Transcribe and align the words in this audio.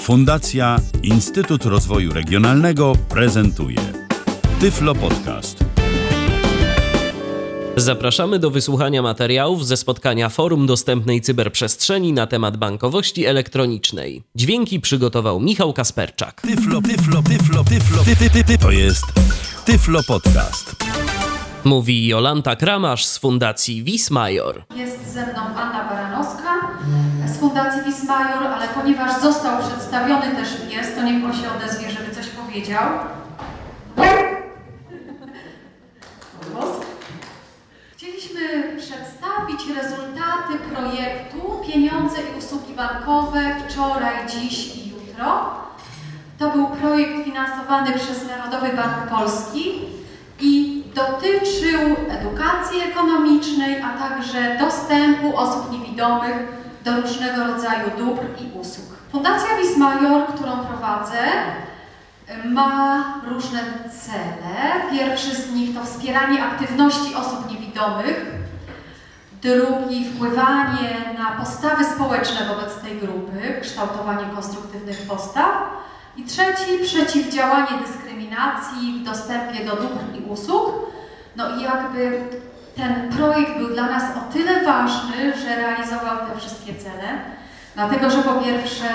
Fundacja 0.00 0.76
Instytut 1.02 1.64
Rozwoju 1.64 2.12
Regionalnego 2.12 2.92
prezentuje 3.08 3.78
Tyflo 4.60 4.94
Podcast. 4.94 5.64
Zapraszamy 7.76 8.38
do 8.38 8.50
wysłuchania 8.50 9.02
materiałów 9.02 9.66
ze 9.66 9.76
spotkania 9.76 10.28
Forum 10.28 10.66
Dostępnej 10.66 11.20
Cyberprzestrzeni 11.20 12.12
na 12.12 12.26
temat 12.26 12.56
bankowości 12.56 13.26
elektronicznej. 13.26 14.22
Dźwięki 14.34 14.80
przygotował 14.80 15.40
Michał 15.40 15.72
Kasperczak. 15.72 16.40
Tyflo, 16.40 16.82
tyflo, 16.82 17.22
tyflo, 17.22 17.64
tyflo, 17.64 18.04
ty, 18.04 18.16
ty, 18.16 18.30
ty, 18.30 18.44
ty. 18.44 18.58
To 18.58 18.70
jest 18.70 19.04
Tyflo 19.64 20.00
Podcast. 20.02 20.76
Mówi 21.64 22.06
Jolanta 22.06 22.56
Kramasz 22.56 23.04
z 23.04 23.18
Fundacji 23.18 23.84
Wismajor. 23.84 24.64
Jest 24.76 25.12
ze 25.12 25.26
mną 25.26 25.40
Anna 25.40 25.88
Baranowska 25.88 26.49
z 27.30 27.36
Fundacji 27.36 27.82
Wismajor, 27.82 28.46
ale 28.46 28.68
ponieważ 28.68 29.20
został 29.20 29.58
przedstawiony 29.58 30.36
też 30.36 30.48
pies, 30.70 30.94
to 30.94 31.02
niech 31.02 31.24
on 31.24 31.34
się 31.34 31.52
odezwie, 31.56 31.90
żeby 31.90 32.14
coś 32.14 32.26
powiedział. 32.26 32.82
Chcieliśmy 37.92 38.40
przedstawić 38.78 39.60
rezultaty 39.82 40.58
projektu 40.74 41.60
Pieniądze 41.66 42.16
i 42.22 42.38
usługi 42.38 42.74
bankowe 42.74 43.40
wczoraj, 43.68 44.14
dziś 44.26 44.76
i 44.76 44.90
jutro. 44.90 45.50
To 46.38 46.50
był 46.50 46.66
projekt 46.66 47.24
finansowany 47.24 47.92
przez 47.92 48.28
Narodowy 48.28 48.76
Bank 48.76 49.10
Polski 49.10 49.72
i 50.40 50.82
dotyczył 50.94 51.96
edukacji 52.08 52.80
ekonomicznej, 52.80 53.82
a 53.82 54.08
także 54.08 54.56
dostępu 54.60 55.36
osób 55.36 55.72
niewidomych 55.72 56.59
do 56.84 57.00
różnego 57.00 57.44
rodzaju 57.44 57.90
dóbr 57.98 58.22
i 58.40 58.58
usług. 58.58 58.86
Fundacja 59.12 59.56
Wismajor, 59.56 60.26
którą 60.26 60.58
prowadzę, 60.58 61.18
ma 62.44 63.04
różne 63.28 63.60
cele. 64.02 64.90
Pierwszy 64.90 65.34
z 65.34 65.52
nich 65.52 65.74
to 65.74 65.84
wspieranie 65.84 66.44
aktywności 66.44 67.14
osób 67.14 67.50
niewidomych, 67.50 68.26
drugi 69.42 70.04
wpływanie 70.04 71.14
na 71.18 71.30
postawy 71.30 71.84
społeczne 71.84 72.46
wobec 72.48 72.74
tej 72.74 72.98
grupy, 72.98 73.60
kształtowanie 73.62 74.24
konstruktywnych 74.34 75.06
postaw 75.08 75.50
i 76.16 76.24
trzeci 76.24 76.78
przeciwdziałanie 76.82 77.78
dyskryminacji 77.86 79.00
w 79.00 79.04
dostępie 79.04 79.64
do 79.64 79.76
dóbr 79.76 80.00
i 80.18 80.30
usług. 80.30 80.90
No 81.36 81.56
i 81.56 81.62
jakby 81.62 82.24
ten 82.80 83.08
projekt 83.16 83.58
był 83.58 83.68
dla 83.68 83.86
nas 83.86 84.02
o 84.02 84.32
tyle 84.32 84.64
ważny, 84.64 85.36
że 85.36 85.56
realizował 85.56 86.16
te 86.16 86.38
wszystkie 86.38 86.74
cele, 86.74 87.08
dlatego 87.74 88.10
że 88.10 88.22
po 88.22 88.32
pierwsze 88.32 88.86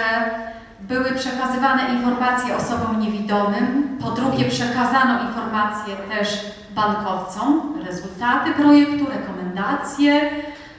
były 0.80 1.12
przekazywane 1.12 1.94
informacje 1.94 2.58
osobom 2.58 3.00
niewidomym, 3.00 3.98
po 4.02 4.12
drugie 4.12 4.46
przekazano 4.46 5.24
informacje 5.28 5.96
też 5.96 6.46
bankowcom, 6.72 7.74
rezultaty 7.86 8.52
projektu, 8.52 9.06
rekomendacje, 9.06 10.30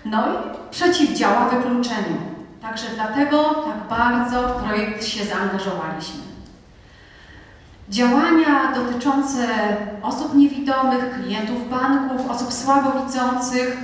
no 0.04 0.22
i 0.28 0.36
przeciwdziała 0.70 1.48
wykluczeniu. 1.48 2.16
Także 2.62 2.86
dlatego 2.94 3.54
tak 3.54 3.98
bardzo 3.98 4.48
w 4.48 4.62
projekt 4.62 5.04
się 5.04 5.24
zaangażowaliśmy. 5.24 6.25
Działania 7.88 8.72
dotyczące 8.74 9.46
osób 10.02 10.34
niewidomych, 10.34 11.22
klientów 11.22 11.70
banków, 11.70 12.30
osób 12.30 12.52
słabowidzących 12.52 13.76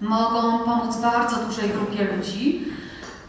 mogą 0.00 0.58
pomóc 0.58 0.96
bardzo 0.96 1.36
dużej 1.36 1.68
grupie 1.68 2.16
ludzi. 2.16 2.64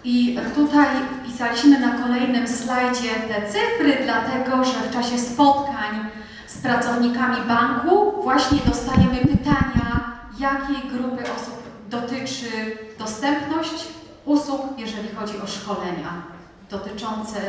I 0.04 0.40
tutaj 0.56 0.88
wpisaliśmy 1.24 1.80
na 1.80 1.92
kolejnym 2.04 2.48
slajdzie 2.48 3.10
te 3.10 3.42
cyfry, 3.48 3.98
dlatego 4.04 4.64
że 4.64 4.74
w 4.74 4.94
czasie 4.94 5.18
spotkań 5.18 6.06
z 6.48 6.58
pracownikami 6.58 7.38
banku 7.48 8.22
właśnie 8.24 8.60
dostajemy 8.66 9.18
pytania, 9.18 10.12
jakiej 10.40 10.90
grupy 10.92 11.24
osób 11.24 11.64
dotyczy 11.90 12.78
dostępność 13.00 13.88
usług, 14.26 14.62
jeżeli 14.78 15.10
chodzi 15.16 15.42
o 15.42 15.48
szkolenia 15.48 16.41
dotyczące 16.72 17.40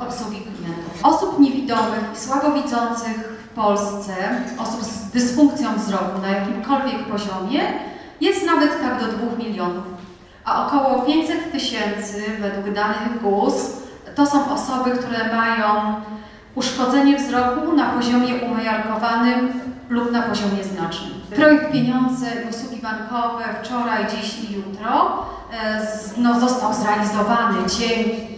obsługi 0.00 0.40
klientów. 0.40 1.00
Osób 1.02 1.40
niewidomych 1.40 2.04
i 2.14 2.18
słabowidzących 2.18 3.16
w 3.44 3.48
Polsce, 3.54 4.14
osób 4.58 4.82
z 4.82 5.10
dysfunkcją 5.10 5.74
wzroku 5.76 6.20
na 6.22 6.28
jakimkolwiek 6.28 7.04
poziomie 7.04 7.60
jest 8.20 8.46
nawet 8.46 8.80
tak 8.80 9.00
do 9.00 9.06
2 9.06 9.36
milionów, 9.38 9.84
a 10.44 10.66
około 10.66 11.02
500 11.02 11.52
tysięcy 11.52 12.22
według 12.40 12.74
danych 12.74 13.22
GUS 13.22 13.54
to 14.14 14.26
są 14.26 14.54
osoby, 14.54 14.90
które 14.90 15.36
mają 15.36 15.94
uszkodzenie 16.54 17.16
wzroku 17.16 17.72
na 17.72 17.90
poziomie 17.90 18.34
umiarkowanym 18.34 19.60
lub 19.88 20.12
na 20.12 20.22
poziomie 20.22 20.64
znacznym. 20.64 21.12
Projekt 21.36 21.72
Pieniądze 21.72 22.26
i 22.26 22.50
usługi 22.50 22.82
bankowe 22.82 23.44
wczoraj, 23.62 24.06
dziś 24.06 24.50
i 24.50 24.54
jutro 24.54 25.24
no, 26.16 26.40
został 26.40 26.74
zrealizowany 26.74 27.58
dzięki 27.78 28.33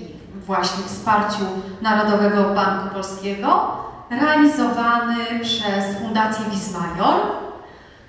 właśnie 0.47 0.85
wsparciu 0.85 1.45
Narodowego 1.83 2.55
Banku 2.55 2.95
Polskiego, 2.95 3.77
realizowany 4.11 5.41
przez 5.43 5.99
Fundację 6.03 6.45
Wismajor. 6.51 7.21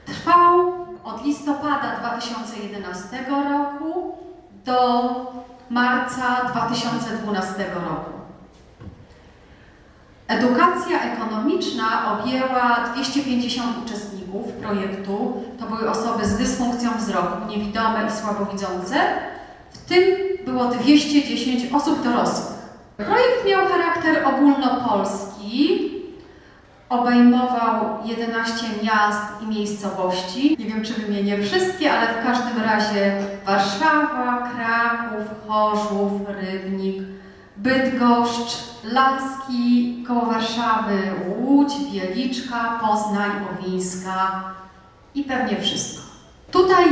Trwał 0.06 0.74
od 1.04 1.26
listopada 1.26 1.96
2011 2.00 3.26
roku 3.30 4.18
do 4.66 5.04
marca 5.70 6.46
2012 6.52 7.66
roku. 7.74 8.18
Edukacja 10.28 11.02
ekonomiczna 11.02 11.86
objęła 12.14 12.90
250 12.94 13.86
uczestników 13.86 14.52
projektu. 14.54 15.44
To 15.60 15.66
były 15.66 15.90
osoby 15.90 16.26
z 16.26 16.38
dysfunkcją 16.38 16.90
wzroku, 16.98 17.48
niewidome 17.48 18.08
i 18.08 18.12
słabowidzące. 18.12 18.96
W 19.88 19.90
tym 19.90 20.04
było 20.46 20.66
210 20.66 21.74
osób 21.74 22.04
dorosłych. 22.04 22.58
Projekt 22.98 23.46
miał 23.46 23.68
charakter 23.68 24.26
ogólnopolski, 24.26 25.92
obejmował 26.90 27.98
11 28.06 28.66
miast 28.84 29.24
i 29.44 29.48
miejscowości. 29.48 30.56
Nie 30.60 30.66
wiem, 30.66 30.84
czy 30.84 30.94
wymienię 30.94 31.44
wszystkie, 31.44 31.94
ale 31.94 32.08
w 32.08 32.26
każdym 32.26 32.64
razie 32.64 33.22
Warszawa, 33.46 34.50
Kraków, 34.56 35.48
Chorzów, 35.48 36.12
Rybnik, 36.42 37.04
Bydgoszcz, 37.58 38.58
Laski, 38.84 40.04
koło 40.08 40.26
Warszawy, 40.26 41.02
Łódź, 41.38 41.74
Wieliczka, 41.92 42.80
Poznań, 42.82 43.32
Owińska 43.60 44.44
i 45.16 45.24
pewnie 45.24 45.62
wszystko. 45.62 46.02
Tutaj 46.52 46.86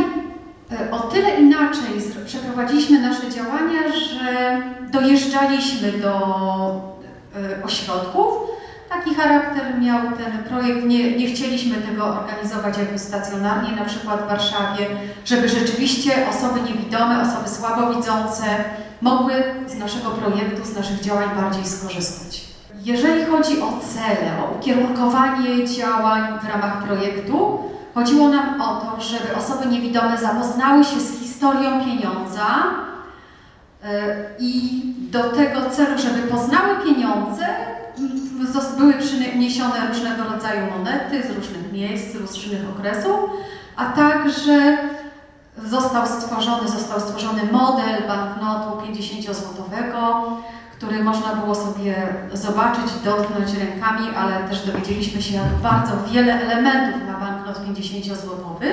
o 0.91 0.99
tyle 0.99 1.29
inaczej 1.29 2.01
przeprowadziliśmy 2.25 3.01
nasze 3.01 3.29
działania, 3.29 3.81
że 3.91 4.61
dojeżdżaliśmy 4.91 5.91
do 5.91 6.15
ośrodków. 7.63 8.27
Taki 8.89 9.15
charakter 9.15 9.79
miał 9.81 9.99
ten 10.01 10.43
projekt. 10.43 10.85
Nie, 10.85 11.17
nie 11.17 11.27
chcieliśmy 11.27 11.75
tego 11.75 12.05
organizować 12.05 12.77
jakby 12.77 12.99
stacjonarnie, 12.99 13.75
na 13.75 13.85
przykład 13.85 14.23
w 14.23 14.27
Warszawie, 14.27 14.87
żeby 15.25 15.49
rzeczywiście 15.49 16.11
osoby 16.29 16.59
niewidome, 16.61 17.21
osoby 17.21 17.49
słabowidzące 17.49 18.45
mogły 19.01 19.33
z 19.67 19.77
naszego 19.77 20.11
projektu, 20.11 20.65
z 20.65 20.75
naszych 20.75 20.99
działań 20.99 21.29
bardziej 21.41 21.65
skorzystać. 21.65 22.41
Jeżeli 22.83 23.25
chodzi 23.25 23.61
o 23.61 23.79
cele, 23.93 24.31
o 24.43 24.57
ukierunkowanie 24.57 25.67
działań 25.67 26.39
w 26.43 26.49
ramach 26.49 26.83
projektu, 26.83 27.59
chodziło 27.95 28.29
nam 28.29 28.61
o 28.61 28.81
to, 28.81 29.01
żeby 29.01 29.35
osoby 29.35 29.65
niewidome 29.65 30.17
zapoznały 30.17 30.83
się 30.83 30.99
z 30.99 31.19
historią 31.19 31.85
pieniądza 31.85 32.47
i 34.39 34.81
do 34.97 35.23
tego 35.23 35.69
celu, 35.69 35.97
żeby 35.97 36.27
poznały 36.27 36.75
pieniądze, 36.85 37.45
były 38.77 38.93
przyniesione 38.93 39.87
różnego 39.87 40.23
rodzaju 40.23 40.61
monety 40.77 41.23
z 41.23 41.35
różnych 41.35 41.71
miejsc, 41.71 42.13
z 42.13 42.15
różnych 42.15 42.61
okresów, 42.69 43.19
a 43.75 43.85
także 43.85 44.77
został 45.65 46.07
stworzony, 46.07 46.67
został 46.67 46.99
stworzony 46.99 47.41
model 47.51 48.07
banknotu 48.07 48.77
50-złotowego, 48.81 50.23
który 50.77 51.03
można 51.03 51.35
było 51.35 51.55
sobie 51.55 51.95
zobaczyć, 52.33 52.91
dotknąć 53.03 53.53
rękami, 53.53 54.07
ale 54.17 54.49
też 54.49 54.65
dowiedzieliśmy 54.65 55.21
się, 55.21 55.35
jak 55.35 55.55
bardzo 55.63 55.91
wiele 56.11 56.33
elementów 56.33 57.01
ma 57.07 57.19
banknot 57.19 57.59
50-złotowy. 57.59 58.65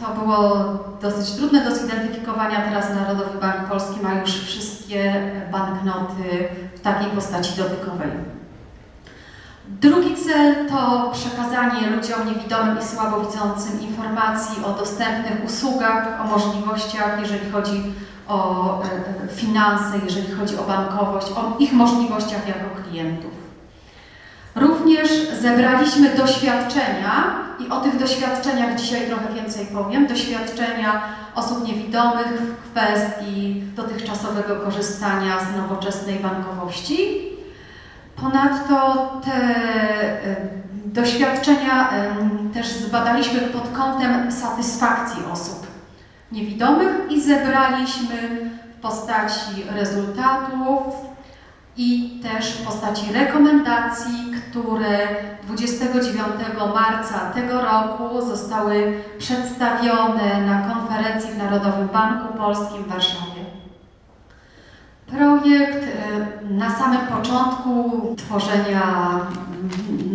To 0.00 0.14
było 0.14 0.64
dosyć 1.02 1.36
trudne 1.36 1.64
do 1.64 1.74
zidentyfikowania. 1.76 2.62
Teraz 2.62 2.90
Narodowy 2.94 3.38
Bank 3.38 3.68
Polski 3.68 4.00
ma 4.02 4.14
już 4.14 4.30
wszystkie 4.30 5.30
banknoty 5.52 6.48
w 6.76 6.80
takiej 6.80 7.10
postaci 7.10 7.56
dotykowej. 7.56 8.10
Drugi 9.68 10.16
cel 10.16 10.68
to 10.68 11.10
przekazanie 11.12 11.90
ludziom 11.90 12.26
niewidomym 12.26 12.78
i 12.78 12.84
słabowidzącym 12.84 13.80
informacji 13.80 14.64
o 14.64 14.72
dostępnych 14.72 15.44
usługach, 15.46 16.20
o 16.20 16.24
możliwościach, 16.24 17.20
jeżeli 17.20 17.50
chodzi 17.50 17.82
o 18.28 18.82
finanse, 19.34 19.98
jeżeli 20.04 20.32
chodzi 20.32 20.58
o 20.58 20.62
bankowość, 20.62 21.26
o 21.32 21.56
ich 21.58 21.72
możliwościach 21.72 22.48
jako 22.48 22.82
klientów. 22.82 23.32
Również 24.54 25.10
zebraliśmy 25.40 26.14
doświadczenia 26.16 27.34
i 27.58 27.68
o 27.68 27.80
tych 27.80 27.98
doświadczeniach 27.98 28.74
dzisiaj 28.74 29.06
trochę 29.06 29.34
więcej 29.34 29.66
powiem. 29.66 30.06
Doświadczenia 30.06 31.02
osób 31.34 31.68
niewidomych 31.68 32.26
w 32.26 32.70
kwestii 32.70 33.62
dotychczasowego 33.76 34.56
korzystania 34.56 35.40
z 35.40 35.56
nowoczesnej 35.56 36.18
bankowości. 36.18 37.22
Ponadto 38.16 39.08
te 39.24 39.32
doświadczenia 40.84 41.90
też 42.54 42.66
zbadaliśmy 42.66 43.40
pod 43.40 43.72
kątem 43.72 44.32
satysfakcji 44.32 45.22
osób 45.32 45.71
niewidomych 46.32 46.92
i 47.10 47.22
zebraliśmy 47.22 48.16
w 48.76 48.80
postaci 48.80 49.64
rezultatów 49.74 50.94
i 51.76 52.20
też 52.22 52.52
w 52.52 52.66
postaci 52.66 53.12
rekomendacji, 53.12 54.32
które 54.50 54.98
29 55.42 56.24
marca 56.74 57.18
tego 57.34 57.60
roku 57.60 58.26
zostały 58.26 59.02
przedstawione 59.18 60.46
na 60.46 60.74
konferencji 60.74 61.30
w 61.30 61.38
Narodowym 61.38 61.88
Banku 61.88 62.38
Polskim 62.38 62.84
w 62.84 62.88
Warszawie. 62.88 63.31
Projekt 65.18 65.84
y, 65.84 66.54
na 66.54 66.70
samym 66.70 67.00
początku 67.00 68.00
tworzenia 68.16 68.82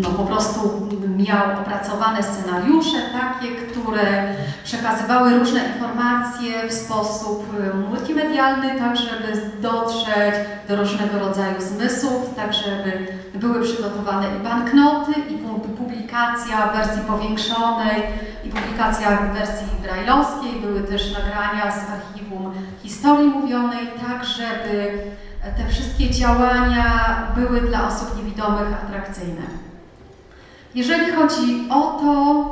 no 0.01 0.09
po 0.09 0.23
prostu 0.23 0.88
miał 1.17 1.61
opracowane 1.61 2.23
scenariusze 2.23 2.97
takie, 3.11 3.55
które 3.55 4.33
przekazywały 4.63 5.39
różne 5.39 5.59
informacje 5.73 6.69
w 6.69 6.73
sposób 6.73 7.45
y, 7.59 7.77
multimedialny, 7.77 8.79
tak 8.79 8.97
żeby 8.97 9.41
dotrzeć 9.61 10.35
do 10.69 10.75
różnego 10.75 11.19
rodzaju 11.19 11.61
zmysłów, 11.61 12.35
tak 12.35 12.53
żeby 12.53 13.07
były 13.35 13.63
przygotowane 13.63 14.27
i 14.35 14.44
banknoty, 14.44 15.11
i 15.29 15.38
publikacja 15.77 16.67
w 16.67 16.77
wersji 16.77 17.01
powiększonej, 17.01 18.03
i 18.47 18.51
publikacja 18.51 19.17
w 19.17 19.33
wersji 19.33 19.67
brajlowskiej, 19.83 20.61
były 20.61 20.83
też 20.83 21.13
nagrania 21.13 21.71
z 21.71 21.89
archiwum 21.91 22.53
historii 22.83 23.29
mówionej, 23.29 23.88
tak 24.07 24.25
żeby 24.25 24.97
te 25.57 25.67
wszystkie 25.69 26.09
działania 26.09 27.17
były 27.35 27.61
dla 27.61 27.88
osób 27.88 28.17
niewidomych 28.17 28.73
atrakcyjne. 28.73 29.41
Jeżeli 30.75 31.11
chodzi 31.11 31.67
o 31.69 31.81
to, 31.81 32.45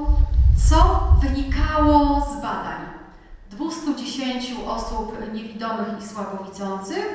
co 0.70 1.10
wynikało 1.22 2.28
z 2.32 2.36
badań 2.42 2.82
210 3.52 4.56
osób 4.68 5.34
niewidomych 5.34 5.88
i 6.00 6.08
słabowidzących, 6.08 7.06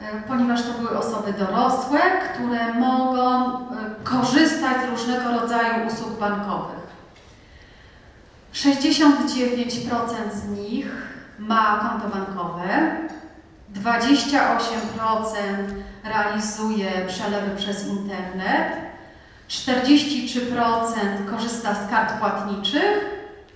e, 0.00 0.22
ponieważ 0.28 0.62
to 0.62 0.72
były 0.78 0.98
osoby 0.98 1.32
dorosłe, 1.32 2.00
które 2.32 2.74
mogą 2.74 3.46
e, 3.46 3.60
korzystać 4.04 4.76
z 4.86 4.90
różnego 4.90 5.40
rodzaju 5.40 5.86
usług 5.86 6.18
bankowych. 6.20 6.83
69% 8.54 10.32
z 10.32 10.48
nich 10.48 10.86
ma 11.38 11.76
konto 11.76 12.18
bankowe, 12.18 12.96
28% 13.74 14.18
realizuje 16.04 16.90
przelewy 17.08 17.56
przez 17.56 17.86
internet, 17.86 18.72
43% 19.48 21.30
korzysta 21.30 21.74
z 21.74 21.90
kart 21.90 22.18
płatniczych, 22.18 23.04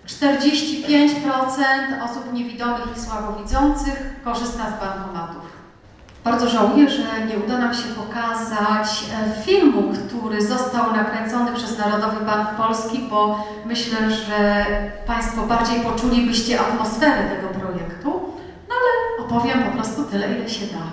45% 0.07 1.69
osób 2.05 2.33
niewidomych 2.33 2.97
i 2.97 3.01
słabowidzących 3.01 4.21
korzysta 4.25 4.65
z 4.71 4.81
bankomatów. 4.81 5.48
Bardzo 6.31 6.49
żałuję, 6.49 6.91
że 6.91 7.27
nie 7.27 7.39
uda 7.45 7.59
nam 7.59 7.75
się 7.75 7.89
pokazać 7.89 9.05
e, 9.13 9.43
filmu, 9.43 9.83
który 10.07 10.47
został 10.47 10.93
nakręcony 10.93 11.53
przez 11.53 11.79
Narodowy 11.79 12.27
Bank 12.27 12.49
Polski, 12.49 12.99
bo 13.11 13.45
myślę, 13.67 14.11
że 14.11 14.67
Państwo 15.07 15.47
bardziej 15.47 15.81
poczulibyście 15.81 16.61
atmosferę 16.61 17.31
tego 17.37 17.49
projektu, 17.61 18.11
no 18.69 18.75
ale 18.75 19.27
opowiem 19.27 19.63
po 19.63 19.77
prostu 19.77 20.05
tyle, 20.05 20.39
ile 20.39 20.49
się 20.49 20.67
da. 20.67 20.85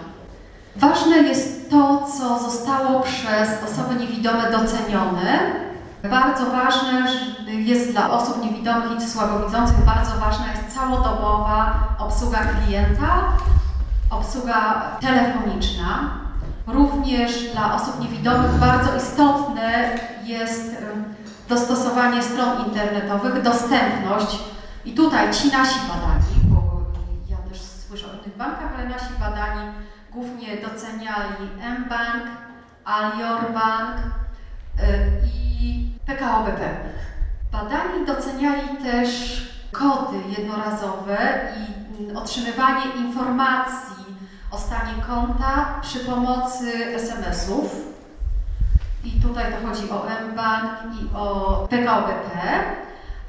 Ważne 0.87 1.17
jest 1.17 1.69
to, 1.69 2.07
co 2.17 2.39
zostało 2.39 2.99
przez 2.99 3.49
osoby 3.71 3.99
niewidome 3.99 4.51
docenione. 4.51 5.39
Bardzo 6.03 6.45
ważne 6.45 7.07
jest 7.47 7.91
dla 7.91 8.11
osób 8.11 8.43
niewidomych 8.43 8.97
i 8.97 9.09
słabowidzących, 9.09 9.85
bardzo 9.85 10.11
ważna 10.11 10.45
jest 10.51 10.75
całodobowa 10.75 11.79
obsługa 11.99 12.39
klienta, 12.39 13.23
obsługa 14.17 14.81
telefoniczna. 15.01 16.09
Również 16.67 17.51
dla 17.53 17.75
osób 17.75 18.01
niewidomych 18.01 18.51
bardzo 18.51 18.97
istotne 18.97 19.89
jest 20.23 20.75
dostosowanie 21.49 22.23
stron 22.23 22.65
internetowych, 22.65 23.41
dostępność. 23.41 24.39
I 24.85 24.93
tutaj 24.93 25.33
ci 25.33 25.51
nasi 25.51 25.79
badani, 25.79 26.35
bo 26.43 26.81
ja 27.29 27.37
też 27.37 27.61
słyszę 27.61 28.07
o 28.07 28.23
tych 28.23 28.37
bankach, 28.37 28.73
ale 28.77 28.89
nasi 28.89 29.13
badani 29.19 29.71
głównie 30.11 30.57
doceniali 30.57 31.49
mBank, 31.79 32.23
Alior 32.85 33.53
Bank 33.53 33.97
y, 33.97 34.83
i 35.33 35.89
PKO 36.05 36.43
BP. 36.43 36.75
Badani 37.51 38.05
doceniali 38.05 38.77
też 38.83 39.41
kody 39.71 40.17
jednorazowe 40.37 41.17
i 41.57 42.15
otrzymywanie 42.15 42.85
informacji 42.97 43.94
o 44.55 44.59
stanie 44.59 44.93
konta 45.07 45.79
przy 45.81 45.99
pomocy 45.99 46.85
SMS-ów. 46.95 47.75
I 49.03 49.11
tutaj 49.11 49.45
to 49.51 49.67
chodzi 49.67 49.89
o 49.89 50.05
mBank 50.31 50.69
i 51.01 51.15
o 51.15 51.67
PKO 51.69 52.01
BP. 52.01 52.29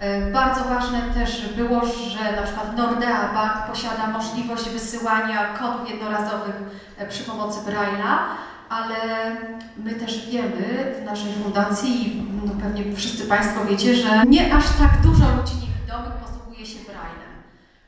E, 0.01 0.31
bardzo 0.31 0.65
ważne 0.65 1.03
też 1.03 1.49
było, 1.55 1.81
że 1.87 2.37
na 2.37 2.43
przykład 2.43 2.77
Nordea 2.77 3.33
Bank 3.35 3.67
posiada 3.71 4.07
możliwość 4.07 4.69
wysyłania 4.69 5.47
kodów 5.59 5.91
jednorazowych 5.91 6.57
e, 6.99 7.09
przy 7.09 7.25
pomocy 7.25 7.71
Braille'a, 7.71 8.17
ale 8.69 8.97
my 9.77 9.93
też 9.93 10.31
wiemy 10.31 10.95
w 11.01 11.05
naszej 11.05 11.33
fundacji, 11.33 12.27
no 12.45 12.53
pewnie 12.63 12.97
wszyscy 12.97 13.27
Państwo 13.27 13.65
wiecie, 13.65 13.95
że 13.95 14.27
nie 14.27 14.55
aż 14.55 14.65
tak 14.65 15.01
dużo 15.03 15.25
ludzi 15.37 15.55
niewidomych 15.55 16.13
posługuje 16.13 16.67
się 16.67 16.79
Braille'em. 16.79 17.33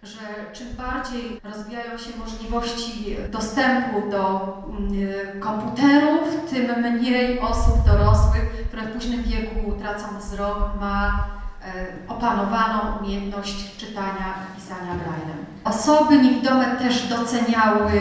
Że 0.02 0.17
czym 0.52 0.66
bardziej 0.76 1.40
rozwijają 1.44 1.98
się 1.98 2.10
możliwości 2.18 3.16
dostępu 3.30 4.10
do 4.10 4.52
mm, 4.68 5.40
komputerów, 5.40 6.50
tym 6.50 6.82
mniej 6.82 7.40
osób 7.40 7.74
dorosłych, 7.86 8.66
które 8.68 8.82
w 8.82 8.92
późnym 8.92 9.22
wieku 9.22 9.72
tracą 9.80 10.18
wzrok, 10.18 10.58
ma 10.80 11.28
E, 11.64 11.86
opanowaną 12.08 12.78
umiejętność 13.00 13.76
czytania 13.76 14.34
i 14.44 14.60
pisania 14.60 14.94
braillem. 14.94 15.46
Osoby 15.64 16.18
niewidome 16.18 16.64
też 16.64 17.06
doceniały 17.06 17.92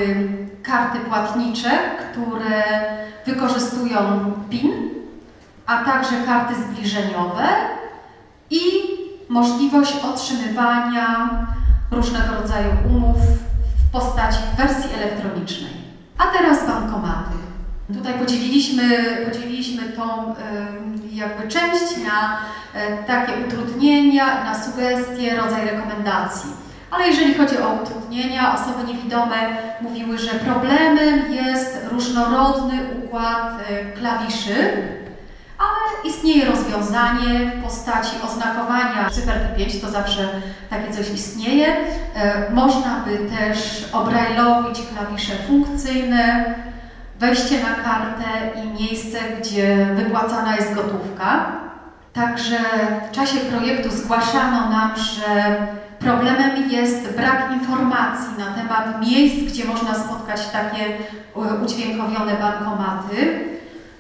karty 0.64 1.00
płatnicze, 1.00 1.72
które 2.00 2.64
wykorzystują 3.26 4.32
PIN, 4.50 4.72
a 5.66 5.84
także 5.84 6.16
karty 6.26 6.56
zbliżeniowe 6.56 7.48
i 8.50 8.62
możliwość 9.30 9.96
otrzymywania 10.14 11.30
różnego 11.92 12.36
rodzaju 12.42 12.70
umów 12.90 13.18
w 13.88 13.92
postaci 13.92 14.38
wersji 14.58 14.90
elektronicznej. 14.94 15.72
A 16.18 16.24
teraz 16.24 16.68
bankomaty. 16.68 17.38
Tutaj 17.94 18.14
podzieliliśmy, 18.14 18.84
podzieliliśmy 19.26 19.84
tą 19.84 20.36
jakby 21.14 21.48
część 21.48 21.98
na 22.06 22.38
e, 22.74 23.04
takie 23.04 23.34
utrudnienia, 23.48 24.44
na 24.44 24.64
sugestie, 24.64 25.36
rodzaj 25.36 25.66
rekomendacji. 25.66 26.50
Ale 26.92 27.08
jeżeli 27.08 27.34
chodzi 27.34 27.58
o 27.58 27.80
utrudnienia, 27.84 28.56
osoby 28.56 28.94
niewidome 28.94 29.36
mówiły, 29.82 30.18
że 30.18 30.30
problemem 30.30 31.34
jest 31.34 31.78
różnorodny 31.92 32.80
układ 33.04 33.54
e, 33.70 33.92
klawiszy, 33.92 34.56
ale 35.60 36.10
istnieje 36.10 36.46
rozwiązanie 36.46 37.52
w 37.56 37.64
postaci 37.64 38.16
oznakowania 38.28 39.10
cyferki 39.10 39.56
5, 39.58 39.82
to 39.82 39.90
zawsze 39.90 40.30
takie 40.70 40.94
coś 40.94 41.10
istnieje. 41.10 41.68
E, 42.16 42.52
można 42.52 43.04
by 43.06 43.18
też 43.18 43.86
obrajlowić 43.94 44.80
klawisze 44.94 45.34
funkcyjne, 45.48 46.56
wejście 47.20 47.56
na 47.60 47.76
kartę 47.84 48.62
i 48.64 48.82
miejsce, 48.82 49.18
gdzie 49.40 49.86
wypłacana 49.96 50.56
jest 50.56 50.74
gotówka. 50.74 51.52
Także 52.14 52.58
w 53.12 53.16
czasie 53.16 53.40
projektu 53.40 53.90
zgłaszano 53.92 54.70
nam, 54.70 54.92
że 54.98 55.58
problemem 56.00 56.72
jest 56.72 57.18
brak 57.18 57.52
informacji 57.52 58.28
na 58.38 58.46
temat 58.46 59.02
miejsc, 59.02 59.54
gdzie 59.54 59.66
można 59.66 59.94
spotkać 59.96 60.48
takie 60.48 60.86
e, 60.86 61.64
udźwiękowione 61.64 62.34
bankomaty. 62.34 63.57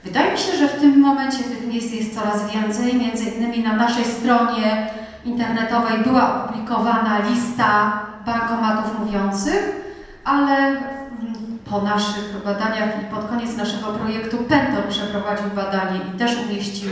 Wydaje 0.08 0.32
mi 0.32 0.38
się, 0.38 0.58
że 0.58 0.68
w 0.68 0.80
tym 0.80 1.00
momencie 1.00 1.44
tych 1.44 1.68
miejsc 1.68 1.94
jest 1.94 2.16
coraz 2.16 2.52
więcej. 2.52 2.96
Między 2.96 3.24
innymi 3.24 3.64
na 3.64 3.76
naszej 3.76 4.06
stronie 4.06 4.88
internetowej 5.26 5.98
była 6.04 6.44
opublikowana 6.44 7.20
lista 7.20 8.00
bankomatów 8.26 9.00
mówiących 9.00 9.88
ale 10.28 10.58
mm, 10.68 11.60
po 11.70 11.82
naszych 11.82 12.44
badaniach 12.46 12.90
i 13.02 13.16
pod 13.16 13.30
koniec 13.30 13.58
naszego 13.58 13.88
projektu 13.88 14.38
Pentor 14.38 14.84
przeprowadził 14.90 15.50
badanie 15.56 16.00
i 16.16 16.18
też 16.18 16.38
umieścił 16.38 16.90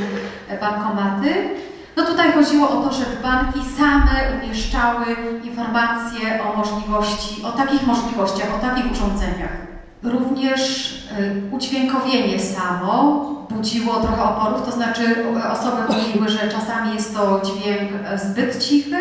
bankomaty. 0.62 1.50
No 1.98 2.06
tutaj 2.06 2.32
chodziło 2.32 2.70
o 2.70 2.84
to, 2.84 2.94
żeby 2.94 3.16
banki 3.24 3.60
same 3.78 4.12
umieszczały 4.44 5.06
informacje 5.44 6.44
o 6.44 6.58
możliwości, 6.58 7.44
o 7.44 7.52
takich 7.52 7.88
możliwościach, 7.88 8.56
o 8.56 8.60
takich 8.60 8.92
urządzeniach. 8.92 9.65
Również 10.06 10.94
y, 11.20 11.42
udźwiękowienie 11.52 12.40
samo 12.40 13.26
budziło 13.50 13.96
trochę 13.96 14.24
oporów, 14.24 14.66
to 14.66 14.72
znaczy 14.72 15.04
y, 15.04 15.52
osoby 15.52 15.82
mówiły, 15.94 16.30
że 16.30 16.48
czasami 16.50 16.94
jest 16.94 17.16
to 17.16 17.42
dźwięk 17.46 17.92
zbyt 18.16 18.64
cichy 18.64 18.98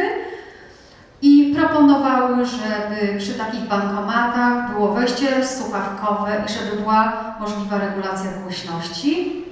i 1.23 1.55
proponowały, 1.57 2.47
żeby 2.47 3.19
przy 3.19 3.35
takich 3.35 3.69
bankomatach 3.69 4.73
było 4.73 4.93
wejście 4.93 5.47
słuchawkowe 5.47 6.45
i 6.47 6.53
żeby 6.53 6.83
była 6.83 7.13
możliwa 7.41 7.79
regulacja 7.79 8.31
głośności. 8.43 9.45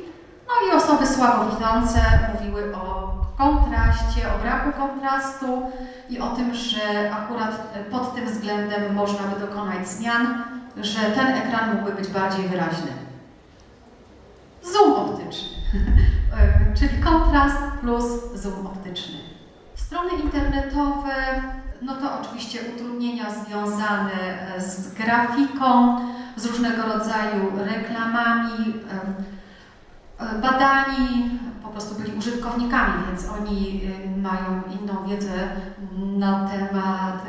No 0.49 0.69
i 0.69 0.77
osoby 0.77 1.07
słabowidzące 1.07 2.01
mówiły 2.33 2.77
o 2.77 3.13
kontraście, 3.39 4.23
o 4.37 4.43
braku 4.43 4.81
kontrastu 4.81 5.63
i 6.11 6.19
o 6.19 6.27
tym, 6.27 6.55
że 6.55 7.13
akurat 7.13 7.75
pod 7.91 8.15
tym 8.15 8.27
względem 8.27 8.95
można 8.95 9.19
by 9.23 9.41
dokonać 9.47 9.89
zmian, 9.89 10.43
że 10.77 11.01
ten 11.01 11.27
ekran 11.27 11.77
mógłby 11.77 11.93
być 11.93 12.09
bardziej 12.09 12.49
wyraźny. 12.49 12.93
Zoom 14.63 14.93
optyczny, 14.93 15.49
czyli 16.79 17.03
kontrast 17.03 17.59
plus 17.81 18.05
zoom 18.35 18.67
optyczny. 18.67 19.19
Strony 19.75 20.11
internetowe, 20.25 21.15
no 21.83 21.97
to 21.97 22.21
oczywiście 22.21 22.61
utrudnienia 22.75 23.25
związane 23.31 24.11
z 24.59 24.95
grafiką, 24.95 25.99
z 26.37 26.47
różnego 26.47 26.83
rodzaju 26.83 27.53
reklamami, 27.65 28.75
badani 30.43 31.31
po 31.63 31.69
prostu 31.69 31.95
byli 31.95 32.19
użytkownikami, 32.19 32.93
więc 33.07 33.29
oni 33.29 33.81
mają 34.17 34.63
inną 34.81 35.07
wiedzę 35.09 35.49
na 36.17 36.49
temat 36.49 37.23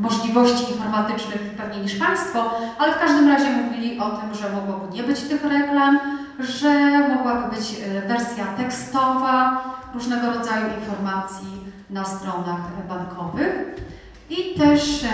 możliwości 0.00 0.72
informatycznych 0.72 1.40
pewnie 1.56 1.80
niż 1.82 1.94
Państwo, 1.94 2.50
ale 2.78 2.92
w 2.92 2.98
każdym 2.98 3.28
razie 3.28 3.50
mówili 3.50 4.00
o 4.00 4.10
tym, 4.10 4.34
że 4.34 4.52
mogłoby 4.52 4.96
nie 4.96 5.02
być 5.02 5.20
tych 5.20 5.44
reklam, 5.44 5.98
że 6.38 7.00
mogłaby 7.08 7.56
być 7.56 7.76
wersja 8.08 8.44
tekstowa 8.56 9.64
różnego 9.94 10.32
rodzaju 10.32 10.66
informacji 10.80 11.48
na 11.90 12.04
stronach 12.04 12.60
bankowych 12.88 13.76
i 14.30 14.58
też 14.58 15.04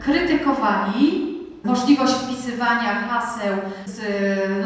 krytykowali 0.00 1.30
możliwość 1.64 2.12
wpisywania 2.12 2.94
haseł 2.94 3.56
z 3.86 4.00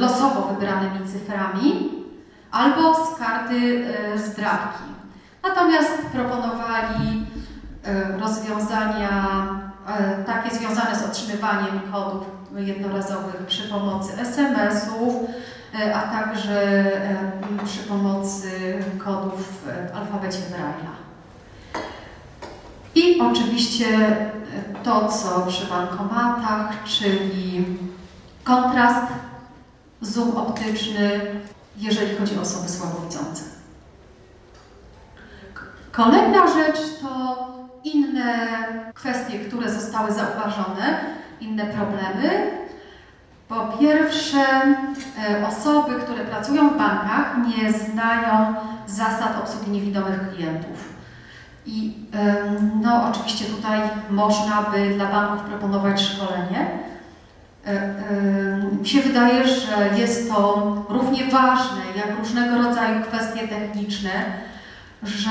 losowo 0.01 0.43
wybranymi 0.43 1.07
cyframi 1.07 1.91
albo 2.51 2.95
z 2.95 3.19
karty 3.19 3.85
e, 4.15 4.19
zdrawki. 4.19 4.85
Natomiast 5.43 6.07
proponowali 6.13 7.27
e, 7.34 7.34
rozwiązania 8.21 9.47
e, 9.87 10.25
takie 10.25 10.57
związane 10.57 10.97
z 10.97 11.03
otrzymywaniem 11.03 11.81
kodów 11.93 12.25
jednorazowych 12.57 13.47
przy 13.47 13.69
pomocy 13.69 14.13
SMS-ów, 14.21 15.15
a 15.95 16.01
także 16.01 16.85
przy 17.65 17.79
pomocy 17.79 18.51
kodów 19.05 19.65
w 19.65 19.97
alfabecie 19.97 20.39
Braille'a. 20.39 21.05
I 22.95 23.21
oczywiście 23.21 24.17
to, 24.83 25.09
co 25.09 25.47
przy 25.47 25.67
bankomatach, 25.67 26.85
czyli 26.85 27.65
kontrast, 28.45 29.07
zoom 30.01 30.37
optyczny, 30.37 31.21
jeżeli 31.77 32.17
chodzi 32.17 32.39
o 32.39 32.41
osoby 32.41 32.69
słabowidzące. 32.69 33.43
Kolejna 35.93 36.47
rzecz 36.49 36.79
to 37.03 37.64
inne 37.85 38.49
kwestie, 38.95 39.39
które 39.39 39.71
zostały 39.71 40.13
zauważone, 40.13 41.01
inne 41.41 41.67
problemy. 41.67 42.51
Po 43.49 43.79
pierwsze, 43.81 44.39
e, 45.29 45.47
osoby, 45.49 45.95
które 45.95 46.25
pracują 46.25 46.71
w 46.71 46.79
bankach, 46.79 47.37
nie 47.47 47.73
znają 47.73 48.55
zasad 48.87 49.39
obsługi 49.43 49.71
niewidomych 49.71 50.35
klientów. 50.35 50.95
I 51.67 51.95
no, 52.83 53.11
oczywiście 53.11 53.45
tutaj 53.45 53.81
można 54.11 54.63
by 54.63 54.95
dla 54.95 55.07
banków 55.07 55.47
proponować 55.47 56.01
szkolenie. 56.01 56.67
Mi 58.81 58.89
się 58.89 59.01
wydaje, 59.01 59.49
że 59.49 59.99
jest 59.99 60.31
to 60.31 60.73
równie 60.89 61.25
ważne 61.25 61.81
jak 61.97 62.19
różnego 62.19 62.63
rodzaju 62.63 63.03
kwestie 63.03 63.49
techniczne, 63.49 64.11
że 65.05 65.31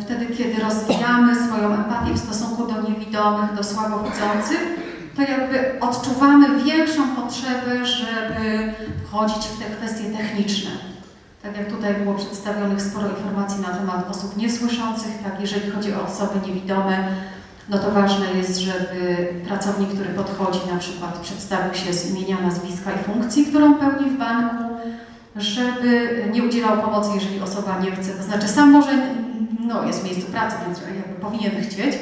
wtedy, 0.00 0.26
kiedy 0.26 0.62
rozwijamy 0.62 1.34
swoją 1.46 1.74
empatię 1.74 2.12
w 2.12 2.18
stosunku 2.18 2.66
do 2.66 2.88
niewidomych, 2.88 3.54
do 3.54 3.64
słabowidzących, 3.64 4.86
to 5.16 5.22
jakby 5.22 5.80
odczuwamy 5.80 6.64
większą 6.64 7.16
potrzebę, 7.16 7.86
żeby 7.86 8.72
wchodzić 9.06 9.46
w 9.46 9.58
te 9.58 9.64
kwestie 9.64 10.04
techniczne. 10.04 10.70
Tak 11.42 11.56
jak 11.56 11.66
tutaj 11.66 11.94
było 11.94 12.14
przedstawionych 12.14 12.82
sporo 12.82 13.08
informacji 13.08 13.60
na 13.60 13.68
temat 13.68 14.10
osób 14.10 14.36
niesłyszących, 14.36 15.22
tak 15.24 15.40
jeżeli 15.40 15.70
chodzi 15.70 15.94
o 15.94 16.02
osoby 16.02 16.46
niewidome, 16.46 17.08
no 17.68 17.78
to 17.78 17.90
ważne 17.90 18.26
jest, 18.34 18.58
żeby 18.58 19.28
pracownik, 19.48 19.88
który 19.88 20.08
podchodzi, 20.08 20.60
na 20.72 20.78
przykład 20.78 21.18
przedstawił 21.18 21.74
się 21.74 21.92
z 21.92 22.10
imienia, 22.10 22.36
nazwiska 22.40 22.90
i 22.92 23.04
funkcji, 23.04 23.46
którą 23.46 23.74
pełni 23.74 24.10
w 24.10 24.18
banku, 24.18 24.64
żeby 25.38 26.24
nie 26.32 26.42
udzielał 26.42 26.78
pomocy, 26.78 27.10
jeżeli 27.14 27.40
osoba 27.40 27.78
nie 27.80 27.90
chce. 27.90 28.12
To 28.12 28.22
znaczy 28.22 28.48
sam 28.48 28.70
może, 28.70 28.92
no 29.60 29.86
jest 29.86 30.00
w 30.00 30.04
miejscu 30.04 30.32
pracy, 30.32 30.56
więc 30.66 30.80
powinien 31.20 31.62
chcieć, 31.62 31.98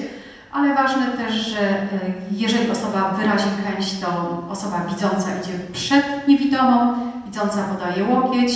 ale 0.53 0.75
ważne 0.75 1.07
też, 1.07 1.35
że 1.35 1.61
e, 1.61 1.89
jeżeli 2.31 2.71
osoba 2.71 3.15
wyrazi 3.19 3.49
chęć, 3.65 4.01
to 4.01 4.43
osoba 4.51 4.85
widząca 4.91 5.29
idzie 5.43 5.53
przed 5.73 6.29
niewidomą, 6.29 6.95
widząca 7.27 7.65
podaje 7.65 8.05
łokieć, 8.05 8.53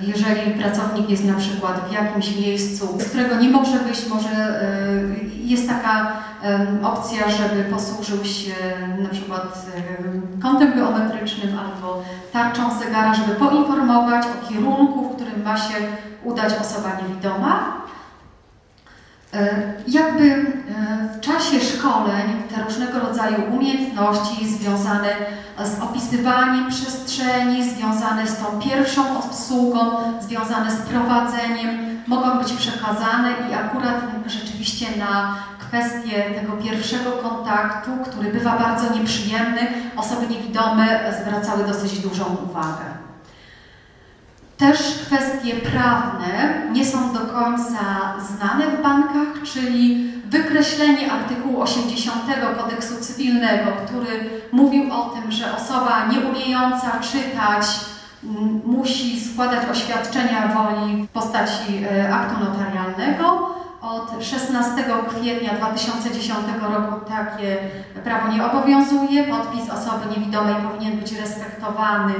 jeżeli 0.00 0.50
pracownik 0.50 1.10
jest 1.10 1.24
na 1.24 1.34
przykład 1.34 1.88
w 1.88 1.92
jakimś 1.92 2.36
miejscu, 2.36 2.98
z 3.00 3.04
którego 3.04 3.36
nie 3.36 3.48
może 3.48 3.78
wyjść, 3.78 4.08
może 4.08 4.28
e, 4.28 4.66
jest 5.44 5.68
taka 5.68 6.12
opcja, 6.82 7.30
żeby 7.30 7.64
posłużył 7.64 8.24
się 8.24 8.54
na 9.02 9.08
przykład 9.08 9.66
kątem 10.42 10.74
geometrycznym 10.74 11.58
albo 11.58 12.02
tarczą 12.32 12.78
zegara, 12.78 13.14
żeby 13.14 13.34
poinformować 13.34 14.26
o 14.26 14.48
kierunku, 14.48 15.08
w 15.08 15.14
którym 15.14 15.42
ma 15.44 15.56
się 15.56 15.74
udać 16.24 16.52
osoba 16.60 16.88
niewidoma. 17.02 17.76
Jakby 19.88 20.52
w 21.16 21.20
czasie 21.20 21.60
szkoleń 21.60 22.42
te 22.54 22.62
różnego 22.62 23.00
rodzaju 23.00 23.36
umiejętności 23.54 24.48
związane 24.48 25.08
z 25.64 25.80
opisywaniem 25.80 26.68
przestrzeni, 26.68 27.70
związane 27.70 28.26
z 28.26 28.38
tą 28.38 28.44
pierwszą 28.60 29.18
obsługą, 29.18 29.80
związane 30.20 30.70
z 30.70 30.76
prowadzeniem 30.76 32.00
mogą 32.06 32.38
być 32.38 32.52
przekazane 32.52 33.30
i 33.50 33.54
akurat 33.54 33.96
rzeczywiście 34.26 34.86
na 34.98 35.34
kwestię 35.68 36.24
tego 36.40 36.52
pierwszego 36.52 37.12
kontaktu, 37.12 37.90
który 38.10 38.32
bywa 38.32 38.58
bardzo 38.58 38.94
nieprzyjemny, 38.94 39.60
osoby 39.96 40.26
niewidome 40.26 41.12
zwracały 41.22 41.64
dosyć 41.64 41.98
dużą 41.98 42.24
uwagę. 42.50 42.84
Też 44.56 44.78
kwestie 44.78 45.54
prawne 45.54 46.62
nie 46.72 46.84
są 46.84 47.12
do 47.12 47.20
końca 47.20 48.14
znane 48.28 48.66
w 48.66 48.82
bankach, 48.82 49.42
czyli 49.44 50.12
wykreślenie 50.24 51.12
artykułu 51.12 51.62
80 51.62 52.22
kodeksu 52.58 52.94
cywilnego, 53.00 53.72
który 53.86 54.30
mówił 54.52 54.92
o 54.92 55.04
tym, 55.04 55.32
że 55.32 55.56
osoba 55.56 56.06
nieumiejąca 56.06 56.90
czytać 57.00 57.66
musi 58.64 59.20
składać 59.20 59.68
oświadczenia 59.70 60.48
woli 60.48 61.02
w 61.02 61.08
postaci 61.08 61.84
e, 61.90 62.14
aktu 62.14 62.44
notarialnego. 62.44 63.54
Od 63.86 64.24
16 64.24 64.84
kwietnia 65.08 65.54
2010 65.54 66.38
roku 66.62 67.04
takie 67.08 67.56
prawo 68.04 68.32
nie 68.32 68.44
obowiązuje. 68.44 69.24
Podpis 69.24 69.70
osoby 69.70 70.16
niewidomej 70.16 70.54
powinien 70.54 70.98
być 70.98 71.12
respektowany 71.12 72.14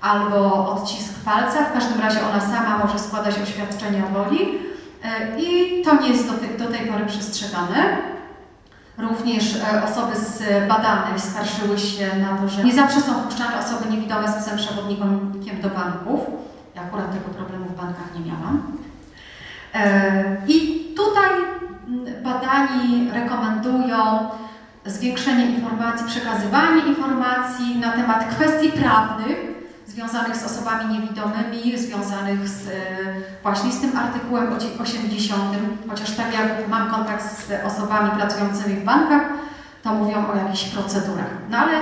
albo 0.00 0.68
odcisk 0.72 1.14
palca. 1.24 1.64
W 1.64 1.72
każdym 1.72 2.00
razie 2.00 2.18
ona 2.30 2.40
sama 2.40 2.78
może 2.78 2.98
składać 2.98 3.34
oświadczenia 3.38 4.02
woli 4.06 4.58
e, 5.04 5.40
i 5.40 5.82
to 5.84 6.02
nie 6.02 6.08
jest 6.08 6.30
do, 6.30 6.38
tej, 6.38 6.58
do 6.58 6.66
tej 6.66 6.86
pory 6.86 7.06
przestrzegane. 7.06 7.96
Również 8.98 9.56
e, 9.56 9.84
osoby 9.84 10.16
z 10.16 10.68
badanych 10.68 11.20
skarżyły 11.20 11.78
się 11.78 12.16
na 12.16 12.36
to, 12.36 12.48
że 12.48 12.64
nie 12.64 12.74
zawsze 12.74 13.00
są 13.00 13.14
wpuszczane 13.14 13.58
osoby 13.58 13.90
niewidome 13.90 14.28
z 14.28 14.44
psem 14.44 14.58
przewodnikiem 14.58 15.60
do 15.62 15.68
banków. 15.68 16.20
Ja 16.74 16.82
akurat 16.82 17.12
tego 17.12 17.34
problemu 17.38 17.64
w 17.64 17.76
bankach 17.76 18.14
nie 18.14 18.32
miałam. 18.32 18.62
E, 19.74 20.36
I 20.46 20.81
tutaj 21.04 21.30
badani 22.22 23.10
rekomendują 23.12 24.28
zwiększenie 24.86 25.46
informacji, 25.46 26.06
przekazywanie 26.06 26.82
informacji 26.86 27.78
na 27.78 27.92
temat 27.92 28.24
kwestii 28.34 28.72
prawnych 28.72 29.52
związanych 29.86 30.36
z 30.36 30.44
osobami 30.44 30.94
niewidomymi, 30.94 31.78
związanych 31.78 32.48
z, 32.48 32.68
e, 32.68 32.72
właśnie 33.42 33.72
z 33.72 33.80
tym 33.80 33.96
artykułem 33.98 34.46
80, 34.82 35.44
chociaż 35.88 36.10
tak 36.10 36.34
jak 36.34 36.68
mam 36.68 36.90
kontakt 36.90 37.24
z 37.24 37.66
osobami 37.66 38.10
pracującymi 38.10 38.74
w 38.74 38.84
bankach, 38.84 39.22
to 39.82 39.94
mówią 39.94 40.26
o 40.32 40.36
jakichś 40.36 40.64
procedurach. 40.64 41.30
No 41.50 41.58
ale 41.58 41.72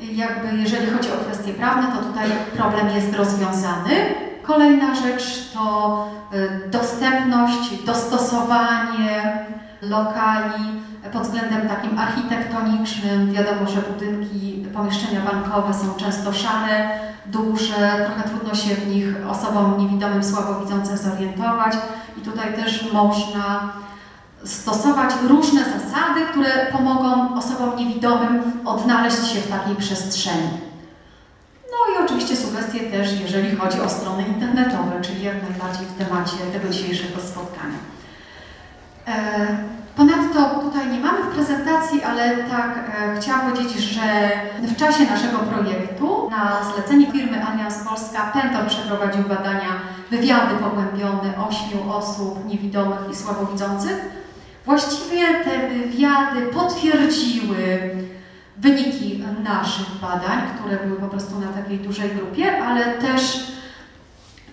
jakby 0.00 0.56
jeżeli 0.56 0.90
chodzi 0.90 1.08
o 1.12 1.16
kwestie 1.16 1.52
prawne, 1.52 1.96
to 1.96 2.04
tutaj 2.04 2.30
problem 2.56 2.88
jest 2.96 3.14
rozwiązany. 3.14 4.23
Kolejna 4.46 4.94
rzecz 4.94 5.52
to 5.54 6.08
e, 6.32 6.68
dostępność, 6.68 7.84
dostosowanie 7.86 9.38
lokali 9.82 10.64
pod 11.12 11.22
względem 11.22 11.68
takim 11.68 11.98
architektonicznym. 11.98 13.32
Wiadomo, 13.32 13.70
że 13.70 13.82
budynki, 13.82 14.66
pomieszczenia 14.74 15.20
bankowe 15.20 15.74
są 15.74 15.94
często 15.96 16.32
szare, 16.32 16.90
duże, 17.26 18.06
trochę 18.06 18.28
trudno 18.28 18.54
się 18.54 18.74
w 18.74 18.88
nich 18.88 19.06
osobom 19.30 19.78
niewidomym, 19.78 20.24
słabowidzącym 20.24 20.96
zorientować 20.96 21.74
i 22.18 22.20
tutaj 22.20 22.54
też 22.54 22.92
można 22.92 23.72
stosować 24.44 25.10
różne 25.28 25.60
zasady, 25.64 26.20
które 26.30 26.66
pomogą 26.72 27.34
osobom 27.36 27.76
niewidomym 27.76 28.42
odnaleźć 28.64 29.26
się 29.26 29.40
w 29.40 29.48
takiej 29.48 29.76
przestrzeni. 29.76 30.73
No 31.74 31.94
i 31.94 32.04
oczywiście 32.04 32.36
sugestie 32.36 32.80
też, 32.80 33.20
jeżeli 33.20 33.56
chodzi 33.56 33.80
o 33.80 33.88
strony 33.88 34.22
internetowe, 34.22 35.00
czyli 35.02 35.22
jak 35.22 35.42
najbardziej 35.42 35.86
w 35.86 35.98
temacie 35.98 36.36
tego 36.52 36.68
dzisiejszego 36.68 37.20
spotkania. 37.20 37.78
E, 39.06 39.12
ponadto 39.96 40.60
tutaj 40.60 40.88
nie 40.92 41.00
mamy 41.00 41.22
w 41.22 41.34
prezentacji, 41.34 42.02
ale 42.02 42.36
tak 42.36 42.90
e, 42.98 43.20
chciałam 43.20 43.52
powiedzieć, 43.52 43.78
że 43.78 44.02
w 44.62 44.76
czasie 44.76 45.04
naszego 45.04 45.38
projektu 45.38 46.30
na 46.30 46.72
zlecenie 46.74 47.12
firmy 47.12 47.46
Allianz 47.46 47.74
Polska 47.88 48.32
Pentor 48.32 48.66
przeprowadził 48.66 49.22
badania, 49.22 49.70
wywiady 50.10 50.54
pogłębione 50.54 51.46
ośmiu 51.48 51.92
osób 51.92 52.46
niewidomych 52.46 53.10
i 53.10 53.16
słabowidzących 53.16 54.24
Właściwie 54.66 55.44
te 55.44 55.68
wywiady 55.68 56.46
potwierdziły 56.52 57.90
wyniki 58.64 59.24
naszych 59.42 60.00
badań, 60.00 60.40
które 60.58 60.86
były 60.86 61.00
po 61.00 61.08
prostu 61.08 61.40
na 61.40 61.48
takiej 61.48 61.78
dużej 61.78 62.10
grupie, 62.10 62.64
ale 62.64 62.94
też 62.94 63.52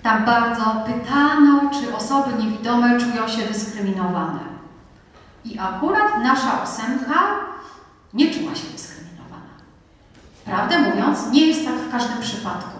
tam 0.03 0.25
bardzo 0.25 0.83
pytano, 0.85 1.71
czy 1.79 1.95
osoby 1.95 2.43
niewidome 2.43 2.99
czują 2.99 3.27
się 3.27 3.41
dyskryminowane. 3.47 4.39
I 5.45 5.59
akurat 5.59 6.23
nasza 6.23 6.63
ósemka 6.63 7.19
nie 8.13 8.33
czuła 8.33 8.55
się 8.55 8.67
dyskryminowana. 8.73 9.51
Prawdę 10.45 10.79
mówiąc, 10.79 11.19
nie 11.31 11.47
jest 11.47 11.65
tak 11.65 11.75
w 11.75 11.91
każdym 11.91 12.21
przypadku. 12.21 12.79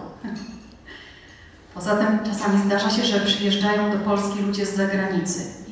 Poza 1.74 1.96
tym 1.96 2.18
czasami 2.24 2.62
zdarza 2.66 2.90
się, 2.90 3.04
że 3.04 3.20
przyjeżdżają 3.20 3.90
do 3.90 3.98
Polski 3.98 4.42
ludzie 4.42 4.66
z 4.66 4.76
zagranicy 4.76 5.62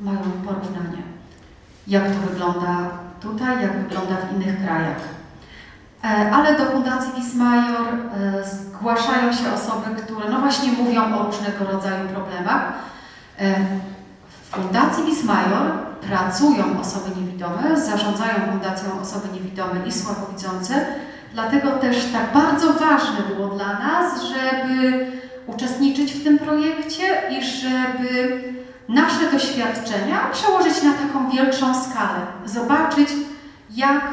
mają 0.00 0.18
porównanie, 0.20 1.02
jak 1.86 2.04
to 2.04 2.28
wygląda 2.30 2.90
tutaj, 3.22 3.62
jak 3.62 3.78
wygląda 3.78 4.16
w 4.16 4.32
innych 4.32 4.64
krajach. 4.64 5.00
E, 6.04 6.30
ale 6.32 6.58
do 6.58 6.66
Fundacji 6.66 7.12
Wismajor 7.16 7.86
e, 7.88 8.44
zgłaszają 8.44 9.32
się 9.32 9.52
osoby, 9.54 10.02
które 10.02 10.30
no 10.30 10.40
właśnie 10.40 10.72
mówią 10.72 11.18
o 11.18 11.26
różnego 11.26 11.64
rodzaju 11.72 12.08
problemach. 12.08 12.72
E, 13.38 13.54
w 14.42 14.56
Fundacji 14.56 15.04
Wismajor 15.04 15.72
pracują 16.08 16.80
osoby 16.80 17.10
niewidome, 17.20 17.80
zarządzają 17.80 18.34
Fundacją 18.50 19.00
osoby 19.00 19.28
niewidome 19.34 19.86
i 19.86 19.92
słabowidzące, 19.92 20.86
dlatego 21.34 21.70
też 21.70 22.04
tak 22.12 22.32
bardzo 22.34 22.72
ważne 22.72 23.18
było 23.36 23.48
dla 23.48 23.78
nas, 23.78 24.22
żeby 24.22 25.06
uczestniczyć 25.46 26.12
w 26.12 26.24
tym 26.24 26.38
projekcie 26.38 27.02
i 27.30 27.44
żeby 27.44 28.42
nasze 28.88 29.32
doświadczenia 29.32 30.18
przełożyć 30.32 30.82
na 30.82 30.92
taką 30.92 31.30
większą 31.30 31.82
skalę, 31.82 32.20
zobaczyć, 32.44 33.08
jak 33.70 34.04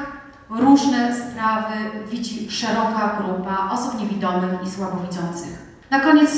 różne 0.49 1.15
sprawy 1.15 1.75
widzi 2.11 2.51
szeroka 2.51 3.17
grupa 3.17 3.69
osób 3.71 3.99
niewidomych 3.99 4.51
i 4.65 4.71
słabowidzących. 4.71 5.69
Na 5.89 5.99
koniec 5.99 6.31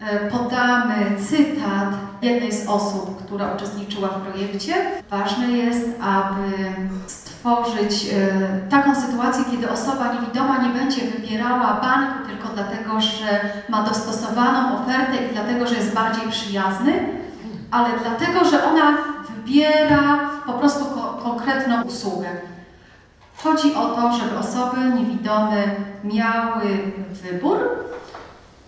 e, 0.00 0.30
podamy 0.30 1.16
cytat 1.28 1.88
jednej 2.22 2.52
z 2.52 2.68
osób, 2.68 3.24
która 3.24 3.54
uczestniczyła 3.54 4.08
w 4.08 4.20
projekcie. 4.20 4.74
Ważne 5.10 5.48
jest, 5.48 5.88
aby 6.00 6.74
stworzyć 7.06 8.06
e, 8.12 8.68
taką 8.70 8.94
sytuację, 8.94 9.44
kiedy 9.50 9.70
osoba 9.70 10.12
niewidoma 10.12 10.58
nie 10.58 10.68
będzie 10.68 11.00
wybierała 11.00 11.80
banku 11.80 12.28
tylko 12.28 12.48
dlatego, 12.54 13.00
że 13.00 13.40
ma 13.68 13.82
dostosowaną 13.82 14.82
ofertę 14.82 15.26
i 15.26 15.32
dlatego, 15.32 15.66
że 15.66 15.74
jest 15.74 15.94
bardziej 15.94 16.30
przyjazny, 16.30 17.23
ale 17.74 17.88
dlatego, 18.02 18.44
że 18.44 18.64
ona 18.64 18.96
wybiera 19.30 20.30
po 20.46 20.52
prostu 20.52 20.84
ko 20.84 21.18
konkretną 21.22 21.82
usługę. 21.82 22.28
Chodzi 23.36 23.74
o 23.74 23.86
to, 23.86 24.12
żeby 24.12 24.38
osoby 24.38 24.76
niewidome 24.80 25.64
miały 26.04 26.64
wybór. 27.10 27.58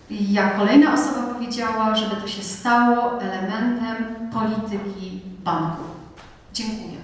Jak 0.09 0.57
kolejna 0.57 0.93
osoba 0.93 1.33
powiedziała, 1.33 1.95
żeby 1.95 2.15
to 2.15 2.27
się 2.27 2.43
stało 2.43 3.21
elementem 3.21 4.29
polityki 4.33 5.21
banku. 5.43 5.83
Dziękuję. 6.53 6.97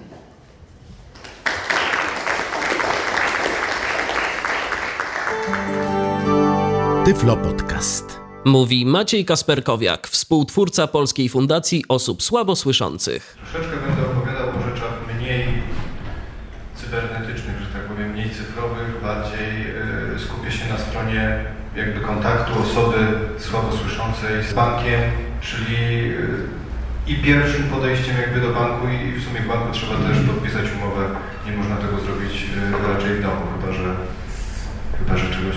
Tyflo 7.04 7.36
Podcast. 7.36 8.13
Mówi 8.44 8.86
Maciej 8.86 9.24
Kasperkowiak, 9.24 10.08
współtwórca 10.08 10.86
Polskiej 10.86 11.28
Fundacji 11.28 11.84
Osób 11.88 12.22
Słabosłyszących. 12.22 13.36
Troszeczkę 13.52 13.76
będę 13.86 14.02
opowiadał 14.10 14.48
o 14.48 14.62
rzeczach 14.68 14.94
mniej 15.16 15.44
cybernetycznych, 16.76 17.56
że 17.60 17.66
tak 17.66 17.82
powiem, 17.88 18.10
mniej 18.10 18.30
cyfrowych, 18.30 19.02
bardziej 19.02 19.50
y, 20.16 20.18
skupię 20.18 20.50
się 20.52 20.68
na 20.72 20.78
stronie 20.78 21.44
jakby 21.76 22.00
kontaktu 22.00 22.52
osoby 22.62 22.98
słabosłyszącej 23.38 24.44
z 24.50 24.52
bankiem, 24.52 25.00
czyli 25.40 25.76
y, 26.10 26.64
i 27.06 27.14
pierwszym 27.14 27.64
podejściem 27.64 28.16
jakby 28.20 28.40
do 28.40 28.50
banku 28.52 28.88
i 28.88 29.20
w 29.20 29.24
sumie 29.24 29.40
w 29.40 29.48
banku 29.48 29.72
trzeba 29.72 29.94
też 29.94 30.18
podpisać 30.26 30.66
umowę. 30.76 31.04
Nie 31.46 31.56
można 31.56 31.76
tego 31.76 32.00
zrobić 32.00 32.32
y, 32.32 32.92
raczej 32.92 33.14
w 33.14 33.22
domu, 33.22 33.42
chyba 33.52 33.72
że, 33.72 33.94
chyba, 35.06 35.20
czegoś 35.34 35.56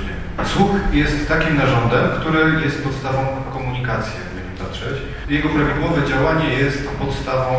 Słuch 0.54 0.72
jest 0.94 1.28
takim 1.28 1.58
narządem, 1.58 2.10
który 2.20 2.62
jest 2.66 2.84
podstawą 2.84 3.20
komunikacji, 3.54 4.14
jakby 4.22 4.40
nie 4.50 4.58
patrzeć. 4.66 4.98
Jego 5.30 5.50
prawidłowe 5.50 6.08
działanie 6.10 6.50
jest 6.54 6.90
podstawą 6.90 7.54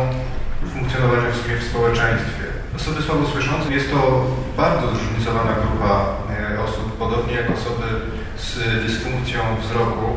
funkcjonowania 0.73 1.31
w 1.31 1.37
sumie 1.37 1.55
w 1.57 1.63
społeczeństwie. 1.63 2.45
Osoby 2.75 3.01
słabosłyszące 3.01 3.73
jest 3.73 3.91
to 3.91 4.25
bardzo 4.57 4.95
zróżnicowana 4.95 5.53
grupa 5.61 6.15
e, 6.55 6.63
osób, 6.63 6.97
podobnie 6.97 7.33
jak 7.33 7.51
osoby 7.51 7.85
z 8.37 8.51
dysfunkcją 8.85 9.39
wzroku. 9.61 10.07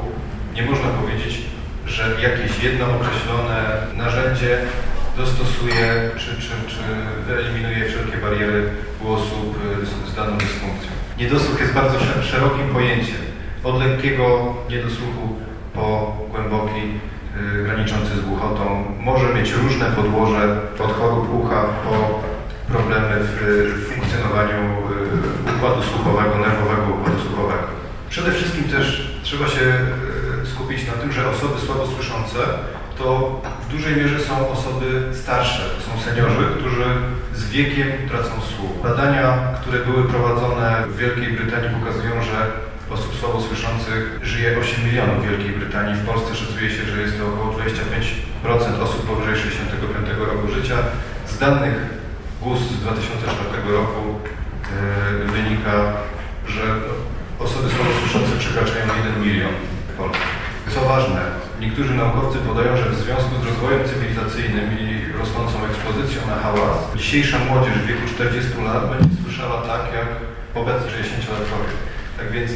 Nie 0.55 0.63
można 0.63 0.89
powiedzieć, 0.89 1.43
że 1.87 2.03
jakieś 2.23 2.63
jedno 2.63 2.85
określone 2.97 3.87
narzędzie 3.97 4.59
dostosuje 5.17 6.11
czy, 6.17 6.31
czy, 6.43 6.53
czy 6.69 6.83
wyeliminuje 7.27 7.89
wszelkie 7.89 8.17
bariery 8.19 8.71
u 9.05 9.13
osób 9.13 9.59
z, 9.83 10.13
z 10.13 10.15
daną 10.15 10.39
dysfunkcją. 10.39 11.02
Niedosłuch 11.23 11.61
jest 11.61 11.73
bardzo 11.73 11.99
szerokim 12.23 12.69
pojęciem. 12.73 13.23
Od 13.65 13.81
lekkiego 13.81 14.55
niedosłuchu 14.71 15.25
po 15.75 16.17
głęboki, 16.31 16.83
yy, 17.57 17.65
graniczący 17.65 18.17
z 18.17 18.21
głuchotą. 18.21 18.85
Może 19.01 19.35
mieć 19.35 19.53
różne 19.53 19.87
podłoże, 19.87 20.61
od 20.79 20.93
chorób 20.93 21.35
ucha 21.35 21.63
po 21.85 22.23
problemy 22.73 23.15
w, 23.21 23.37
funkcjonowaniu 23.89 24.61
yy, 25.47 25.55
układu 25.57 25.83
słuchowego, 25.83 26.39
nerwowego 26.39 26.83
układu 27.01 27.21
słuchowego. 27.21 27.67
Przede 28.11 28.33
wszystkim 28.33 28.65
też 28.65 29.19
trzeba 29.23 29.49
się 29.49 29.65
yy, 30.41 30.47
skupić 30.47 30.87
na 30.87 30.93
tym, 30.93 31.13
że 31.13 31.31
osoby 31.31 31.61
słabosłyszące 31.61 32.39
to 32.99 33.41
w 33.69 33.73
dużej 33.73 33.97
mierze 33.97 34.21
są 34.21 34.49
osoby 34.49 35.03
starsze, 35.13 35.63
to 35.77 35.81
są 35.83 36.05
seniorzy, 36.05 36.45
którzy 36.59 36.85
z 37.35 37.49
wiekiem 37.49 37.89
tracą 38.09 38.31
słuch. 38.57 38.83
Badania, 38.83 39.39
które 39.61 39.79
były 39.79 40.05
prowadzone 40.05 40.85
w 40.89 40.97
Wielkiej 40.97 41.33
Brytanii 41.33 41.71
pokazują, 41.81 42.23
że 42.23 42.51
osób 42.91 43.15
słabosłyszących 43.21 44.21
żyje 44.23 44.59
8 44.59 44.85
milionów 44.87 45.25
w 45.25 45.29
Wielkiej 45.31 45.53
Brytanii. 45.53 45.95
W 45.95 46.07
Polsce 46.07 46.35
szacuje 46.37 46.71
się, 46.71 46.85
że 46.85 47.01
jest 47.03 47.19
to 47.19 47.27
około 47.27 47.53
25% 47.53 48.83
osób 48.83 49.07
powyżej 49.07 49.37
65 49.37 50.09
roku 50.19 50.49
życia. 50.49 50.77
Z 51.27 51.39
danych 51.39 51.75
GUS 52.43 52.61
z 52.61 52.81
2004 52.81 53.73
roku 53.73 54.03
yy, 55.21 55.33
wynika, 55.33 55.93
że 56.47 56.63
osoby 57.39 57.69
słabosłyszące 57.71 58.37
przekraczają 58.39 58.87
1 58.97 59.23
milion 59.23 59.55
w 59.89 59.97
Polsce. 59.97 60.42
Co 60.75 60.81
ważne, 60.95 61.21
niektórzy 61.61 61.95
naukowcy 61.95 62.39
podają, 62.49 62.71
że 62.77 62.87
w 62.91 63.03
związku 63.05 63.33
z 63.41 63.47
rozwojem 63.49 63.83
cywilizacyjnym 63.91 64.67
i 64.83 64.89
rosnącą 65.21 65.57
ekspozycją 65.71 66.21
na 66.33 66.37
hałas, 66.45 66.77
dzisiejsza 67.01 67.39
młodzież 67.49 67.75
w 67.79 67.87
wieku 67.89 68.05
40 68.15 68.63
lat 68.69 68.83
będzie 68.93 69.15
słyszała 69.23 69.57
tak, 69.73 69.83
jak 69.99 70.09
obecny 70.61 70.89
60-latkowie. 70.97 71.73
Tak 72.19 72.27
więc 72.35 72.51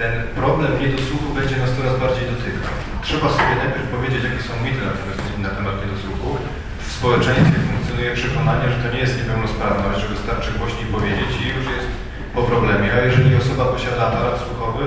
ten 0.00 0.12
problem 0.40 0.72
niedosłuchu 0.82 1.28
będzie 1.38 1.56
nas 1.62 1.72
coraz 1.76 1.94
bardziej 2.04 2.24
dotykał. 2.32 2.74
Trzeba 3.06 3.28
sobie 3.36 3.54
najpierw 3.62 3.86
powiedzieć, 3.96 4.22
jakie 4.28 4.42
są 4.48 4.52
mity 4.64 4.82
na 4.88 4.94
temat, 4.98 5.18
na 5.46 5.50
temat 5.58 5.76
niedosłuchu. 5.82 6.30
W 6.88 6.92
społeczeństwie 6.98 7.58
funkcjonuje 7.68 8.10
przekonanie, 8.20 8.66
że 8.72 8.78
to 8.82 8.88
nie 8.94 9.02
jest 9.04 9.16
niepełnosprawność, 9.18 9.98
że 10.00 10.08
wystarczy 10.14 10.50
głośniej 10.58 10.88
powiedzieć 10.96 11.30
i 11.42 11.44
już 11.56 11.66
jest 11.76 11.88
po 12.36 12.42
problemie. 12.50 12.88
A 12.94 12.98
jeżeli 13.08 13.30
osoba 13.42 13.64
posiada 13.74 14.00
aparat 14.08 14.36
słuchowy, 14.44 14.82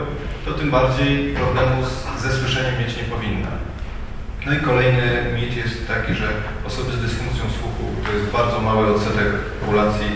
to 0.46 0.54
tym 0.54 0.72
bardziej 0.72 1.34
problemu 1.34 1.86
z, 1.86 2.22
ze 2.22 2.32
słyszeniem 2.32 2.80
mieć 2.80 2.98
nie 2.98 3.04
powinna. 3.04 3.52
No 4.46 4.54
i 4.54 4.60
kolejny 4.60 5.06
mit 5.36 5.58
jest 5.58 5.88
taki, 5.88 6.14
że 6.14 6.28
osoby 6.68 6.92
z 6.92 7.02
dysfunkcją 7.02 7.44
słuchu 7.60 7.86
to 8.06 8.12
jest 8.12 8.32
bardzo 8.32 8.62
mały 8.62 8.96
odsetek 8.96 9.28
populacji, 9.60 10.10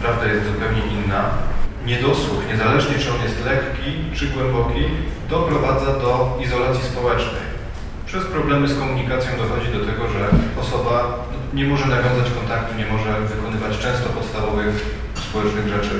prawda 0.00 0.26
jest 0.26 0.46
zupełnie 0.46 0.82
inna. 0.96 1.30
Niedosłuch, 1.86 2.42
niezależnie 2.48 2.98
czy 2.98 3.10
on 3.14 3.22
jest 3.22 3.44
lekki 3.44 3.90
czy 4.14 4.26
głęboki, 4.26 4.84
doprowadza 5.30 5.86
do 5.86 6.38
izolacji 6.44 6.84
społecznej. 6.84 7.46
Przez 8.06 8.24
problemy 8.24 8.68
z 8.68 8.78
komunikacją 8.78 9.30
dochodzi 9.38 9.72
do 9.72 9.86
tego, 9.86 10.08
że 10.08 10.28
osoba 10.60 11.24
nie 11.54 11.64
może 11.64 11.86
nawiązać 11.86 12.30
kontaktu, 12.38 12.74
nie 12.78 12.86
może 12.86 13.20
wykonywać 13.20 13.78
często 13.78 14.08
podstawowych 14.08 14.74
społecznych 15.14 15.68
rzeczy. 15.68 15.94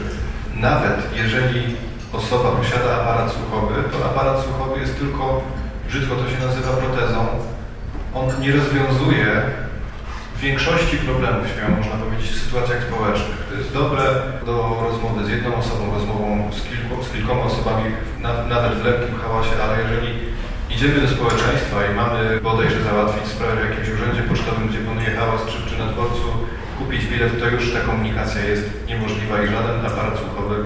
Nawet 0.55 0.97
jeżeli 1.15 1.77
osoba 2.17 2.49
posiada 2.51 2.91
aparat 3.01 3.33
słuchowy, 3.33 3.75
to 3.93 4.05
aparat 4.11 4.45
słuchowy 4.45 4.81
jest 4.81 4.99
tylko, 4.99 5.43
brzydko 5.89 6.15
to 6.17 6.31
się 6.31 6.47
nazywa 6.47 6.73
protezą, 6.73 7.27
on 8.15 8.27
nie 8.41 8.53
rozwiązuje 8.53 9.43
większości 10.41 10.97
problemów, 10.97 11.47
śmiało 11.49 11.77
można 11.81 11.97
powiedzieć, 12.03 12.31
w 12.31 12.43
sytuacjach 12.45 12.83
społecznych. 12.89 13.39
To 13.49 13.55
jest 13.59 13.73
dobre 13.81 14.03
do 14.49 14.55
rozmowy 14.89 15.25
z 15.25 15.29
jedną 15.29 15.51
osobą, 15.63 15.83
rozmową 15.95 16.51
z, 16.59 16.61
kilku, 16.69 16.95
z 17.05 17.09
kilkoma 17.13 17.45
osobami, 17.51 17.85
na, 18.25 18.31
nawet 18.55 18.73
w 18.79 18.85
lekkim 18.85 19.19
hałasie, 19.23 19.55
ale 19.65 19.75
jeżeli 19.83 20.11
idziemy 20.71 21.01
do 21.01 21.09
społeczeństwa 21.09 21.77
i 21.87 21.95
mamy 21.95 22.41
bodajże 22.41 22.81
załatwić 22.83 23.27
sprawę 23.27 23.57
w 23.57 23.69
jakimś 23.69 23.89
urzędzie 23.89 24.23
pocztowym, 24.23 24.69
gdzie 24.69 24.79
panuje 24.79 25.11
hałas, 25.19 25.43
czy, 25.51 25.57
czy 25.69 25.79
na 25.79 25.87
dworcu 25.93 26.27
kupić 26.79 27.03
bilet, 27.11 27.41
to 27.41 27.47
już 27.49 27.73
ta 27.75 27.81
komunikacja 27.81 28.41
jest 28.53 28.67
niemożliwa 28.89 29.37
i 29.43 29.47
żaden 29.55 29.87
aparat 29.87 30.17
słuchowy 30.19 30.57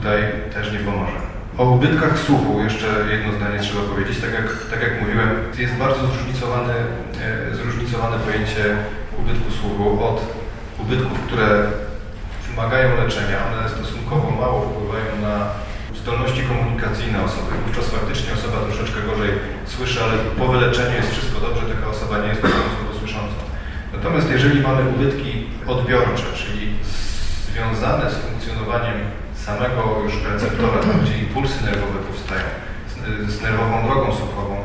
tutaj 0.00 0.20
też 0.54 0.72
nie 0.72 0.78
pomoże. 0.78 1.18
O 1.58 1.64
ubytkach 1.76 2.18
słuchu 2.18 2.52
jeszcze 2.66 2.86
jedno 3.14 3.28
zdanie 3.36 3.58
trzeba 3.58 3.82
powiedzieć. 3.92 4.16
Tak 4.24 4.32
jak, 4.38 4.46
tak 4.72 4.80
jak 4.86 5.00
mówiłem, 5.00 5.30
jest 5.58 5.74
bardzo 5.74 6.00
zróżnicowane, 6.06 6.74
e, 7.50 7.54
zróżnicowane 7.54 8.16
pojęcie 8.26 8.64
ubytku 9.20 9.48
słuchu 9.58 10.04
od 10.04 10.18
ubytków, 10.82 11.18
które 11.26 11.48
wymagają 12.48 12.88
leczenia. 13.02 13.38
One 13.48 13.68
stosunkowo 13.68 14.30
mało 14.30 14.58
wpływają 14.60 15.10
na 15.28 15.34
zdolności 16.00 16.42
komunikacyjne 16.42 17.24
osoby. 17.24 17.50
Wówczas 17.66 17.86
faktycznie 17.96 18.32
osoba 18.38 18.56
troszeczkę 18.66 18.98
gorzej 19.08 19.30
słyszy, 19.64 19.98
ale 20.04 20.14
po 20.38 20.46
wyleczeniu 20.52 20.96
jest 20.96 21.12
wszystko 21.12 21.40
dobrze, 21.40 21.62
taka 21.74 21.86
osoba 21.94 22.18
nie 22.18 22.28
jest 22.28 22.42
po 22.42 22.98
słyszącą. 22.98 23.38
Natomiast 23.96 24.30
jeżeli 24.30 24.60
mamy 24.60 24.82
ubytki 24.94 25.30
odbiorcze, 25.66 26.28
czyli 26.40 26.62
związane 27.46 28.10
z 28.10 28.14
funkcjonowaniem 28.14 28.98
samego 29.50 29.82
już 30.04 30.14
receptora, 30.32 30.78
tam 30.82 31.00
gdzie 31.02 31.18
impulsy 31.18 31.64
nerwowe 31.64 31.98
powstają, 32.08 32.46
z, 32.90 32.94
z 33.34 33.42
nerwową 33.42 33.76
drogą 33.86 34.06
słuchową, 34.20 34.56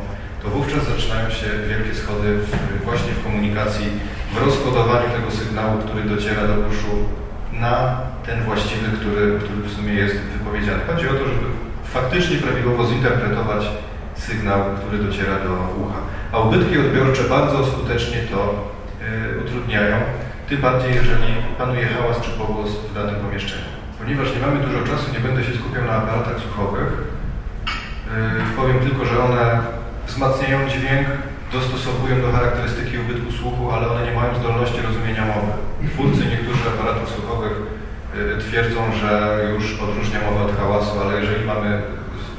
to 0.42 0.50
wówczas 0.50 0.84
zaczynają 0.94 1.30
się 1.30 1.48
wielkie 1.70 1.94
schody 2.02 2.28
w, 2.38 2.50
właśnie 2.86 3.12
w 3.14 3.24
komunikacji, 3.24 3.88
w 4.34 4.38
rozkodowaniu 4.46 5.10
tego 5.18 5.32
sygnału, 5.32 5.74
który 5.84 6.04
dociera 6.04 6.44
do 6.48 6.56
uszu 6.70 6.94
na 7.54 7.98
ten 8.26 8.44
właściwy, 8.44 8.88
który, 8.98 9.40
który 9.40 9.62
w 9.70 9.74
sumie 9.76 9.94
jest 9.94 10.16
wypowiedziany. 10.16 10.80
Chodzi 10.88 11.10
o 11.10 11.14
to, 11.14 11.24
żeby 11.32 11.48
faktycznie 11.84 12.38
prawidłowo 12.38 12.86
zinterpretować 12.86 13.64
sygnał, 14.16 14.60
który 14.80 15.04
dociera 15.04 15.36
do 15.46 15.52
ucha. 15.84 16.00
A 16.32 16.40
ubytki 16.40 16.80
odbiorcze 16.80 17.24
bardzo 17.24 17.66
skutecznie 17.66 18.18
to 18.32 18.40
y, 19.38 19.42
utrudniają, 19.42 19.98
tym 20.50 20.62
bardziej 20.62 20.96
jeżeli 20.96 21.34
panuje 21.58 21.88
hałas 21.88 22.22
czy 22.22 22.32
pogłos 22.32 22.70
w 22.70 22.94
danym 22.94 23.16
pomieszczeniu. 23.16 23.75
Ponieważ 24.06 24.36
nie 24.36 24.42
mamy 24.46 24.60
dużo 24.60 24.80
czasu, 24.90 25.14
nie 25.14 25.20
będę 25.20 25.44
się 25.44 25.54
skupiał 25.54 25.84
na 25.86 25.96
aparatach 26.02 26.38
słuchowych. 26.44 26.92
Yy, 27.68 28.56
powiem 28.60 28.80
tylko, 28.80 29.06
że 29.06 29.24
one 29.24 29.44
wzmacniają 30.08 30.70
dźwięk, 30.70 31.08
dostosowują 31.52 32.22
do 32.22 32.32
charakterystyki 32.32 33.00
ubytku 33.00 33.32
słuchu, 33.32 33.72
ale 33.72 33.88
one 33.88 34.06
nie 34.06 34.16
mają 34.20 34.36
zdolności 34.36 34.82
rozumienia 34.82 35.26
mowy. 35.26 35.52
Twórcy 35.94 36.24
niektórych 36.32 36.68
aparatów 36.74 37.10
słuchowych 37.10 37.56
yy, 38.16 38.38
twierdzą, 38.44 38.82
że 39.02 39.12
już 39.54 39.66
odróżnia 39.86 40.20
mowę 40.22 40.42
od 40.46 40.58
hałasu, 40.60 40.94
ale 41.02 41.20
jeżeli 41.22 41.46
mamy 41.46 41.82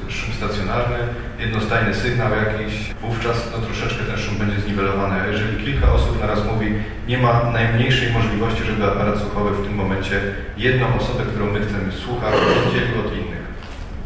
szum 0.09 0.35
stacjonarny, 0.35 0.99
jednostajny 1.39 1.95
sygnał 1.95 2.31
jakiś, 2.31 2.95
wówczas 3.03 3.51
no, 3.53 3.67
troszeczkę 3.67 4.05
ten 4.05 4.19
szum 4.19 4.37
będzie 4.37 4.61
zniwelowany. 4.61 5.21
A 5.21 5.27
jeżeli 5.27 5.65
kilka 5.65 5.93
osób 5.93 6.21
naraz 6.21 6.45
mówi, 6.53 6.75
nie 7.09 7.19
ma 7.19 7.51
najmniejszej 7.53 8.13
możliwości, 8.13 8.65
żeby 8.65 8.85
aparat 8.85 9.19
słuchowy 9.19 9.51
w 9.51 9.65
tym 9.67 9.75
momencie 9.75 10.21
jedną 10.57 10.87
osobę, 11.01 11.23
którą 11.25 11.47
my 11.47 11.61
chcemy 11.61 11.93
słuchać, 11.93 12.35
oddzielił 12.35 13.01
od 13.07 13.13
innych. 13.17 13.45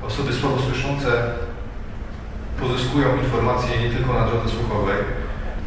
Osoby 0.03 0.33
słabo 0.33 0.59
słyszące 0.59 1.09
pozyskują 2.61 3.09
informacje 3.23 3.81
nie 3.83 3.91
tylko 3.91 4.13
na 4.13 4.27
drodze 4.27 4.49
słuchowej. 4.49 4.97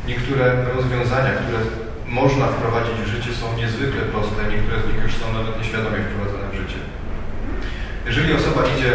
Niektóre 0.08 0.66
rozwiązania, 0.76 1.32
które 1.42 1.60
można 2.08 2.46
wprowadzić 2.48 2.96
w 2.96 3.08
życie 3.08 3.32
są 3.40 3.58
niezwykle 3.58 4.02
proste, 4.02 4.42
niektóre 4.52 4.78
z 4.82 4.86
nich 4.88 5.04
już 5.04 5.14
są 5.16 5.34
nawet 5.34 5.58
nieświadomie 5.60 6.00
wprowadzone 6.04 6.48
w 6.52 6.56
życie. 6.62 6.80
Jeżeli 8.06 8.34
osoba 8.34 8.62
idzie 8.78 8.92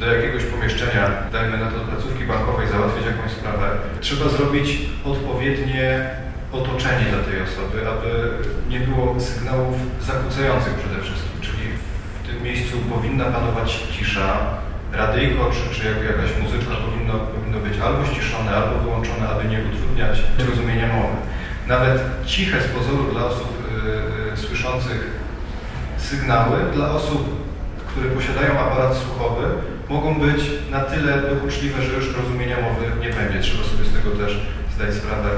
do 0.00 0.14
jakiegoś 0.14 0.44
pomieszczenia, 0.44 1.10
dajmy 1.32 1.58
na 1.58 1.70
to 1.70 1.78
do 1.78 1.84
placówki 1.84 2.24
bankowej, 2.24 2.68
załatwić 2.68 3.06
jakąś 3.06 3.30
sprawę, 3.30 3.66
trzeba 4.00 4.28
zrobić 4.28 4.68
odpowiednie 5.04 6.10
otoczenie 6.52 7.06
dla 7.12 7.22
tej 7.26 7.36
osoby, 7.46 7.78
aby 7.92 8.10
nie 8.68 8.80
było 8.80 9.20
sygnałów 9.20 9.76
zakłócających 10.00 10.74
przede 10.74 10.98
wszystkim, 11.02 11.40
czyli 11.40 11.64
w 12.22 12.26
tym 12.28 12.42
miejscu 12.42 12.76
powinna 12.78 13.24
panować 13.24 13.70
cisza, 13.92 14.30
radyjko 14.92 15.50
czy, 15.54 15.74
czy 15.74 15.86
jakaś 15.86 16.30
muzyczka 16.42 16.74
powinno, 16.86 17.14
powinno 17.18 17.58
być 17.58 17.78
albo 17.86 18.06
ściszone, 18.06 18.50
albo 18.50 18.78
wyłączone, 18.78 19.28
aby 19.28 19.48
nie 19.48 19.58
utrudniać 19.58 20.22
rozumienia 20.48 20.88
mowy. 20.96 21.16
Nawet 21.66 22.00
ciche 22.26 22.62
z 22.62 22.66
pozoru 22.66 23.12
dla 23.12 23.24
osób 23.24 23.50
yy, 24.30 24.36
słyszących 24.36 25.10
sygnały, 25.98 26.56
dla 26.74 26.90
osób, 26.90 27.44
które 27.88 28.10
posiadają 28.10 28.60
aparat 28.60 28.96
słuchowy, 28.96 29.44
mogą 29.88 30.20
być 30.20 30.40
na 30.70 30.80
tyle 30.80 31.12
dokuczliwe, 31.22 31.82
że 31.82 31.92
już 31.92 32.16
rozumienia 32.16 32.56
mowy 32.60 32.84
nie 33.00 33.10
będzie. 33.16 33.40
Trzeba 33.40 33.64
sobie 33.64 33.84
z 33.84 33.92
tego 33.92 34.10
też 34.10 34.32
zdać 34.74 34.94
sprawę. 34.94 35.30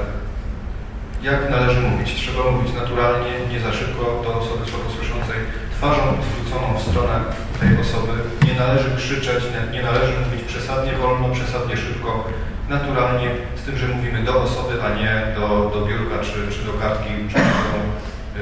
Jak 1.23 1.49
należy 1.49 1.81
mówić? 1.81 2.15
Trzeba 2.15 2.51
mówić 2.51 2.73
naturalnie, 2.73 3.31
nie 3.51 3.59
za 3.59 3.73
szybko 3.73 4.03
do 4.23 4.29
osoby 4.41 4.63
słabosłyszącej, 4.69 5.39
twarzą 5.77 6.03
zwróconą 6.27 6.67
w 6.77 6.81
stronę 6.87 7.15
tej 7.59 7.71
osoby. 7.83 8.13
Nie 8.47 8.55
należy 8.63 8.89
krzyczeć, 8.97 9.43
nie 9.73 9.81
należy 9.81 10.13
mówić 10.23 10.41
przesadnie 10.47 10.93
wolno, 10.93 11.29
przesadnie 11.29 11.77
szybko, 11.77 12.23
naturalnie, 12.69 13.29
z 13.55 13.61
tym, 13.65 13.77
że 13.77 13.87
mówimy 13.87 14.23
do 14.23 14.41
osoby, 14.41 14.73
a 14.85 14.89
nie 14.99 15.13
do, 15.35 15.71
do 15.73 15.85
biurka 15.85 16.17
czy, 16.23 16.37
czy 16.53 16.61
do 16.65 16.73
kartki, 16.73 17.11
czy 17.29 17.33
którą 17.33 17.79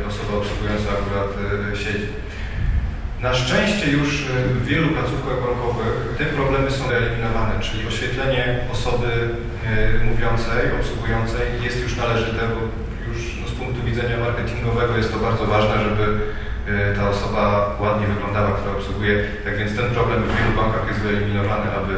osoba 0.08 0.38
obsługująca 0.38 0.90
akurat 1.00 1.30
y, 1.74 1.78
siedzi. 1.84 2.08
Na 3.22 3.34
szczęście 3.34 3.92
już 3.92 4.22
y, 4.22 4.26
w 4.54 4.66
wielu 4.66 4.88
placówkach 4.90 5.40
bankowych 5.46 6.16
te 6.18 6.26
problemy 6.26 6.72
są 6.72 6.90
eliminowane, 6.90 7.60
czyli 7.62 7.88
oświetlenie 7.88 8.60
osoby 8.72 9.08
y, 10.02 10.04
mówiącej, 10.10 10.62
obsługującej 10.80 11.46
jest 11.64 11.82
już 11.84 11.98
należyte, 11.98 12.42
bo 12.54 12.60
już 13.10 13.20
no, 13.42 13.48
z 13.48 13.52
punktu 13.52 13.80
widzenia 13.84 14.18
marketingowego 14.18 14.98
jest 14.98 15.14
to 15.14 15.20
bardzo 15.20 15.46
ważne, 15.46 15.76
żeby 15.84 16.06
y, 16.12 16.96
ta 16.96 17.10
osoba 17.10 17.76
ładnie 17.80 18.08
wyglądała, 18.08 18.52
która 18.58 18.76
obsługuje. 18.76 19.24
Tak 19.46 19.58
więc 19.58 19.76
ten 19.76 19.90
problem 19.96 20.24
w 20.24 20.36
wielu 20.38 20.54
bankach 20.62 20.88
jest 20.88 21.00
wyeliminowany, 21.00 21.68
aby 21.80 21.94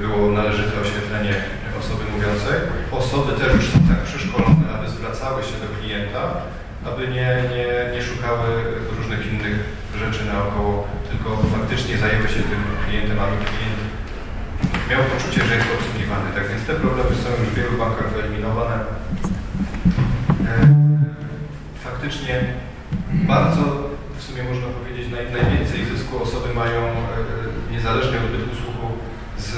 było 0.00 0.32
należyte 0.32 0.80
oświetlenie 0.80 1.34
osoby 1.80 2.04
mówiącej. 2.12 2.56
Osoby 2.90 3.32
też 3.40 3.52
już 3.54 3.66
są 3.70 3.78
tak 3.88 4.00
przeszkolone, 4.04 4.66
aby 4.78 4.88
zwracały 4.88 5.42
się 5.42 5.56
do 5.62 5.68
klienta, 5.78 6.22
aby 6.88 7.08
nie, 7.08 7.28
nie, 7.52 7.66
nie 7.94 8.02
szukały 8.02 8.48
różnych 8.98 9.32
innych 9.32 9.56
rzeczy 10.02 10.24
naokoło, 10.24 10.88
tylko 11.10 11.28
faktycznie 11.56 11.98
zajęły 11.98 12.28
się 12.28 12.40
tym 12.50 12.62
klientem, 12.84 13.18
aby 13.24 13.36
klient 13.50 13.80
miał 14.90 15.02
poczucie, 15.12 15.40
że 15.44 15.54
jest 15.54 15.68
obsługiwany. 15.78 16.28
Tak 16.34 16.48
więc 16.48 16.62
te 16.66 16.74
problemy 16.74 17.14
są 17.16 17.28
już 17.40 17.48
w 17.48 17.54
wielu 17.54 17.78
bankach 17.78 18.08
wyeliminowane. 18.12 18.76
E, 20.48 20.52
faktycznie 21.84 22.34
bardzo, 23.12 23.62
w 24.18 24.22
sumie 24.22 24.42
można 24.42 24.66
powiedzieć, 24.66 25.06
naj, 25.12 25.24
najwięcej 25.32 25.84
zysku 25.84 26.22
osoby 26.22 26.54
mają 26.54 26.80
e, 26.80 26.92
niezależnie 27.72 28.18
od 28.18 28.30
bytu 28.32 28.56
słuchu 28.62 28.88
z 29.38 29.52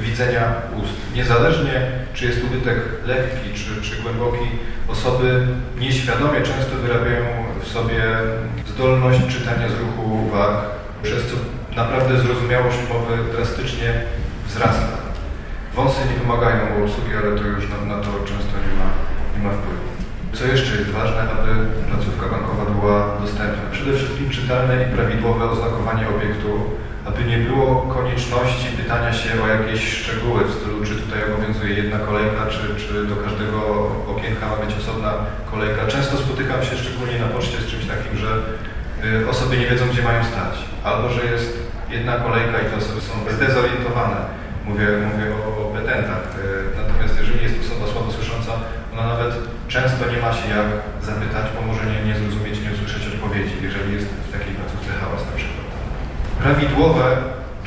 widzenia 0.00 0.44
ust. 0.82 0.96
Niezależnie, 1.14 1.90
czy 2.14 2.26
jest 2.26 2.44
ubytek 2.44 2.78
lekki, 3.06 3.48
czy, 3.54 3.82
czy 3.82 4.02
głęboki, 4.02 4.48
osoby 4.88 5.46
nieświadomie 5.78 6.40
często 6.40 6.76
wyrabiają 6.76 7.47
w 7.62 7.68
sobie 7.68 8.02
zdolność 8.66 9.20
czytania 9.26 9.68
z 9.68 9.80
ruchu 9.80 10.30
warg, 10.32 10.58
przez 11.02 11.22
co 11.26 11.36
naprawdę 11.76 12.20
zrozumiałość 12.20 12.78
mowy 12.92 13.32
drastycznie 13.32 14.02
wzrasta. 14.46 14.98
Wąsy 15.74 16.00
nie 16.10 16.20
wymagają 16.20 16.84
obsługi, 16.84 17.12
ale 17.16 17.38
to 17.38 17.44
już 17.46 17.64
na, 17.70 17.96
na 17.96 18.02
to 18.04 18.10
często 18.30 18.54
nie 18.64 18.74
ma, 18.78 18.88
nie 19.34 19.42
ma 19.44 19.50
wpływu. 19.56 19.88
Co 20.32 20.46
jeszcze 20.46 20.76
jest 20.76 20.90
ważne, 20.90 21.20
aby 21.20 21.50
placówka 21.88 22.26
bankowa 22.28 22.64
była 22.64 23.16
dostępna? 23.20 23.62
Przede 23.72 23.92
wszystkim 23.92 24.30
czytelne 24.30 24.74
i 24.82 24.92
prawidłowe 24.94 25.50
oznakowanie 25.50 26.08
obiektu, 26.08 26.50
aby 27.04 27.24
nie 27.24 27.38
było 27.38 27.82
konieczności 27.82 28.76
pytania 28.76 29.12
się 29.12 29.42
o 29.42 29.46
jakieś 29.46 29.92
szczegóły 29.92 30.44
w 30.44 30.54
stylu, 30.54 30.77
tutaj 31.08 31.24
obowiązuje 31.32 31.72
jedna 31.82 31.98
kolejka, 31.98 32.40
czy, 32.52 32.62
czy 32.82 32.92
do 33.12 33.16
każdego 33.24 33.58
okienka 34.14 34.44
ma 34.48 34.56
być 34.64 34.72
osobna 34.80 35.10
kolejka. 35.52 35.80
Często 35.94 36.14
spotykam 36.16 36.60
się 36.64 36.74
szczególnie 36.76 37.18
na 37.18 37.28
poczcie 37.34 37.58
z 37.60 37.70
czymś 37.70 37.84
takim, 37.92 38.14
że 38.22 38.30
y, 39.22 39.30
osoby 39.32 39.52
nie 39.58 39.66
wiedzą, 39.70 39.84
gdzie 39.92 40.02
mają 40.02 40.20
stać, 40.32 40.54
albo 40.88 41.06
że 41.16 41.22
jest 41.32 41.48
jedna 41.96 42.14
kolejka 42.26 42.56
i 42.60 42.66
te 42.70 42.76
osoby 42.82 43.00
są 43.00 43.14
zdezorientowane. 43.36 44.18
Mówię, 44.68 44.86
mówię 45.08 45.26
o, 45.38 45.40
o 45.62 45.64
petentach. 45.76 46.24
Y, 46.26 46.76
natomiast 46.80 47.14
jeżeli 47.20 47.38
jest 47.46 47.56
osoba 47.64 47.84
słabo 47.92 48.10
słysząca, 48.12 48.52
ona 48.92 49.04
nawet 49.12 49.32
często 49.74 50.02
nie 50.12 50.20
ma 50.24 50.30
się 50.38 50.46
jak 50.58 50.68
zapytać, 51.10 51.46
bo 51.54 51.60
może 51.70 51.82
nie, 51.92 52.00
nie 52.08 52.14
zrozumieć, 52.20 52.56
nie 52.64 52.72
usłyszeć 52.76 53.02
odpowiedzi, 53.12 53.54
jeżeli 53.68 53.90
jest 53.96 54.08
w 54.26 54.32
takiej 54.36 54.52
placówce 54.58 54.90
hałas 55.00 55.22
na 55.30 55.34
przykład. 55.38 55.66
Prawidłowe, 56.42 57.06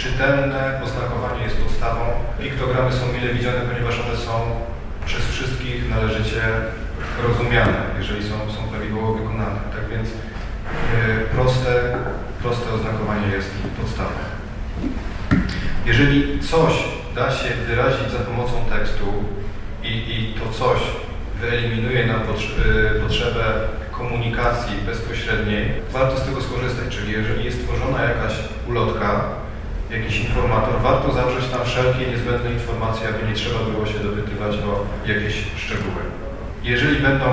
czytelne 0.04 0.82
oznakowanie 0.84 1.44
jest 1.44 1.58
podstawą. 1.58 2.02
Piktogramy 2.40 2.92
są 2.94 3.14
mile 3.14 3.34
widziane, 3.34 3.62
ponieważ 3.62 4.00
one 4.00 4.18
są 4.18 4.34
przez 5.06 5.28
wszystkich 5.28 5.90
należycie 5.90 6.42
rozumiane, 7.28 7.80
jeżeli 7.98 8.30
są, 8.30 8.36
są 8.56 8.68
prawidłowo 8.72 9.14
wykonane. 9.14 9.60
Tak 9.76 9.90
więc 9.90 10.10
e, 10.10 10.14
proste, 11.36 11.98
proste 12.42 12.74
oznakowanie 12.74 13.28
jest 13.28 13.52
podstawą. 13.82 14.10
Jeżeli 15.86 16.40
coś 16.40 16.74
da 17.16 17.32
się 17.32 17.50
wyrazić 17.68 18.12
za 18.12 18.20
pomocą 18.20 18.54
tekstu 18.70 19.06
i, 19.84 19.88
i 19.88 20.36
to 20.40 20.54
coś 20.60 20.80
wyeliminuje 21.42 22.08
nam 22.08 22.22
potrzebę 23.02 23.44
komunikacji 23.92 24.76
bezpośredniej, 24.86 25.72
warto 25.92 26.18
z 26.18 26.26
tego 26.26 26.42
skorzystać. 26.42 26.98
Czyli 26.98 27.12
jeżeli 27.12 27.46
jest 27.46 27.68
tworzona 27.68 28.04
jakaś 28.04 28.34
ulotka, 28.68 29.41
jakiś 29.98 30.16
informator, 30.26 30.74
warto 30.90 31.08
zawrzeć 31.14 31.46
tam 31.54 31.62
wszelkie 31.66 32.04
niezbędne 32.12 32.50
informacje, 32.52 33.04
aby 33.10 33.28
nie 33.28 33.36
trzeba 33.40 33.60
było 33.72 33.86
się 33.92 34.00
dopytywać 34.08 34.54
o 34.70 34.72
jakieś 35.12 35.36
szczegóły. 35.64 36.02
Jeżeli 36.64 36.98
będą 37.08 37.28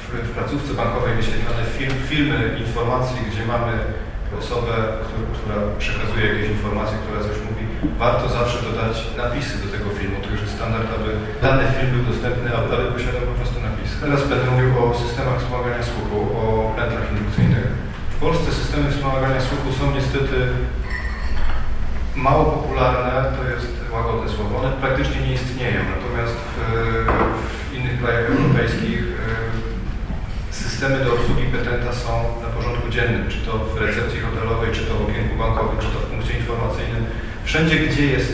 w, 0.00 0.04
w 0.26 0.30
placówce 0.36 0.70
bankowej 0.80 1.14
wyświetlane 1.14 1.64
film, 1.76 1.94
filmy 2.10 2.38
informacji, 2.64 3.18
gdzie 3.28 3.42
mamy 3.54 3.72
osobę, 4.40 4.74
która, 5.36 5.56
przekazuje 5.84 6.24
jakieś 6.30 6.48
informacje, 6.56 6.96
która 7.02 7.18
coś 7.28 7.36
mówi, 7.48 7.64
warto 8.04 8.24
zawsze 8.38 8.58
dodać 8.68 8.94
napisy 9.22 9.54
do 9.62 9.68
tego 9.74 9.88
filmu. 9.98 10.16
To 10.22 10.28
już 10.30 10.42
jest 10.44 10.56
standard, 10.58 10.88
aby 10.96 11.10
dany 11.46 11.64
film 11.74 11.90
był 11.94 12.04
dostępny, 12.12 12.48
aby, 12.58 12.68
aby 12.76 12.86
posiadał 12.96 13.22
po 13.30 13.36
prostu 13.40 13.58
napisy. 13.68 13.94
Teraz 14.04 14.20
będę 14.30 14.46
mówił 14.50 14.70
o 14.82 14.84
systemach 15.04 15.38
wspomagania 15.40 15.82
słuchu, 15.90 16.18
o 16.40 16.42
pętlach 16.76 17.06
indukcyjnych. 17.12 17.66
W 18.14 18.18
Polsce 18.24 18.48
systemy 18.60 18.86
wspomagania 18.90 19.40
słuchu 19.48 19.68
są 19.78 19.84
niestety 19.98 20.38
mało 22.20 22.44
popularne, 22.44 23.36
to 23.36 23.42
jest 23.54 23.68
łagodne 23.92 24.28
słowo. 24.32 24.58
One 24.58 24.72
praktycznie 24.72 25.20
nie 25.20 25.34
istnieją, 25.34 25.80
natomiast 25.96 26.36
w, 26.56 26.58
w 27.70 27.74
innych 27.76 28.02
krajach 28.02 28.30
europejskich 28.30 29.04
systemy 30.80 31.04
do 31.04 31.12
obsługi 31.14 31.42
petenta 31.42 31.92
są 31.92 32.12
na 32.42 32.48
porządku 32.48 32.88
dziennym, 32.88 33.28
czy 33.28 33.38
to 33.46 33.52
w 33.58 33.76
recepcji 33.80 34.20
hotelowej, 34.20 34.72
czy 34.72 34.80
to 34.80 34.94
w 34.94 35.02
okienku 35.08 35.36
bankowym, 35.36 35.78
czy 35.80 35.86
to 35.86 35.98
w 35.98 36.06
punkcie 36.10 36.38
informacyjnym. 36.38 37.06
Wszędzie, 37.44 37.76
gdzie 37.76 38.06
jest 38.06 38.32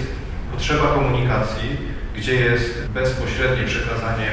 potrzeba 0.52 0.86
komunikacji, 0.94 1.68
gdzie 2.16 2.34
jest 2.34 2.88
bezpośrednie 2.88 3.64
przekazanie 3.66 4.30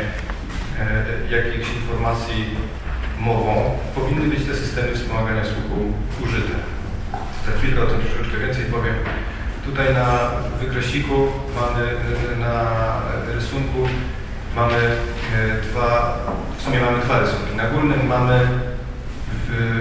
e, 0.79 1.35
jakichś 1.35 1.69
informacji 1.79 2.39
mową, 3.19 3.77
powinny 3.95 4.27
być 4.35 4.45
te 4.47 4.55
systemy 4.55 4.95
wspomagania 4.95 5.43
słuchu 5.45 5.93
użyte. 6.23 6.55
Za 7.45 7.51
chwilkę 7.57 7.83
o 7.83 7.87
tym 7.87 7.99
troszeczkę 8.01 8.37
więcej 8.37 8.65
powiem. 8.65 8.95
Tutaj 9.65 9.93
na 9.93 10.07
wykreśliku 10.59 11.27
mamy, 11.55 11.91
na 12.39 12.65
rysunku 13.35 13.87
mamy 14.55 14.75
e, 14.75 15.61
dwa, 15.61 16.17
w 16.57 16.61
sumie 16.61 16.79
mamy 16.79 16.97
dwa 17.03 17.19
rysunki. 17.19 17.55
Na 17.55 17.69
górnym 17.69 18.07
mamy 18.07 18.39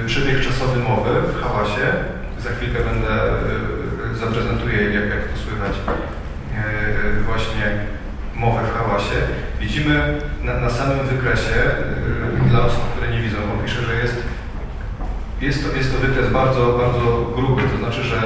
przebieg 0.06 0.40
czasowy 0.40 0.80
mowy 0.80 1.10
w 1.22 1.42
hałasie. 1.42 1.92
Za 2.38 2.50
chwilkę 2.50 2.78
będę, 2.84 3.12
e, 4.12 4.14
zaprezentuję 4.14 4.82
jak, 4.82 5.10
jak 5.10 5.28
to 5.28 5.38
słychać 5.38 5.76
właśnie 7.26 7.66
mowę 8.34 8.60
w 8.62 8.76
hałasie. 8.78 9.16
Widzimy 9.60 10.18
na, 10.44 10.60
na 10.60 10.70
samym 10.70 11.06
wykresie, 11.06 11.70
dla 12.50 12.64
osób, 12.64 12.90
które 12.90 13.12
nie 13.12 13.22
widzą, 13.22 13.36
bo 13.36 13.68
że 13.68 13.94
jest, 13.94 14.16
jest, 15.40 15.70
to, 15.70 15.76
jest 15.76 15.92
to 15.92 15.98
wykres 16.06 16.32
bardzo, 16.32 16.78
bardzo 16.78 17.32
gruby, 17.36 17.62
to 17.62 17.78
znaczy, 17.78 18.02
że 18.02 18.16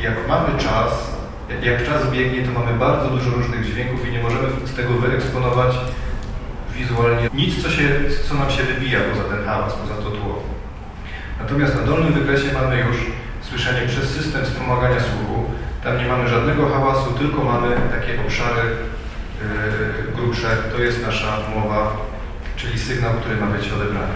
jak 0.00 0.28
mamy 0.28 0.58
czas, 0.58 1.16
jak 1.62 1.86
czas 1.86 2.10
biegnie, 2.10 2.42
to 2.42 2.60
mamy 2.60 2.78
bardzo 2.78 3.08
dużo 3.08 3.30
różnych 3.30 3.66
dźwięków 3.66 4.08
i 4.08 4.12
nie 4.12 4.22
możemy 4.22 4.48
z 4.64 4.74
tego 4.74 4.94
wyeksponować 4.94 5.76
wizualnie 6.74 7.30
nic, 7.34 7.62
co, 7.62 7.70
się, 7.70 7.88
co 8.28 8.34
nam 8.34 8.50
się 8.50 8.62
wybija 8.62 9.00
poza 9.00 9.24
ten 9.24 9.44
hałas, 9.44 9.74
poza 9.74 9.94
to 9.94 10.10
tło. 10.10 10.42
Natomiast 11.40 11.74
na 11.74 11.82
dolnym 11.82 12.12
wykresie 12.12 12.52
mamy 12.52 12.78
już 12.78 12.96
słyszenie 13.40 13.88
przez 13.88 14.10
system 14.10 14.44
wspomagania 14.44 15.00
słuchu. 15.00 15.44
Tam 15.84 15.98
nie 15.98 16.06
mamy 16.06 16.28
żadnego 16.28 16.68
hałasu, 16.68 17.12
tylko 17.12 17.44
mamy 17.44 17.68
takie 17.90 18.20
obszary 18.20 18.62
yy, 18.66 20.12
grubsze. 20.16 20.48
To 20.72 20.82
jest 20.82 21.06
nasza 21.06 21.38
mowa, 21.54 21.96
czyli 22.56 22.78
sygnał, 22.78 23.14
który 23.14 23.36
ma 23.36 23.46
być 23.46 23.72
odebrany. 23.72 24.14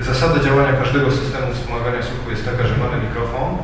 Zasada 0.00 0.44
działania 0.44 0.72
każdego 0.72 1.10
systemu 1.10 1.54
wspomagania 1.54 2.02
słuchu 2.02 2.30
jest 2.30 2.44
taka, 2.44 2.66
że 2.66 2.76
mamy 2.76 3.02
mikrofon, 3.08 3.58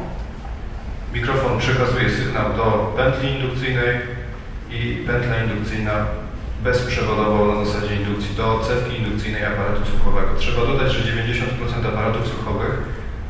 Mikrofon 1.14 1.58
przekazuje 1.58 2.10
sygnał 2.10 2.56
do 2.56 2.94
pętli 2.96 3.30
indukcyjnej 3.30 3.94
i 4.70 5.04
pętla 5.06 5.36
indukcyjna 5.42 5.92
bezprzewodowo 6.64 7.54
na 7.54 7.64
zasadzie 7.64 7.96
indukcji 7.96 8.36
do 8.36 8.60
cewki 8.68 8.96
indukcyjnej 8.98 9.44
aparatu 9.44 9.80
słuchowego. 9.90 10.28
Trzeba 10.38 10.66
dodać, 10.66 10.92
że 10.92 11.12
90% 11.12 11.88
aparatów 11.88 12.28
słuchowych 12.28 12.74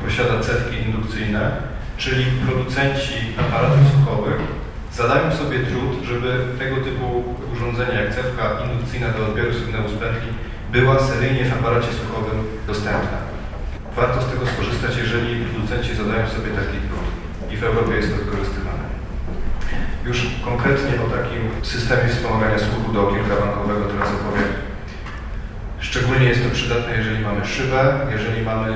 posiada 0.05 0.39
cewki 0.39 0.75
indukcyjne, 0.85 1.51
czyli 1.97 2.25
producenci 2.45 3.13
aparatów 3.37 3.85
słuchowych 3.93 4.41
zadają 4.93 5.35
sobie 5.35 5.59
trud, 5.59 6.03
żeby 6.03 6.29
tego 6.59 6.75
typu 6.75 7.23
urządzenia 7.53 8.01
jak 8.01 8.15
cewka 8.15 8.43
indukcyjna 8.65 9.07
do 9.09 9.25
odbioru 9.27 9.53
sygnału 9.53 9.89
z 9.89 9.93
pętli 9.93 10.29
była 10.71 10.99
seryjnie 10.99 11.45
w 11.45 11.53
aparacie 11.53 11.91
słuchowym 11.99 12.37
dostępna. 12.67 13.17
Warto 13.95 14.21
z 14.21 14.29
tego 14.31 14.45
skorzystać, 14.45 14.97
jeżeli 14.97 15.45
producenci 15.45 15.95
zadają 15.95 16.29
sobie 16.29 16.51
taki 16.59 16.77
trud 16.85 17.07
i 17.51 17.57
w 17.57 17.63
Europie 17.63 17.93
jest 17.95 18.09
to 18.11 18.17
wykorzystywane. 18.23 18.85
Już 20.05 20.17
konkretnie 20.45 20.93
o 21.05 21.07
takim 21.17 21.41
systemie 21.73 22.07
wspomagania 22.09 22.59
słuchu 22.59 22.91
do 22.93 23.07
okienka 23.07 23.35
bankowego 23.35 23.85
teraz 23.85 24.09
opowiem. 24.17 24.49
Szczególnie 25.79 26.25
jest 26.25 26.43
to 26.43 26.49
przydatne, 26.49 26.97
jeżeli 26.97 27.19
mamy 27.23 27.45
szybę, 27.45 27.79
jeżeli 28.11 28.41
mamy 28.45 28.69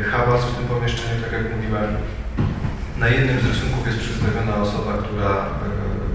y, 0.00 0.04
hałas 0.04 0.44
w 0.44 0.56
tym 0.56 0.66
pomieszczeniu, 0.66 1.22
tak 1.22 1.32
jak 1.32 1.56
mówiłem. 1.56 1.90
Na 2.98 3.08
jednym 3.08 3.40
z 3.40 3.46
rysunków 3.46 3.86
jest 3.86 3.98
przedstawiona 3.98 4.56
osoba, 4.56 4.92
która 5.02 5.32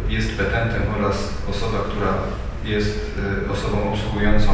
y, 0.10 0.13
jest 0.13 0.38
petentem 0.38 0.84
oraz 1.00 1.34
osoba, 1.50 1.78
która 1.89 2.13
jest 2.63 3.00
y, 3.48 3.52
osobą 3.52 3.94
obsługującą. 3.94 4.52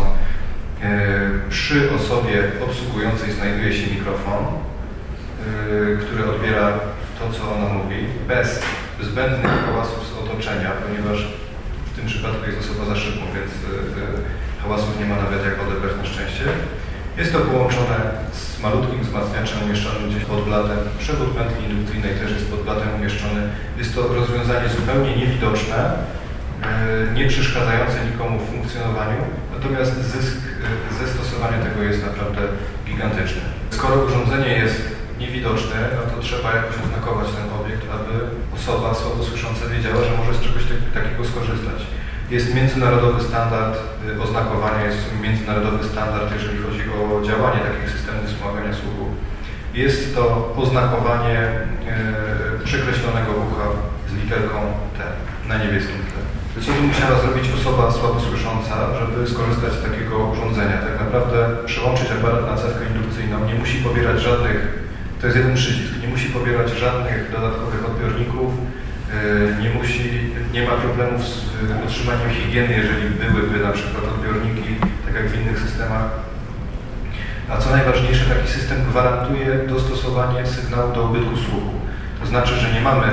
Przy 1.49 1.91
osobie 1.95 2.43
obsługującej 2.65 3.31
znajduje 3.31 3.73
się 3.73 3.91
mikrofon, 3.91 4.45
który 6.01 6.29
odbiera 6.29 6.79
to, 7.19 7.33
co 7.33 7.55
ona 7.55 7.73
mówi, 7.73 7.95
bez 8.27 8.59
zbędnych 9.01 9.51
hałasów 9.65 10.07
z 10.07 10.13
otoczenia, 10.23 10.71
ponieważ 10.83 11.19
w 11.89 11.95
tym 11.95 12.05
przypadku 12.05 12.43
jest 12.47 12.59
osoba 12.59 12.85
za 12.85 12.95
szybką, 12.95 13.23
więc 13.35 13.51
y, 13.51 14.61
hałasów 14.63 14.99
nie 14.99 15.05
ma 15.05 15.15
nawet 15.15 15.45
jak 15.45 15.61
odebrać 15.63 15.93
na 15.97 16.05
szczęście. 16.05 16.45
Jest 17.17 17.31
to 17.33 17.39
połączone 17.39 17.97
z 18.33 18.61
malutkim 18.61 19.01
wzmacniaczem 19.03 19.63
umieszczonym 19.65 20.09
gdzieś 20.09 20.25
pod 20.25 20.45
blatem. 20.45 20.79
Przewód 20.99 21.29
pętli 21.37 21.63
indukcyjnej 21.65 22.13
też 22.15 22.31
jest 22.31 22.49
pod 22.51 22.61
blatem 22.63 22.89
umieszczony. 22.99 23.41
Jest 23.77 23.95
to 23.95 24.01
rozwiązanie 24.07 24.69
zupełnie 24.69 25.15
niewidoczne, 25.17 25.77
nie 27.13 27.27
przeszkadzające 27.27 28.05
nikomu 28.11 28.39
w 28.39 28.49
funkcjonowaniu, 28.51 29.19
natomiast 29.55 29.93
zysk 30.11 30.37
ze 30.99 31.07
stosowania 31.07 31.57
tego 31.65 31.83
jest 31.83 32.05
naprawdę 32.05 32.41
gigantyczny. 32.85 33.41
Skoro 33.69 33.95
urządzenie 33.95 34.51
jest 34.63 34.81
niewidoczny, 35.19 35.75
no 35.97 36.11
to 36.11 36.21
trzeba 36.21 36.55
jakoś 36.55 36.75
oznakować 36.85 37.27
ten 37.37 37.47
obiekt, 37.59 37.83
aby 37.97 38.13
osoba 38.55 38.93
słabo 38.93 39.23
słysząca 39.23 39.63
wiedziała, 39.67 40.03
że 40.03 40.17
może 40.17 40.33
z 40.33 40.41
czegoś 40.41 40.63
takiego 40.93 41.25
skorzystać. 41.25 41.79
Jest 42.29 42.55
międzynarodowy 42.55 43.23
standard 43.23 43.79
y, 44.07 44.21
oznakowania, 44.21 44.85
jest 44.85 44.99
międzynarodowy 45.21 45.83
standard, 45.83 46.33
jeżeli 46.33 46.57
chodzi 46.63 46.81
o 46.81 47.25
działanie 47.27 47.59
takich 47.59 47.89
systemów 47.95 48.25
wspomagania 48.25 48.73
słuchu. 48.73 49.05
Jest 49.73 50.15
to 50.15 50.53
oznakowanie 50.57 51.39
e, 51.39 51.63
przekreślonego 52.63 53.31
ucha 53.31 53.67
z 54.09 54.13
literką 54.13 54.57
T 54.97 55.03
na 55.49 55.57
niebieskim 55.57 55.95
tle. 55.95 56.16
Co 56.61 56.71
by 56.71 56.81
musiała 56.81 57.19
zrobić 57.19 57.47
osoba 57.59 57.91
słabo 57.91 58.19
słysząca, 58.19 58.75
żeby 58.99 59.27
skorzystać 59.27 59.73
z 59.73 59.83
takiego 59.87 60.15
urządzenia? 60.17 60.77
Tak 60.87 60.95
naprawdę 61.05 61.37
przełączyć 61.65 62.07
aparat 62.11 62.43
na 62.51 62.57
cewkę 62.57 62.83
indukcyjną, 62.85 63.45
nie 63.45 63.55
musi 63.55 63.77
pobierać 63.77 64.21
żadnych, 64.21 64.59
to 65.19 65.27
jest 65.27 65.37
jeden 65.37 65.55
przycisk, 65.55 65.93
nie 66.01 66.07
musi 66.07 66.29
pobierać 66.29 66.69
żadnych 66.71 67.31
dodatkowych 67.31 67.85
odbiorników, 67.89 68.51
e, 68.53 69.61
nie 69.61 69.69
musi, 69.69 70.03
nie 70.53 70.63
ma 70.67 70.71
problemów 70.71 71.21
z 71.25 71.31
utrzymaniem 71.85 72.29
higieny, 72.29 72.73
jeżeli 72.81 73.05
byłyby 73.09 73.57
na 73.63 73.71
przykład 73.71 74.03
odbiorniki, 74.13 74.75
tak 75.05 75.13
jak 75.15 75.29
w 75.29 75.41
innych 75.41 75.59
systemach. 75.59 76.09
A 77.49 77.57
co 77.57 77.69
najważniejsze, 77.69 78.25
taki 78.35 78.47
system 78.47 78.77
gwarantuje 78.89 79.49
dostosowanie 79.69 80.45
sygnału 80.45 80.93
do 80.93 81.03
ubytku 81.03 81.37
słuchu. 81.37 81.73
To 82.19 82.25
znaczy, 82.27 82.55
że 82.55 82.73
nie 82.73 82.81
mamy 82.81 83.07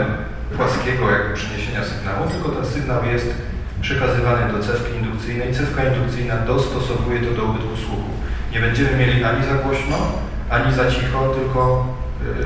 płaskiego 0.57 1.11
jakby 1.11 1.35
przeniesienia 1.35 1.85
sygnału, 1.85 2.23
tylko 2.33 2.49
ten 2.49 2.67
sygnał 2.67 3.05
jest 3.05 3.29
przekazywany 3.81 4.53
do 4.53 4.59
cewki 4.67 4.91
indukcyjnej. 4.97 5.55
Cewka 5.55 5.81
indukcyjna 5.85 6.37
dostosowuje 6.37 7.19
to 7.21 7.31
do 7.39 7.43
ubytku 7.45 7.77
słuchu. 7.77 8.11
Nie 8.53 8.61
będziemy 8.61 8.97
mieli 8.97 9.25
ani 9.25 9.43
za 9.51 9.55
głośno, 9.55 9.97
ani 10.51 10.75
za 10.75 10.91
cicho, 10.91 11.21
tylko 11.39 11.61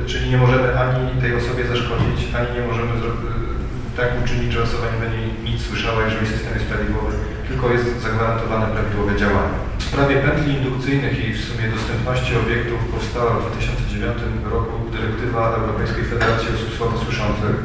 y, 0.03 0.09
czyli 0.11 0.31
nie 0.31 0.38
możemy 0.44 0.68
ani 0.85 1.21
tej 1.23 1.33
osobie 1.40 1.64
zaszkodzić, 1.66 2.18
ani 2.38 2.51
nie 2.57 2.64
możemy 2.71 2.92
y, 2.92 3.97
tak 3.99 4.09
uczynić, 4.25 4.53
że 4.53 4.62
osoba 4.62 4.87
nie 4.92 5.01
będzie 5.05 5.23
nic 5.49 5.59
słyszała, 5.68 6.01
jeżeli 6.05 6.27
system 6.27 6.53
jest 6.55 6.66
prawidłowy, 6.66 7.12
tylko 7.49 7.64
jest 7.75 8.03
zagwarantowane 8.07 8.66
prawidłowe 8.66 9.12
działanie. 9.23 9.57
W 9.79 9.85
sprawie 9.85 10.16
pętli 10.16 10.55
indukcyjnych 10.55 11.14
i 11.25 11.33
w 11.33 11.44
sumie 11.49 11.66
dostępności 11.77 12.33
obiektów 12.42 12.81
powstała 12.94 13.31
w 13.35 13.40
2009 13.40 14.18
roku 14.55 14.75
dyrektywa 14.92 15.42
Europejskiej 15.61 16.05
Federacji 16.05 16.49
Osób 16.55 16.71
Słabosłyszących, 16.77 17.57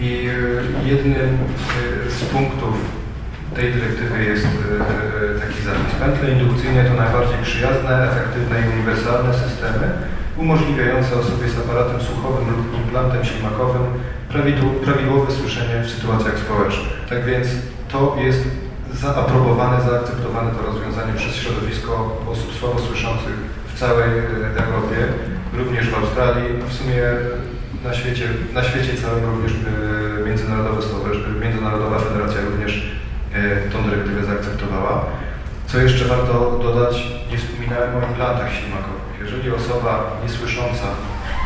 i 0.00 0.28
e, 0.28 0.88
jednym 0.88 1.38
e, 2.06 2.10
z 2.10 2.24
punktów 2.24 2.74
tej 3.54 3.72
dyrektywy 3.72 4.24
jest 4.24 4.46
e, 4.46 5.40
taki 5.40 5.62
zapis. 5.62 5.94
Pętle 6.00 6.30
indukcyjne 6.30 6.84
to 6.84 6.94
najbardziej 6.94 7.38
przyjazne, 7.42 8.10
efektywne 8.10 8.56
i 8.60 8.72
uniwersalne 8.74 9.34
systemy 9.34 9.86
umożliwiające 10.36 11.20
osobie 11.20 11.48
z 11.48 11.58
aparatem 11.58 12.00
słuchowym 12.00 12.50
lub 12.56 12.84
implantem 12.84 13.24
ślimakowym 13.24 13.82
prawidłowe 14.84 15.32
słyszenie 15.32 15.82
w 15.84 15.90
sytuacjach 15.90 16.38
społecznych. 16.38 16.92
Tak 17.08 17.24
więc 17.24 17.48
to 17.88 18.16
jest 18.20 18.42
zaaprobowane, 18.92 19.84
zaakceptowane 19.90 20.50
to 20.50 20.66
rozwiązanie 20.66 21.12
przez 21.16 21.34
środowisko 21.34 22.22
osób 22.32 22.54
słabosłyszących 22.54 23.36
w 23.74 23.78
całej 23.78 24.10
Europie, 24.56 24.98
również 25.52 25.90
w 25.90 25.94
Australii, 25.94 26.48
w 26.68 26.72
sumie 26.72 27.02
na 27.84 27.94
świecie, 27.94 28.28
na 28.54 28.64
świecie 28.64 28.92
całym 29.02 29.24
również 29.24 29.52
e, 29.52 30.26
międzynarodowe 30.26 30.82
Międzynarodowa 31.40 31.98
Federacja 31.98 32.40
również 32.50 32.72
e, 33.34 33.70
tą 33.70 33.84
dyrektywę 33.84 34.24
zaakceptowała. 34.24 35.04
Co 35.66 35.78
jeszcze 35.78 36.04
warto 36.04 36.60
dodać, 36.62 36.94
nie 37.30 37.38
wspominałem 37.38 37.90
o 37.96 38.06
implantach 38.08 38.52
ślimakowych. 38.52 39.04
Jeżeli 39.20 39.50
osoba 39.50 39.92
niesłysząca 40.22 40.86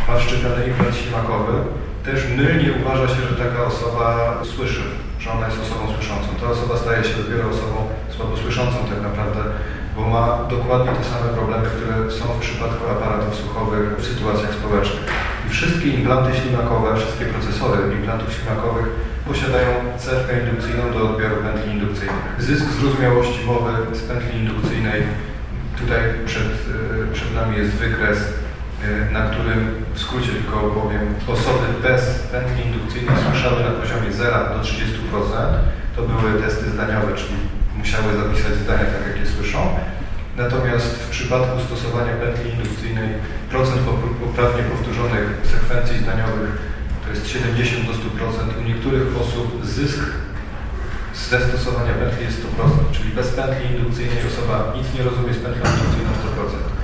ma 0.08 0.18
wszczepiony 0.18 0.66
implant 0.66 0.96
ślimakowy, 0.96 1.52
też 2.04 2.18
mylnie 2.36 2.68
uważa 2.80 3.08
się, 3.08 3.20
że 3.28 3.44
taka 3.44 3.64
osoba 3.64 4.06
słyszy, 4.54 4.82
że 5.20 5.30
ona 5.30 5.46
jest 5.46 5.62
osobą 5.62 5.94
słyszącą. 5.94 6.28
Ta 6.40 6.46
osoba 6.50 6.76
staje 6.76 7.04
się 7.04 7.14
dopiero 7.22 7.48
osobą 7.48 7.76
słabosłyszącą 8.16 8.78
tak 8.92 9.02
naprawdę, 9.02 9.40
bo 9.96 10.02
ma 10.14 10.24
dokładnie 10.50 10.92
te 10.92 11.04
same 11.04 11.28
problemy, 11.38 11.66
które 11.74 12.10
są 12.18 12.24
w 12.24 12.40
przypadku 12.46 12.82
aparatów 12.90 13.34
słuchowych 13.34 13.96
w 13.98 14.06
sytuacjach 14.06 14.54
społecznych. 14.54 15.06
Wszystkie 15.50 15.88
implanty 15.88 16.38
ślimakowe, 16.38 16.96
wszystkie 16.96 17.24
procesory 17.24 17.92
implantów 17.92 18.32
ślimakowych 18.32 18.86
posiadają 19.28 19.68
cewkę 19.98 20.40
indukcyjną 20.40 20.92
do 20.92 21.10
odbioru 21.10 21.36
pętli 21.42 21.72
indukcyjnych. 21.72 22.24
Zysk 22.38 22.64
zrozumiałości 22.64 23.44
mowy 23.46 23.72
z 23.96 24.02
pętli 24.02 24.38
indukcyjnej, 24.38 25.02
tutaj 25.78 26.00
przed, 26.26 26.52
e, 26.52 27.12
przed 27.14 27.34
nami 27.34 27.56
jest 27.56 27.70
wykres, 27.70 28.18
e, 28.18 29.12
na 29.12 29.22
którym 29.30 29.60
w 29.94 30.00
skrócie 30.00 30.32
tylko 30.32 30.66
opowiem, 30.66 31.14
osoby 31.28 31.66
bez 31.82 32.02
pętli 32.32 32.66
indukcyjnej 32.66 33.16
słyszały 33.24 33.62
na 33.62 33.70
poziomie 33.70 34.12
0 34.12 34.38
do 34.54 34.60
30%. 34.64 35.58
To 35.96 36.02
były 36.02 36.42
testy 36.42 36.70
zdaniowe, 36.70 37.14
czyli 37.16 37.36
musiały 37.78 38.16
zapisać 38.16 38.54
zdania 38.54 38.84
tak, 38.84 39.02
jak 39.08 39.20
je 39.20 39.26
słyszą. 39.26 39.58
Natomiast 40.38 40.86
w 40.86 41.10
przypadku 41.10 41.60
stosowania 41.60 42.12
pętli 42.12 42.50
indukcyjnej 42.50 43.08
procent 43.50 43.80
poprawnie 44.24 44.62
powtórzonych 44.62 45.26
sekwencji 45.52 45.98
zdaniowych 45.98 46.52
to 47.04 47.10
jest 47.10 47.28
70 47.28 47.86
do 47.86 47.92
100%. 47.92 48.58
U 48.60 48.68
niektórych 48.68 49.20
osób 49.22 49.66
zysk 49.66 50.00
z 51.14 51.30
zastosowania 51.30 51.94
pętli 51.94 52.24
jest 52.24 52.38
100%, 52.42 52.46
czyli 52.92 53.10
bez 53.10 53.28
pętli 53.28 53.64
indukcyjnej 53.66 54.18
osoba 54.32 54.74
nic 54.76 54.86
nie 54.94 55.02
rozumie 55.02 55.32
z 55.34 55.38
pętlą 55.44 55.64
indukcyjną 55.70 56.10
100%. 56.10 56.78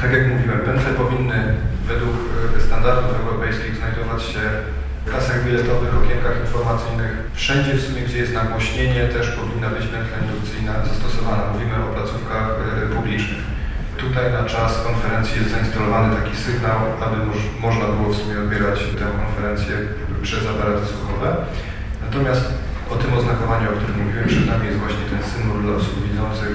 Tak 0.00 0.12
jak 0.12 0.28
mówiłem, 0.32 0.60
pętle 0.60 0.92
powinny 0.92 1.54
według 1.86 2.16
e, 2.56 2.60
standardów 2.60 3.10
europejskich 3.20 3.76
znajdować 3.76 4.22
się 4.22 4.40
kasach 5.14 5.44
biletowych, 5.44 5.92
okienkach 6.02 6.36
informacyjnych. 6.46 7.12
Wszędzie 7.34 7.72
w 7.74 7.84
sumie, 7.86 8.02
gdzie 8.02 8.18
jest 8.18 8.34
nagłośnienie, 8.34 9.02
też 9.14 9.26
powinna 9.38 9.68
być 9.76 9.86
pętla 9.92 10.16
indukcyjna 10.22 10.72
zastosowana. 10.90 11.42
Mówimy 11.52 11.76
o 11.84 11.94
placówkach 11.94 12.46
e, 12.50 12.94
publicznych. 12.96 13.42
Tutaj 14.04 14.26
na 14.32 14.44
czas 14.52 14.70
konferencji 14.88 15.38
jest 15.38 15.50
zainstalowany 15.50 16.16
taki 16.16 16.36
sygnał, 16.36 16.78
aby 17.04 17.16
moż, 17.26 17.40
można 17.66 17.86
było 17.94 18.08
w 18.10 18.18
sumie 18.20 18.36
odbierać 18.42 18.78
tę 18.98 19.06
konferencję 19.22 19.74
przez 20.22 20.42
aparaty 20.52 20.86
słuchowe. 20.86 21.28
Natomiast 22.04 22.44
o 22.90 22.96
tym 22.96 23.10
oznakowaniu, 23.18 23.66
o 23.70 23.76
którym 23.78 23.96
mówiłem 24.04 24.28
przed 24.28 24.46
nami, 24.46 24.66
jest 24.66 24.78
właśnie 24.84 25.04
ten 25.12 25.22
symbol 25.30 25.62
dla 25.62 25.72
osób 25.80 25.94
widzących. 26.08 26.54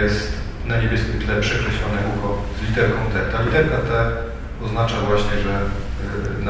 Jest 0.00 0.32
na 0.70 0.76
niebieskim 0.82 1.20
tle 1.20 1.40
przekreślone 1.40 1.98
ucho 2.12 2.28
z 2.58 2.68
literką 2.68 2.98
T. 3.12 3.14
Ta 3.32 3.42
literka 3.42 3.76
T 3.88 3.90
oznacza 4.64 4.96
właśnie, 5.00 5.34
że 5.44 5.52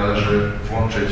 należy 0.00 0.50
włączyć 0.68 1.10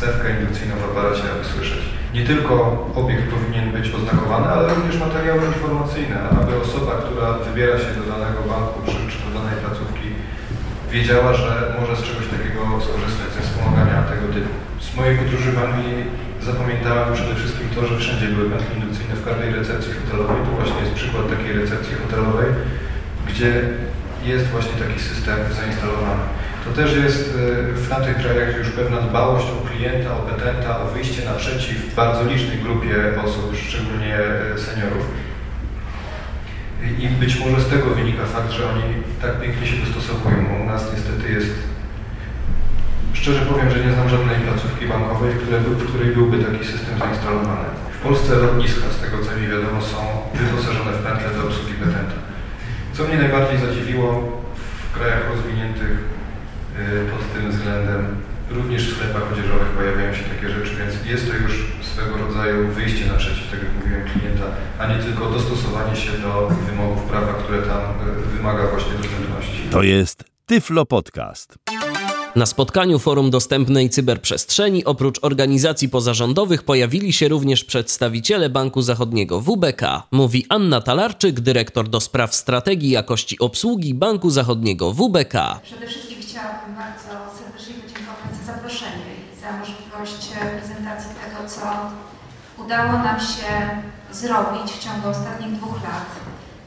cewkę 0.00 0.26
indukcyjną 0.30 0.74
w 0.78 0.84
aparacie, 0.90 1.24
aby 1.32 1.44
słyszeć. 1.52 1.82
Nie 2.16 2.24
tylko 2.30 2.52
obiekt 3.00 3.26
powinien 3.34 3.66
być 3.76 3.86
oznakowany, 3.98 4.48
ale 4.54 4.74
również 4.74 4.96
materiały 5.06 5.42
informacyjne, 5.52 6.16
aby 6.40 6.52
osoba, 6.64 6.92
która 7.04 7.26
wybiera 7.46 7.76
się 7.78 7.90
do 7.98 8.04
danego 8.12 8.40
banku 8.52 8.76
czy, 8.86 8.98
czy 9.10 9.18
do 9.24 9.30
danej 9.38 9.56
placówki, 9.62 10.08
wiedziała, 10.94 11.30
że 11.42 11.50
może 11.78 11.94
z 11.96 12.06
czegoś 12.08 12.26
takiego 12.34 12.60
skorzystać 12.86 13.28
ze 13.32 13.40
wspomagania 13.46 14.08
tego 14.12 14.26
typu. 14.34 14.52
Z 14.86 14.88
mojej 14.96 15.14
podróży 15.18 15.50
w 15.52 15.62
Anglii 15.66 15.96
zapamiętałem 16.48 17.14
przede 17.16 17.34
wszystkim 17.34 17.66
to, 17.74 17.80
że 17.86 17.94
wszędzie 17.98 18.26
były 18.34 18.50
pętle 18.50 18.74
indukcyjne 18.76 19.14
w 19.16 19.26
każdej 19.28 19.50
recepcji 19.60 19.92
hotelowej. 19.98 20.38
Tu 20.44 20.50
właśnie 20.58 20.80
jest 20.84 20.94
przykład 21.00 21.24
takiej 21.34 21.52
recepcji 21.62 21.94
hotelowej, 22.02 22.50
gdzie 23.28 23.50
jest 24.30 24.46
właśnie 24.54 24.76
taki 24.82 24.98
system 25.10 25.38
zainstalowany. 25.58 26.24
To 26.66 26.72
też 26.72 26.96
jest 26.96 27.34
e, 27.34 27.72
w 27.72 27.88
tamtych 27.88 28.16
krajach 28.16 28.58
już 28.58 28.70
pewna 28.70 29.00
dbałość 29.00 29.46
o 29.46 29.68
klienta, 29.68 30.16
o 30.16 30.20
petenta, 30.20 30.80
o 30.80 30.86
wyjście 30.86 31.24
naprzeciw 31.24 31.94
bardzo 31.94 32.24
licznej 32.24 32.58
grupie 32.58 32.94
osób, 33.24 33.56
szczególnie 33.68 34.14
e, 34.14 34.58
seniorów. 34.58 35.04
I 36.98 37.08
być 37.08 37.40
może 37.40 37.60
z 37.60 37.68
tego 37.68 37.90
wynika 37.90 38.24
fakt, 38.26 38.50
że 38.50 38.70
oni 38.70 38.82
tak 39.22 39.40
pięknie 39.40 39.66
się 39.66 39.76
dostosowują. 39.76 40.36
U 40.62 40.66
nas 40.66 40.92
niestety 40.92 41.32
jest 41.32 41.54
Szczerze 43.26 43.46
powiem, 43.46 43.70
że 43.70 43.84
nie 43.84 43.92
znam 43.92 44.08
żadnej 44.08 44.36
placówki 44.36 44.86
bankowej, 44.86 45.32
w 45.32 45.88
której 45.88 46.10
byłby 46.16 46.44
taki 46.44 46.64
system 46.64 46.98
zainstalowany. 46.98 47.68
W 47.98 48.02
Polsce 48.06 48.36
lotniska, 48.36 48.86
z 48.96 49.00
tego 49.02 49.16
co 49.24 49.30
mi 49.36 49.48
wiadomo, 49.48 49.82
są 49.82 49.98
wyposażone 50.34 50.92
w 50.92 51.02
pętle 51.06 51.30
do 51.36 51.42
obsługi 51.48 51.74
petenta. 51.82 52.18
Co 52.92 53.04
mnie 53.04 53.16
najbardziej 53.16 53.58
zadziwiło 53.58 54.08
w 54.84 54.94
krajach 54.96 55.22
rozwiniętych 55.30 55.92
y, 55.92 56.15
pod 57.10 57.32
tym 57.34 57.50
względem, 57.50 58.16
również 58.50 58.88
w 58.88 58.96
sklepach 58.96 59.32
odzieżowych 59.32 59.68
pojawiają 59.68 60.14
się 60.14 60.24
takie 60.24 60.48
rzeczy, 60.48 60.76
więc 60.76 61.06
jest 61.06 61.30
to 61.30 61.36
już 61.36 61.66
swego 61.92 62.16
rodzaju 62.16 62.68
wyjście 62.68 63.06
naprzeciw, 63.06 63.50
tak 63.50 63.60
jak 63.62 63.74
mówiłem, 63.80 64.04
klienta, 64.08 64.44
a 64.78 64.86
nie 64.86 64.98
tylko 65.04 65.30
dostosowanie 65.30 65.96
się 65.96 66.12
do 66.12 66.48
wymogów 66.70 67.02
prawa, 67.02 67.32
które 67.32 67.62
tam 67.62 67.80
y, 67.80 68.36
wymaga 68.36 68.66
właśnie 68.66 68.92
dostępności. 68.92 69.68
To 69.70 69.82
jest 69.82 70.24
Tyflo 70.46 70.86
Podcast. 70.86 71.54
Na 72.36 72.46
spotkaniu 72.46 72.98
Forum 72.98 73.30
Dostępnej 73.30 73.90
Cyberprzestrzeni 73.90 74.84
oprócz 74.84 75.18
organizacji 75.22 75.88
pozarządowych 75.88 76.62
pojawili 76.62 77.12
się 77.12 77.28
również 77.28 77.64
przedstawiciele 77.64 78.50
Banku 78.50 78.82
Zachodniego 78.82 79.40
WBK, 79.40 80.02
mówi 80.10 80.46
Anna 80.48 80.80
Talarczyk, 80.80 81.40
dyrektor 81.40 81.88
do 81.88 82.00
spraw 82.00 82.34
strategii 82.34 82.90
jakości 82.90 83.38
obsługi 83.38 83.94
Banku 83.94 84.30
Zachodniego 84.30 84.92
WBK. 84.92 85.60
Przede 85.62 85.86
wszystkim 85.86 86.15
chciałabym 86.36 86.74
bardzo 86.74 87.12
serdecznie 87.38 87.74
podziękować 87.74 88.30
za 88.38 88.52
zaproszenie 88.52 89.10
i 89.32 89.40
za 89.40 89.50
możliwość 89.60 90.22
prezentacji 90.58 91.10
tego, 91.22 91.48
co 91.48 91.62
udało 92.62 92.92
nam 92.92 93.20
się 93.20 93.50
zrobić 94.12 94.72
w 94.72 94.84
ciągu 94.84 95.08
ostatnich 95.08 95.52
dwóch 95.52 95.82
lat, 95.84 96.08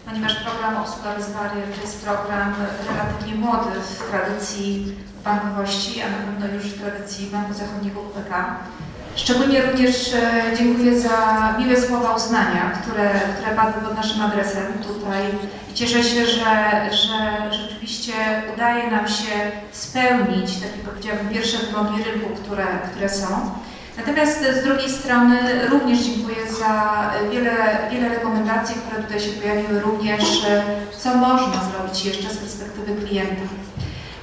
ponieważ 0.05 0.35
program 0.35 0.77
Obsługa 0.77 1.15
bez 1.15 1.29
barier 1.33 1.67
to 1.75 1.81
jest 1.81 2.05
program 2.05 2.55
relatywnie 2.87 3.35
młody 3.35 3.69
w 3.79 4.09
tradycji 4.09 4.95
bankowości, 5.23 6.01
a 6.01 6.09
na 6.09 6.17
pewno 6.17 6.55
już 6.55 6.65
w 6.65 6.81
tradycji 6.81 7.27
Banku 7.27 7.53
Zachodniego 7.53 7.99
WPK. 8.03 8.33
Szczególnie 9.23 9.61
również 9.61 10.13
e, 10.13 10.57
dziękuję 10.57 10.99
za 10.99 11.17
miłe 11.59 11.81
słowa 11.81 12.15
uznania, 12.15 12.71
które, 12.81 13.09
które 13.37 13.55
padły 13.55 13.81
pod 13.81 13.95
naszym 13.95 14.21
adresem 14.21 14.63
tutaj 14.87 15.21
i 15.71 15.73
cieszę 15.73 16.03
się, 16.03 16.25
że, 16.25 16.45
że 16.91 17.17
rzeczywiście 17.51 18.13
udaje 18.53 18.91
nam 18.91 19.07
się 19.07 19.35
spełnić 19.71 20.59
takie 20.59 20.79
powiedziałabym 20.85 21.29
pierwsze 21.29 21.57
wymogi 21.57 22.03
rynku, 22.03 22.29
które, 22.43 22.65
które 22.91 23.09
są. 23.09 23.27
Natomiast 23.97 24.39
z 24.61 24.63
drugiej 24.63 24.89
strony 24.89 25.37
również 25.69 25.99
dziękuję 25.99 26.37
za 26.59 27.01
wiele, 27.31 27.55
wiele 27.91 28.09
rekomendacji, 28.09 28.75
które 28.75 29.03
tutaj 29.03 29.19
się 29.19 29.31
pojawiły, 29.31 29.79
również 29.79 30.23
co 30.97 31.15
można 31.15 31.53
zrobić 31.63 32.05
jeszcze 32.05 32.29
z 32.29 32.37
perspektywy 32.37 33.07
klienta. 33.07 33.41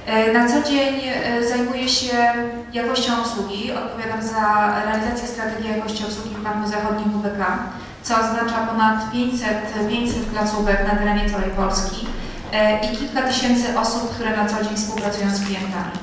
E, 0.07 0.33
na 0.33 0.47
co 0.47 0.69
dzień 0.69 0.95
e, 1.05 1.47
zajmuję 1.49 1.89
się 1.89 2.15
jakością 2.73 3.21
obsługi, 3.21 3.71
odpowiadam 3.71 4.21
za 4.21 4.73
realizację 4.85 5.27
strategii 5.27 5.69
jakości 5.69 6.03
obsługi 6.05 6.35
w 6.35 6.43
Banku 6.43 6.69
Zachodnim 6.69 7.09
WBK, 7.09 7.41
co 8.03 8.15
oznacza 8.15 8.67
ponad 8.67 9.11
500, 9.11 9.49
500 9.89 10.17
placówek 10.17 10.87
na 10.87 10.99
terenie 10.99 11.29
całej 11.29 11.49
Polski 11.49 12.07
e, 12.53 12.85
i 12.85 12.97
kilka 12.97 13.21
tysięcy 13.21 13.79
osób, 13.79 14.15
które 14.15 14.37
na 14.37 14.45
co 14.45 14.63
dzień 14.63 14.75
współpracują 14.75 15.29
z 15.29 15.45
klientami. 15.45 15.97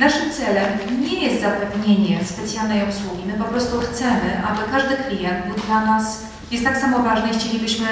Naszym 0.00 0.30
celem 0.32 1.00
nie 1.00 1.28
jest 1.28 1.42
zapewnienie 1.42 2.24
specjalnej 2.24 2.82
obsługi. 2.82 3.22
My 3.26 3.32
po 3.32 3.44
prostu 3.44 3.80
chcemy, 3.80 4.42
aby 4.48 4.72
każdy 4.72 4.96
klient 4.96 5.46
był 5.46 5.64
dla 5.66 5.84
nas 5.84 6.22
jest 6.50 6.64
tak 6.64 6.78
samo 6.78 6.98
ważny 6.98 7.30
i 7.30 7.38
chcielibyśmy 7.38 7.86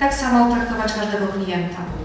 tak 0.00 0.14
samo 0.14 0.54
traktować 0.54 0.92
każdego 0.92 1.26
klienta. 1.26 1.95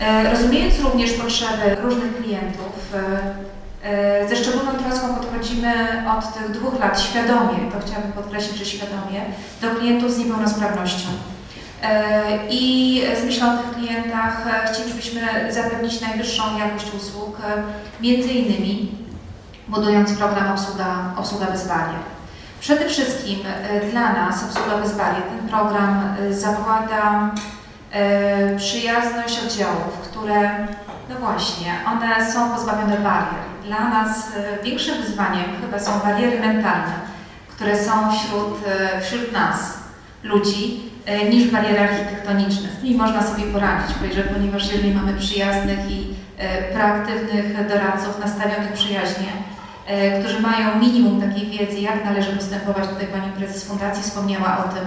E, 0.00 0.30
rozumiejąc 0.30 0.80
również 0.80 1.12
potrzeby 1.12 1.76
różnych 1.82 2.16
klientów, 2.16 2.94
e, 2.94 3.88
e, 3.88 4.28
ze 4.28 4.36
szczególną 4.36 4.72
troską 4.72 5.14
podchodzimy 5.14 5.72
od 6.18 6.34
tych 6.34 6.50
dwóch 6.50 6.80
lat 6.80 7.00
świadomie, 7.00 7.70
to 7.72 7.86
chciałabym 7.86 8.12
podkreślić, 8.12 8.58
że 8.58 8.64
świadomie, 8.64 9.20
do 9.62 9.70
klientów 9.70 10.12
z 10.12 10.18
niepełnosprawnością. 10.18 11.08
I 12.50 13.02
z 13.22 13.24
myślą 13.24 13.54
o 13.54 13.56
tych 13.56 13.70
klientach 13.70 14.44
chcielibyśmy 14.72 15.52
zapewnić 15.52 16.00
najwyższą 16.00 16.58
jakość 16.58 16.94
usług, 16.94 17.36
między 18.00 18.28
innymi 18.28 18.92
budując 19.68 20.12
program 20.12 20.52
Obsługa, 20.52 21.12
obsługa 21.16 21.46
bez. 21.46 21.68
Przede 22.60 22.88
wszystkim 22.88 23.38
dla 23.90 24.12
nas 24.12 24.44
Obsługa 24.44 24.78
bez 24.78 24.90
ten 24.92 25.48
program 25.48 26.14
zakłada 26.30 27.30
e, 27.92 28.56
przyjazność 28.56 29.38
oddziałów, 29.44 29.98
które, 30.02 30.66
no 31.08 31.16
właśnie, 31.20 31.72
one 31.86 32.32
są 32.32 32.50
pozbawione 32.50 32.96
barier. 32.96 33.46
Dla 33.64 33.88
nas 33.88 34.32
e, 34.36 34.64
większym 34.64 35.02
wyzwaniem 35.02 35.44
chyba 35.60 35.78
są 35.78 35.98
bariery 35.98 36.40
mentalne, 36.40 36.94
które 37.48 37.84
są 37.84 37.92
wśród, 38.12 38.54
e, 38.66 39.00
wśród 39.00 39.32
nas, 39.32 39.78
ludzi, 40.22 40.90
niż 41.30 41.50
bariery 41.50 41.80
architektoniczne. 41.80 42.68
Z 42.80 42.82
nimi 42.82 42.96
można 42.96 43.22
sobie 43.22 43.44
poradzić, 43.44 43.96
ponieważ 44.34 44.72
jeżeli 44.72 44.94
mamy 44.94 45.14
przyjaznych 45.14 45.90
i 45.90 46.14
proaktywnych 46.72 47.68
doradców 47.68 48.18
nastawionych 48.20 48.72
przyjaźnie, 48.72 49.32
którzy 50.20 50.40
mają 50.40 50.78
minimum 50.78 51.20
takiej 51.20 51.46
wiedzy, 51.46 51.80
jak 51.80 52.04
należy 52.04 52.32
postępować, 52.32 52.88
tutaj 52.88 53.06
Pani 53.06 53.32
Prezes 53.32 53.64
Fundacji 53.64 54.02
wspomniała 54.02 54.64
o 54.64 54.68
tym, 54.68 54.86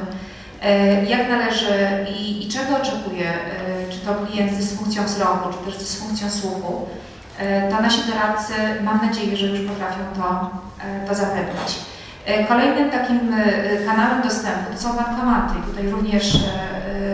jak 1.07 1.29
należy 1.29 2.05
i, 2.19 2.45
i 2.45 2.49
czego 2.49 2.77
oczekuje, 2.77 3.29
e, 3.29 3.91
czy 3.91 3.99
to 3.99 4.15
klient 4.15 4.53
z 4.53 4.57
dysfunkcją 4.57 5.03
wzroku, 5.03 5.49
czy 5.53 5.65
też 5.65 5.75
z 5.75 5.79
dysfunkcją 5.79 6.29
słuchu, 6.29 6.87
e, 7.39 7.71
to 7.71 7.81
nasi 7.81 8.01
doradcy 8.11 8.53
mam 8.83 9.07
nadzieję, 9.07 9.37
że 9.37 9.45
już 9.45 9.69
potrafią 9.69 9.99
to, 10.15 10.49
to 11.07 11.15
zapewnić. 11.15 11.79
Kolejnym 12.47 12.89
takim 12.89 13.19
kanałem 13.85 14.21
dostępu 14.21 14.77
są 14.77 14.93
bankomaty. 14.93 15.53
Tutaj 15.67 15.89
również 15.89 16.37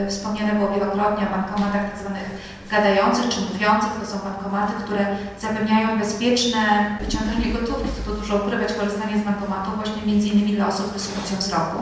wspomniane 0.09 0.53
było 0.53 0.71
wielokrotnie 0.71 1.27
o 1.27 1.31
bankomatach 1.31 1.81
tak 1.91 1.99
zwanych 1.99 2.29
gadających 2.71 3.29
czy 3.29 3.41
mówiących. 3.41 3.89
To 4.01 4.07
są 4.07 4.19
bankomaty, 4.19 4.73
które 4.83 5.05
zapewniają 5.39 5.99
bezpieczne 5.99 6.97
wyciąganie 7.01 7.53
gotówki. 7.53 7.89
To 8.05 8.11
dużo 8.11 8.35
ukrywać 8.35 8.73
korzystanie 8.73 9.19
z 9.19 9.23
bankomatu 9.23 9.71
właśnie 9.75 10.01
między 10.05 10.27
innymi 10.27 10.55
dla 10.55 10.67
osób 10.67 10.89
z 10.89 10.93
dysfunkcją 10.93 11.37
wzroku. 11.37 11.79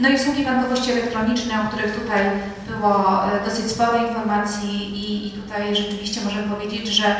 No 0.00 0.08
i 0.08 0.14
usługi 0.14 0.44
bankowości 0.44 0.92
elektronicznej, 0.92 1.56
o 1.58 1.68
których 1.68 1.94
tutaj 1.94 2.20
było 2.68 3.24
e, 3.24 3.44
dosyć 3.44 3.70
sporo 3.70 4.06
informacji 4.06 4.70
i, 4.70 5.26
i 5.26 5.30
tutaj 5.30 5.76
rzeczywiście 5.76 6.20
możemy 6.24 6.54
powiedzieć, 6.54 6.86
że 6.88 7.16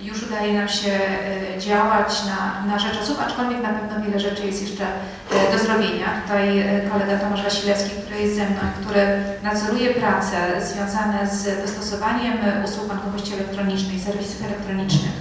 już 0.00 0.22
udaje 0.22 0.52
nam 0.52 0.68
się 0.68 0.92
e, 0.92 1.60
działać 1.60 2.08
na, 2.24 2.66
na 2.72 2.78
rzecz 2.78 2.98
osób, 3.02 3.20
aczkolwiek 3.20 3.62
na 3.62 3.68
pewno 3.68 4.04
wiele 4.04 4.20
rzeczy 4.20 4.46
jest 4.46 4.62
jeszcze 4.62 4.84
e, 4.84 5.52
do 5.52 5.58
zrobienia. 5.64 6.06
Tutaj 6.22 6.64
kolega 6.92 7.18
Tomasz 7.18 7.44
Wasilewski, 7.44 7.90
który 7.90 8.20
jest 8.20 8.36
ze 8.36 8.44
mną, 8.44 8.60
który 8.80 9.00
nadzoruje 9.42 9.94
prace 9.94 10.36
związane 10.60 11.26
z 11.26 11.62
dostosowaniem 11.62 12.38
usług 12.64 12.86
bankowości 12.88 13.34
elektronicznej, 13.34 14.00
serwisów 14.00 14.44
elektronicznych 14.44 15.12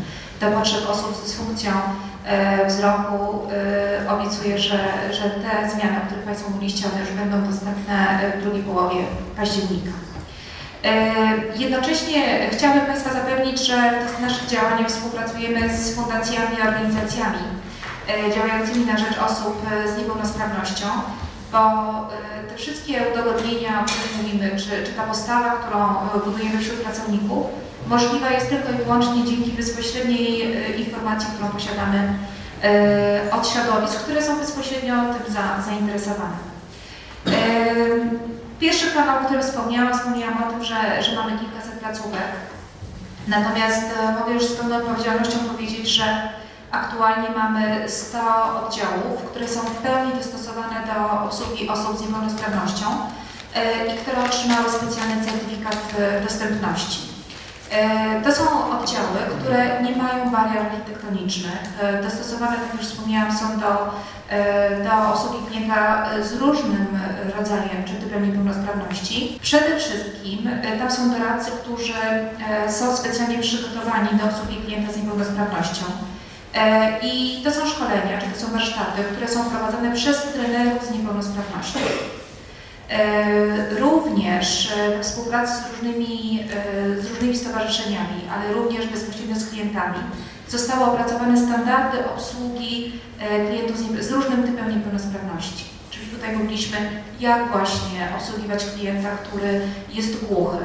do 0.41 0.51
potrzeb 0.51 0.89
osób 0.89 1.15
z 1.15 1.23
dysfunkcją 1.23 1.71
wzroku 2.67 3.47
e, 3.51 4.11
obiecuję, 4.11 4.59
że, 4.59 4.79
że 5.11 5.29
te 5.29 5.69
zmiany, 5.69 5.97
o 5.97 6.05
których 6.05 6.23
Państwo 6.25 6.49
mówiliście, 6.49 6.87
one 6.93 6.99
już 7.01 7.11
będą 7.11 7.51
dostępne 7.51 8.19
w 8.37 8.43
drugiej 8.43 8.63
połowie 8.63 8.95
października. 9.37 9.91
E, 10.83 11.13
jednocześnie 11.55 12.49
chciałabym 12.51 12.85
Państwa 12.85 13.13
zapewnić, 13.13 13.67
że 13.67 13.91
w 14.17 14.21
naszych 14.21 14.47
działaniach 14.47 14.87
współpracujemy 14.87 15.77
z 15.77 15.95
fundacjami 15.95 16.57
i 16.57 16.67
organizacjami 16.67 17.39
działającymi 18.35 18.85
na 18.85 18.97
rzecz 18.97 19.17
osób 19.17 19.61
z 19.95 19.97
niepełnosprawnością, 19.97 20.85
bo 21.51 21.59
te 22.49 22.55
wszystkie 22.55 23.01
udogodnienia, 23.13 23.81
o 23.81 23.85
których 23.85 24.17
mówimy, 24.17 24.51
czy, 24.57 24.85
czy 24.85 24.93
ta 24.93 25.03
postawa, 25.03 25.51
którą 25.51 25.95
budujemy 26.25 26.59
wśród 26.59 26.79
pracowników, 26.79 27.47
możliwa 27.89 28.29
jest 28.29 28.49
tylko 28.49 28.71
i 28.71 28.85
wyłącznie 28.85 29.25
dzięki 29.25 29.51
bezpośredniej 29.51 30.41
e, 30.41 30.69
informacji, 30.69 31.29
którą 31.33 31.49
posiadamy 31.49 32.13
e, 32.63 33.31
od 33.31 33.47
środowisk, 33.47 33.99
które 33.99 34.23
są 34.23 34.37
bezpośrednio 34.39 34.95
tym 34.95 35.33
za, 35.33 35.71
zainteresowane. 35.71 36.37
E, 37.27 37.31
pierwszy 38.59 38.91
kanał, 38.91 39.17
o 39.21 39.25
którym 39.25 39.43
wspomniałam, 39.43 39.93
wspomniałam 39.93 40.43
o 40.43 40.51
tym, 40.51 40.63
że, 40.63 41.03
że 41.03 41.15
mamy 41.15 41.39
kilkaset 41.39 41.79
placówek. 41.79 42.31
Natomiast 43.27 43.81
mogę 44.19 44.33
już 44.33 44.45
z 44.45 44.55
pełną 44.55 44.75
odpowiedzialnością 44.75 45.39
powiedzieć, 45.39 45.87
że 45.87 46.29
aktualnie 46.71 47.29
mamy 47.29 47.89
100 47.89 48.17
oddziałów, 48.65 49.21
które 49.29 49.47
są 49.47 49.59
w 49.59 49.75
pełni 49.75 50.11
dostosowane 50.13 50.75
do 50.87 51.23
obsługi 51.23 51.69
osób 51.69 51.97
z 51.97 52.01
niepełnosprawnością 52.01 52.85
i 53.93 53.97
które 53.97 54.25
otrzymały 54.25 54.69
specjalny 54.69 55.25
certyfikat 55.25 55.77
dostępności. 56.23 57.16
E, 57.71 58.21
to 58.21 58.31
są 58.31 58.43
oddziały, 58.79 59.19
które 59.39 59.81
nie 59.83 59.95
mają 59.95 60.29
barier 60.31 60.65
architektonicznych. 60.65 61.61
E, 61.81 62.03
dostosowane, 62.03 62.55
tak 62.55 62.65
jak 62.65 62.81
już 62.81 62.91
wspomniałam, 62.91 63.37
są 63.37 63.59
do, 63.59 63.93
e, 64.29 64.83
do 64.83 65.13
osób 65.13 65.49
klienta 65.49 66.05
z 66.21 66.33
różnym 66.33 66.99
rodzajem 67.37 67.83
czy 67.85 67.93
typem 67.93 68.25
niepełnosprawności. 68.25 69.39
Przede 69.41 69.79
wszystkim 69.79 70.49
tam 70.79 70.91
są 70.91 71.11
doradcy, 71.11 71.51
którzy 71.51 71.93
są 72.69 72.97
specjalnie 72.97 73.39
przygotowani 73.39 74.09
do 74.19 74.25
obsługi 74.25 74.57
klienta 74.65 74.93
z 74.93 74.97
niepełnosprawnością. 74.97 75.85
I 77.01 77.41
to 77.43 77.51
są 77.51 77.67
szkolenia, 77.67 78.21
czy 78.21 78.27
to 78.27 78.45
są 78.45 78.51
warsztaty, 78.51 79.03
które 79.11 79.27
są 79.27 79.49
prowadzone 79.49 79.95
przez 79.95 80.23
trenerów 80.23 80.85
z 80.85 80.91
niepełnosprawnością. 80.91 81.79
E, 82.89 83.79
również 83.79 84.73
we 84.97 85.03
współpracy 85.03 85.53
z 85.53 85.71
różnymi, 85.71 86.43
e, 86.97 87.01
z 87.01 87.09
różnymi 87.09 87.37
stowarzyszeniami, 87.37 88.21
ale 88.33 88.53
również 88.53 88.87
bezpośrednio 88.87 89.35
z 89.35 89.49
klientami 89.49 89.99
zostały 90.47 90.85
opracowane 90.85 91.37
standardy 91.37 91.97
obsługi 92.15 92.91
e, 93.19 93.45
klientów 93.47 93.77
z, 93.99 94.11
różnym 94.11 94.43
typem 94.43 94.69
niepełnosprawności. 94.75 95.65
Czyli 95.91 96.07
tutaj 96.07 96.37
mówiliśmy, 96.37 96.77
jak 97.19 97.51
właśnie 97.51 98.07
obsługiwać 98.17 98.65
klienta, 98.65 99.09
który 99.09 99.61
jest 99.93 100.25
głuchy, 100.25 100.57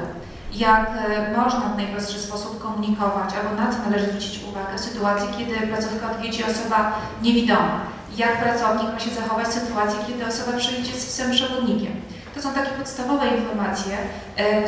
jak 0.55 0.91
można 1.37 1.61
w 1.61 1.77
najprostszy 1.77 2.19
sposób 2.19 2.63
komunikować 2.63 3.31
albo 3.35 3.63
na 3.63 3.73
co 3.73 3.91
należy 3.91 4.07
zwrócić 4.07 4.41
uwagę 4.49 4.79
w 4.79 4.81
sytuacji, 4.81 5.29
kiedy 5.39 5.67
placówkę 5.67 6.11
odwiedzi 6.11 6.45
osoba 6.45 6.93
niewidoma. 7.23 7.92
Jak 8.17 8.43
pracownik 8.43 8.93
ma 8.93 8.99
się 8.99 9.11
zachować 9.11 9.47
w 9.47 9.53
sytuacji, 9.53 9.99
kiedy 10.07 10.27
osoba 10.27 10.59
przyjdzie 10.59 10.93
z 10.93 11.07
psem 11.07 11.31
przewodnikiem. 11.31 11.93
To 12.35 12.43
są 12.43 12.55
takie 12.55 12.71
podstawowe 12.71 13.27
informacje, 13.29 13.97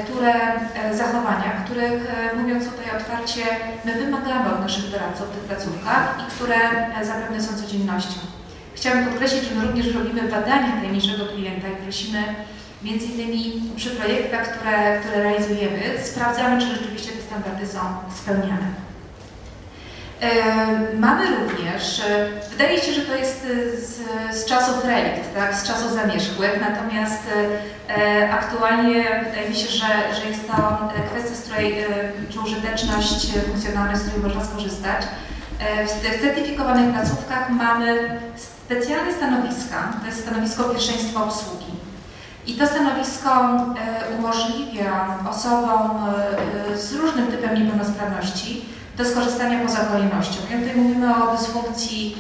które, 0.05 0.32
zachowania, 0.95 1.51
których, 1.64 2.12
mówiąc 2.36 2.64
tutaj 2.64 2.97
otwarcie, 2.97 3.42
my 3.84 3.95
wymagamy 3.95 4.55
od 4.55 4.61
naszych 4.61 4.90
doradców 4.90 5.28
w 5.28 5.34
tych 5.34 5.45
placówkach 5.45 6.18
i 6.22 6.30
które 6.34 6.57
zapewne 7.03 7.42
są 7.42 7.57
codziennością. 7.57 8.20
Chciałabym 8.74 9.09
podkreślić, 9.09 9.45
że 9.45 9.55
my 9.55 9.66
również 9.66 9.95
robimy 9.95 10.22
badania 10.22 10.72
tajemniczego 10.72 11.26
klienta 11.26 11.68
i 11.68 11.82
prosimy 11.82 12.22
między 12.82 13.07
innymi 13.07 13.62
przy 13.76 13.90
projektach, 13.90 14.49
które, 14.49 15.01
które 15.01 15.22
realizujemy, 15.22 15.80
sprawdzamy, 16.05 16.61
czy 16.61 16.66
rzeczywiście 16.66 17.12
te 17.12 17.22
standardy 17.22 17.66
są 17.66 17.78
spełniane. 18.16 18.68
Mamy 20.99 21.27
również, 21.37 22.03
wydaje 22.51 22.81
się, 22.81 22.93
że 22.93 23.01
to 23.01 23.15
jest 23.15 23.47
z, 23.79 24.01
z 24.37 24.45
czasów 24.45 24.85
relikt, 24.85 25.35
tak, 25.35 25.55
z 25.55 25.69
czasów 25.69 25.93
zamierzchłych, 25.93 26.61
natomiast 26.61 27.23
aktualnie 28.33 29.05
wydaje 29.25 29.49
mi 29.49 29.57
się, 29.57 29.69
że, 29.69 29.87
że 30.21 30.29
jest 30.29 30.47
to 30.47 30.89
kwestia, 31.11 31.35
z 31.35 31.41
której, 31.41 31.85
czy 32.31 32.41
użyteczność, 32.41 33.27
funkcjonalność, 33.47 34.01
z 34.01 34.09
której 34.09 34.23
można 34.23 34.45
skorzystać. 34.45 35.03
W 35.87 36.23
certyfikowanych 36.23 36.95
placówkach 36.95 37.51
mamy 37.51 38.21
specjalne 38.37 39.12
stanowiska, 39.12 39.93
to 40.01 40.07
jest 40.07 40.23
stanowisko 40.23 40.65
pierwszeństwa 40.65 41.25
obsługi. 41.25 41.65
I 42.47 42.55
to 42.55 42.67
stanowisko 42.67 43.31
umożliwia 44.19 45.19
osobom 45.31 45.91
z 46.77 46.93
różnym 46.93 47.27
typem 47.27 47.55
niepełnosprawności 47.55 48.65
do 48.97 49.05
skorzystania 49.05 49.66
poza 49.66 49.78
kolejnością. 49.78 50.38
Ja 50.51 50.59
tutaj 50.59 50.76
mówimy 50.76 51.16
o 51.16 51.36
dysfunkcji 51.36 52.16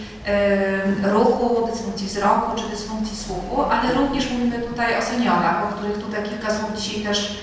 ruchu, 1.02 1.68
dysfunkcji 1.72 2.06
wzroku 2.06 2.56
czy 2.56 2.68
dysfunkcji 2.68 3.16
słuchu, 3.16 3.62
ale 3.62 3.94
również 3.94 4.30
mówimy 4.30 4.58
tutaj 4.58 4.98
o 4.98 5.02
seniorach, 5.02 5.64
o 5.64 5.76
których 5.76 5.98
tutaj 5.98 6.22
kilka 6.22 6.54
słów 6.54 6.72
dzisiaj 6.76 7.00
też 7.00 7.38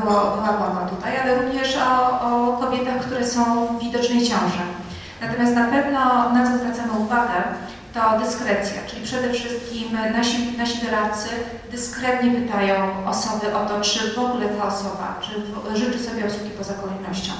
było, 0.00 0.20
była 0.20 0.52
mowa 0.52 0.88
tutaj, 0.90 1.16
ale 1.16 1.42
również 1.42 1.78
o, 1.90 2.20
o 2.20 2.56
kobietach, 2.56 2.98
które 3.00 3.26
są 3.26 3.66
w 3.66 3.80
widocznej 3.80 4.18
ciąży. 4.18 4.64
Natomiast 5.20 5.54
na 5.54 5.64
pewno 5.64 6.30
na 6.32 6.50
co 6.50 6.58
zwracamy 6.58 6.92
uwagę, 6.98 7.32
to 7.98 8.18
dyskrecja, 8.24 8.80
czyli 8.86 9.02
przede 9.02 9.32
wszystkim 9.32 9.98
nasi, 10.12 10.56
nasi 10.58 10.86
doradcy 10.86 11.28
dyskretnie 11.70 12.30
pytają 12.30 13.06
osoby 13.06 13.56
o 13.56 13.66
to, 13.66 13.80
czy 13.80 14.14
w 14.14 14.18
ogóle 14.18 14.48
ta 14.48 14.66
osoba, 14.66 15.20
czy 15.20 15.30
życzy 15.78 15.98
sobie 15.98 16.26
usługi 16.26 16.50
poza 16.50 16.74
kolejnością. 16.74 17.32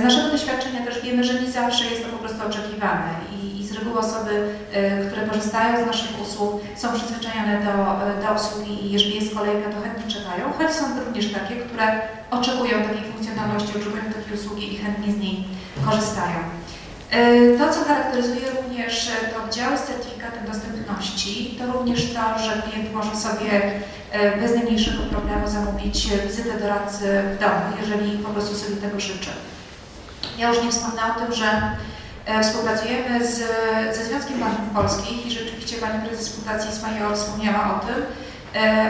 Z 0.00 0.04
naszego 0.04 0.28
doświadczenia 0.28 0.84
też 0.84 1.02
wiemy, 1.02 1.24
że 1.24 1.40
nie 1.40 1.50
zawsze 1.50 1.84
jest 1.84 2.02
to 2.02 2.08
po 2.08 2.18
prostu 2.18 2.46
oczekiwane 2.46 3.10
i, 3.32 3.60
i 3.60 3.66
z 3.66 3.72
reguły 3.72 3.98
osoby, 3.98 4.48
które 5.06 5.26
korzystają 5.26 5.84
z 5.84 5.86
naszych 5.86 6.22
usług 6.22 6.62
są 6.76 6.88
przyzwyczajone 6.92 7.60
do, 7.64 7.72
do 8.26 8.34
usługi 8.34 8.86
i 8.86 8.92
jeżeli 8.92 9.14
jest 9.14 9.34
kolejka, 9.34 9.70
to 9.70 9.80
chętnie 9.80 10.12
czekają, 10.12 10.44
choć 10.58 10.72
są 10.72 10.84
również 11.06 11.32
takie, 11.32 11.56
które 11.56 12.00
oczekują 12.30 12.82
takiej 12.82 13.12
funkcjonalności, 13.12 13.70
oczekują 13.70 14.02
takiej 14.04 14.34
usługi 14.34 14.74
i 14.74 14.76
chętnie 14.76 15.12
z 15.12 15.18
niej 15.18 15.44
korzystają. 15.84 16.38
To, 17.58 17.72
co 17.74 17.84
charakteryzuje 17.84 18.50
również 18.56 19.10
te 19.30 19.42
oddziały 19.44 19.78
z 19.78 19.82
certyfikatem 19.82 20.46
dostępności, 20.46 21.58
to 21.58 21.72
również 21.72 22.14
to, 22.14 22.38
że 22.38 22.62
klient 22.62 22.94
może 22.94 23.16
sobie 23.16 23.50
bez 24.40 24.54
najmniejszego 24.54 25.02
problemu 25.02 25.48
zamówić 25.48 26.08
wizytę 26.26 26.60
doradcy 26.60 27.22
w 27.36 27.40
domu, 27.40 27.76
jeżeli 27.80 28.18
po 28.18 28.30
prostu 28.30 28.54
sobie 28.54 28.76
tego 28.76 29.00
życzy. 29.00 29.30
Ja 30.38 30.48
już 30.48 30.62
nie 30.64 30.70
wspomnę 30.70 31.02
o 31.16 31.20
tym, 31.20 31.32
że 31.34 31.46
współpracujemy 32.42 33.26
z, 33.26 33.38
ze 33.96 34.04
Związkiem 34.04 34.40
Banków 34.40 34.74
Polskich 34.74 35.26
i 35.26 35.30
rzeczywiście 35.30 35.76
Pani 35.76 36.08
Prezes 36.08 36.36
Fundacji 36.36 36.70
Ismail 36.70 37.14
wspomniała 37.14 37.76
o 37.76 37.86
tym. 37.86 38.04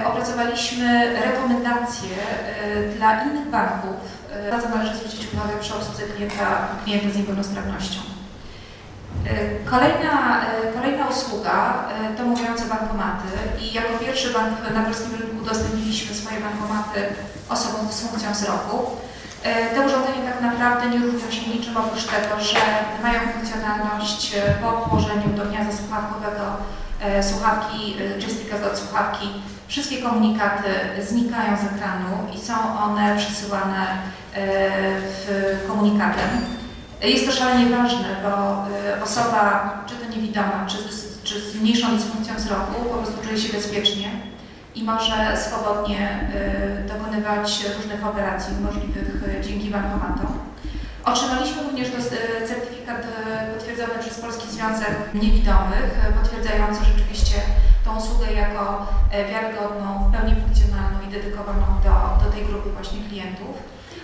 Opracowaliśmy 0.07 1.13
rekomendacje 1.21 2.09
dla 2.97 3.23
innych 3.25 3.47
banków, 3.47 3.97
na 4.51 4.63
co 4.63 4.69
należy 4.69 4.95
zwrócić 4.97 5.35
uwagę 5.35 5.55
przy 5.61 5.75
obsłudze 5.75 6.03
klienta, 6.03 6.69
klienta 6.85 7.11
z 7.11 7.17
niepełnosprawnością. 7.17 8.01
Kolejna, 9.65 10.41
kolejna 10.75 11.07
usługa 11.09 11.85
to 12.17 12.25
mówiące 12.25 12.65
bankomaty 12.65 13.29
i 13.61 13.73
jako 13.73 13.99
pierwszy 13.99 14.33
bank 14.33 14.75
na 14.75 14.83
polskim 14.83 15.13
rynku 15.21 15.37
udostępniliśmy 15.43 16.15
swoje 16.15 16.41
bankomaty 16.41 17.01
osobom 17.49 17.87
z 17.87 17.89
dysfunkcją 17.89 18.33
wzroku. 18.33 18.97
Te 19.75 19.87
urządzenia 19.87 20.33
tak 20.33 20.41
naprawdę 20.41 20.91
nie 20.91 20.99
różnią 20.99 21.31
się 21.31 21.51
niczym 21.51 21.77
oprócz 21.77 22.05
tego, 22.05 22.41
że 22.41 22.59
mają 23.03 23.21
funkcjonalność 23.21 24.37
po 24.63 24.89
włożeniu 24.89 25.29
do 25.37 25.45
gniazda 25.47 25.73
słuchawkowego 25.77 26.45
słuchawki, 27.31 27.97
joysticka 28.19 28.57
od 28.73 28.79
słuchawki. 28.79 29.29
Wszystkie 29.69 30.03
komunikaty 30.03 30.69
znikają 31.09 31.57
z 31.57 31.61
ekranu 31.61 32.35
i 32.35 32.39
są 32.39 32.55
one 32.79 33.17
przesyłane 33.17 33.87
w 35.01 35.65
komunikatem. 35.69 36.31
Jest 37.03 37.27
to 37.27 37.33
szalenie 37.33 37.77
ważne, 37.77 38.09
bo 38.23 38.65
osoba, 39.05 39.75
czy 39.87 39.95
to 39.95 40.15
niewidoma, 40.15 40.67
czy, 40.67 40.77
czy 41.23 41.41
z 41.41 41.61
mniejszą 41.61 41.97
dysfunkcją 41.97 42.35
wzroku, 42.35 42.85
po 42.85 42.95
prostu 42.95 43.23
czuje 43.23 43.39
się 43.39 43.53
bezpiecznie 43.53 44.09
i 44.75 44.85
może 44.85 45.37
swobodnie 45.37 46.31
dokonywać 46.89 47.65
różnych 47.77 48.07
operacji 48.07 48.55
możliwych 48.63 49.43
dzięki 49.43 49.71
bankomatom. 49.71 50.39
Otrzymaliśmy 51.07 51.63
również 51.63 51.89
certyfikat 52.49 53.01
potwierdzony 53.55 53.95
przez 54.01 54.21
Polski 54.21 54.49
Związek 54.51 54.95
Niewidomych, 55.15 55.91
potwierdzający 56.23 56.81
rzeczywiście 56.85 57.37
tą 57.85 57.97
usługę 57.97 58.33
jako 58.33 58.87
wiarygodną, 59.31 59.89
w 59.99 60.13
pełni 60.13 60.35
funkcjonalną 60.41 60.99
i 61.09 61.13
dedykowaną 61.13 61.67
do, 61.85 62.25
do 62.25 62.33
tej 62.33 62.45
grupy 62.45 62.71
właśnie 62.71 62.99
klientów. 63.09 63.55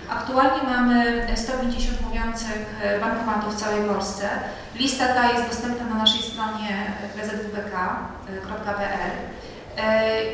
Aktualnie 0.08 0.62
mamy 0.62 1.26
150 1.36 2.00
mówiących 2.00 2.80
bankomatów 3.00 3.54
w 3.54 3.60
całej 3.60 3.88
Polsce. 3.88 4.28
Lista 4.74 5.06
ta 5.14 5.32
jest 5.32 5.48
dostępna 5.48 5.84
na 5.86 5.94
naszej 5.94 6.22
stronie 6.22 6.92
wzwk.pl 7.16 9.12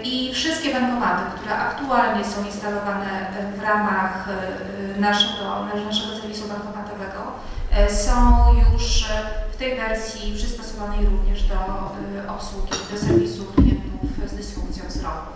i 0.05 0.35
wszystkie 0.35 0.73
bankomaty, 0.73 1.23
które 1.39 1.55
aktualnie 1.57 2.25
są 2.25 2.45
instalowane 2.45 3.33
w 3.57 3.63
ramach 3.63 4.29
naszego, 4.99 5.67
naszego 5.87 6.17
serwisu 6.21 6.49
bankomatowego 6.49 7.23
są 7.89 8.15
już 8.73 9.09
w 9.53 9.57
tej 9.57 9.77
wersji 9.77 10.35
przystosowanej 10.35 11.07
również 11.07 11.43
do 11.43 11.55
obsługi, 12.35 12.73
do 12.93 12.99
serwisu 12.99 13.45
klientów 13.45 14.31
z 14.31 14.35
dysfunkcją 14.35 14.85
wzroku. 14.89 15.33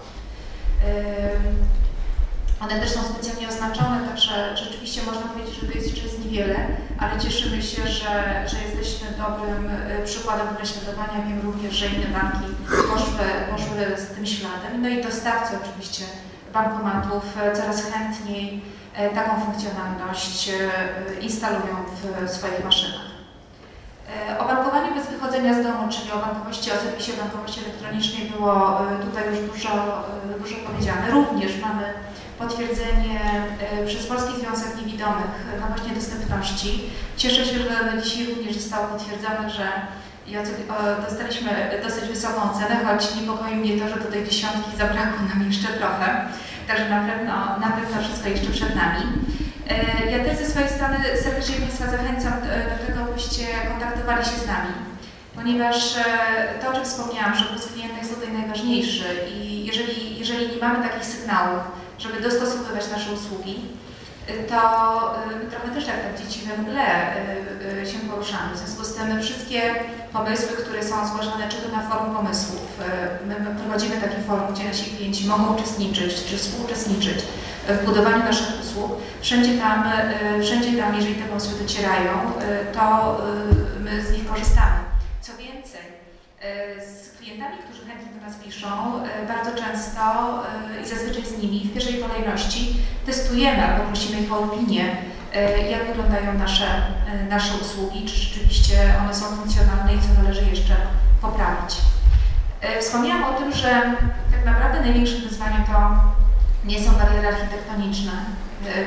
One 2.63 2.81
też 2.81 2.91
są 2.91 3.01
specjalnie 3.03 3.49
oznaczone, 3.49 4.09
także 4.09 4.57
rzeczywiście 4.57 5.03
można 5.03 5.23
powiedzieć, 5.23 5.55
że 5.61 5.67
to 5.67 5.79
jest 5.79 6.25
niewiele, 6.25 6.57
ale 6.99 7.21
cieszymy 7.21 7.63
się, 7.63 7.87
że, 7.87 8.45
że 8.47 8.57
jesteśmy 8.67 9.07
dobrym 9.19 9.71
przykładem 10.05 10.47
naśladowania. 10.61 11.27
Wiem 11.29 11.41
również, 11.45 11.75
że 11.75 11.87
inne 11.87 12.07
banki 12.07 12.47
poszły, 12.69 13.25
poszły 13.51 13.97
z 13.97 14.15
tym 14.15 14.27
śladem. 14.27 14.83
No 14.83 14.89
i 14.89 15.03
dostawcy 15.03 15.57
oczywiście 15.65 16.05
bankomatów 16.53 17.25
coraz 17.55 17.85
chętniej 17.91 18.63
taką 19.15 19.41
funkcjonalność 19.41 20.51
instalują 21.21 21.77
w 22.27 22.31
swoich 22.31 22.65
maszynach. 22.65 23.07
O 24.39 24.45
bankowaniu 24.45 24.95
bez 24.95 25.07
wychodzenia 25.07 25.55
z 25.55 25.63
domu, 25.63 25.89
czyli 25.91 26.13
o 26.13 26.19
bankowości, 26.19 26.71
o 26.71 26.75
serwisie 26.75 27.13
bankowości 27.13 27.61
elektronicznej 27.61 28.31
było 28.31 28.81
tutaj 29.05 29.25
już 29.31 29.39
dużo, 29.51 29.71
dużo 30.39 30.57
powiedziane. 30.67 31.11
Również 31.11 31.53
mamy 31.61 31.85
potwierdzenie 32.43 33.21
przez 33.87 34.07
Polski 34.07 34.41
Związek 34.41 34.77
Niewidomych 34.77 35.35
na 35.61 35.67
właśnie 35.67 35.95
dostępności. 35.95 36.91
Cieszę 37.17 37.45
się, 37.45 37.59
że 37.59 38.03
dzisiaj 38.03 38.27
również 38.27 38.57
zostało 38.57 38.87
potwierdzone, 38.87 39.51
że 39.51 39.67
dostaliśmy 41.09 41.51
dosyć 41.83 42.05
wysoką 42.05 42.51
ocenę, 42.51 42.77
choć 42.87 43.15
niepokoi 43.15 43.55
mnie 43.55 43.81
to, 43.81 43.89
że 43.89 44.01
do 44.01 44.13
tej 44.13 44.25
dziesiątki 44.25 44.77
zabrakło 44.79 45.21
nam 45.29 45.47
jeszcze 45.47 45.69
trochę. 45.69 46.07
Także 46.69 46.89
na 46.89 47.01
pewno, 47.09 47.35
na 47.61 47.71
pewno 47.77 48.03
wszystko 48.03 48.29
jeszcze 48.29 48.51
przed 48.51 48.75
nami. 48.77 49.03
Ja 50.11 50.25
też 50.25 50.39
ze 50.39 50.47
swojej 50.47 50.69
strony 50.69 50.97
serdecznie 51.23 51.57
Państwa 51.57 51.87
zachęcam 51.91 52.33
do 52.43 52.87
tego, 52.87 53.01
abyście 53.11 53.45
kontaktowali 53.71 54.25
się 54.25 54.39
z 54.45 54.47
nami, 54.47 54.75
ponieważ 55.35 55.95
to, 56.61 56.69
o 56.69 56.73
czym 56.73 56.85
wspomniałam, 56.85 57.35
że 57.35 57.45
głos 57.45 57.67
klienta 57.73 57.99
jest 57.99 58.15
tutaj 58.15 58.33
najważniejszy 58.33 59.05
i 59.35 59.67
jeżeli, 59.67 60.19
jeżeli 60.19 60.49
nie 60.49 60.61
mamy 60.61 60.89
takich 60.89 61.05
sygnałów, 61.05 61.63
żeby 62.03 62.21
dostosowywać 62.21 62.91
nasze 62.91 63.13
usługi, 63.13 63.61
to 64.49 64.61
my 65.41 65.51
trochę 65.51 65.69
też 65.69 65.87
jak 65.87 66.03
tak 66.03 66.23
dzieci 66.23 66.41
we 66.47 66.63
mgle 66.63 66.87
się 67.93 67.99
poruszamy. 67.99 68.55
W 68.55 68.59
związku 68.59 68.85
z 68.85 68.95
tym 68.95 69.23
wszystkie 69.23 69.75
pomysły, 70.13 70.57
które 70.57 70.83
są 70.83 71.09
zgłaszane 71.09 71.49
czy 71.49 71.57
to 71.57 71.77
na 71.77 71.91
forum 71.91 72.15
pomysłów, 72.15 72.81
my 73.27 73.37
prowadzimy 73.61 73.97
takie 73.97 74.23
forum, 74.29 74.55
gdzie 74.55 74.65
nasi 74.65 74.91
klienci 74.91 75.27
mogą 75.27 75.55
uczestniczyć 75.55 76.25
czy 76.25 76.39
współuczestniczyć 76.39 77.19
w 77.69 77.85
budowaniu 77.85 78.19
naszych 78.19 78.61
usług. 78.61 78.93
Wszędzie 79.21 79.59
tam, 79.59 79.93
wszędzie 80.43 80.83
tam 80.83 80.95
jeżeli 80.97 81.15
te 81.15 81.25
pomysły 81.25 81.53
docierają, 81.63 82.13
to 82.73 83.17
my 83.81 84.05
z 84.05 84.13
nich 84.13 84.29
korzystamy. 84.29 84.77
Co 85.21 85.33
więcej, 85.37 85.83
z 86.79 87.19
klientami, 87.19 87.57
nas 88.23 88.35
piszą, 88.45 88.69
bardzo 89.29 89.63
często 89.63 90.01
i 90.83 90.89
zazwyczaj 90.89 91.25
z 91.25 91.43
nimi 91.43 91.69
w 91.69 91.75
pierwszej 91.75 92.03
kolejności 92.03 92.77
testujemy 93.07 93.67
albo 93.67 93.85
prosimy 93.85 94.21
ich 94.21 94.33
o 94.33 94.39
opinię 94.39 94.97
E, 95.35 95.71
jak 95.71 95.87
wyglądają 95.87 96.39
nasze, 96.39 96.67
e, 96.67 97.25
nasze 97.29 97.55
usługi, 97.63 98.07
czy 98.07 98.17
rzeczywiście 98.17 98.95
one 99.05 99.15
są 99.15 99.25
funkcjonalne 99.27 99.95
i 99.95 99.99
co 100.01 100.23
należy 100.23 100.51
jeszcze 100.51 100.77
poprawić. 101.21 101.77
E, 102.61 102.81
wspomniałam 102.81 103.25
o 103.25 103.39
tym, 103.39 103.53
że 103.53 103.69
tak 104.33 104.45
naprawdę 104.45 104.81
największym 104.81 105.21
wyzwaniem 105.21 105.65
to 105.65 105.91
nie 106.65 106.85
są 106.85 106.93
bariery 106.93 107.29
architektoniczne, 107.29 108.13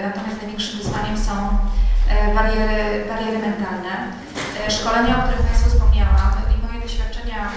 natomiast 0.04 0.42
największym 0.42 0.78
wyzwaniem 0.80 1.18
są 1.18 1.34
bariery, 2.36 3.06
bariery 3.10 3.40
mentalne. 3.40 3.94
Szkolenia, 4.70 5.18
o 5.18 5.22
których 5.22 5.48
Państwu 5.48 5.70
wspomniałam 5.70 6.32
i 6.54 6.68
moje 6.68 6.82
doświadczenia 6.82 7.50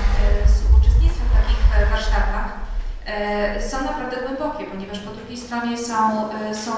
warsztatach 2.11 2.69
E, 3.09 3.63
są 3.69 3.85
naprawdę 3.85 4.17
głębokie, 4.17 4.65
ponieważ 4.65 4.99
po 4.99 5.11
drugiej 5.11 5.37
stronie 5.37 5.79
są, 5.79 6.31
e, 6.33 6.55
są 6.55 6.73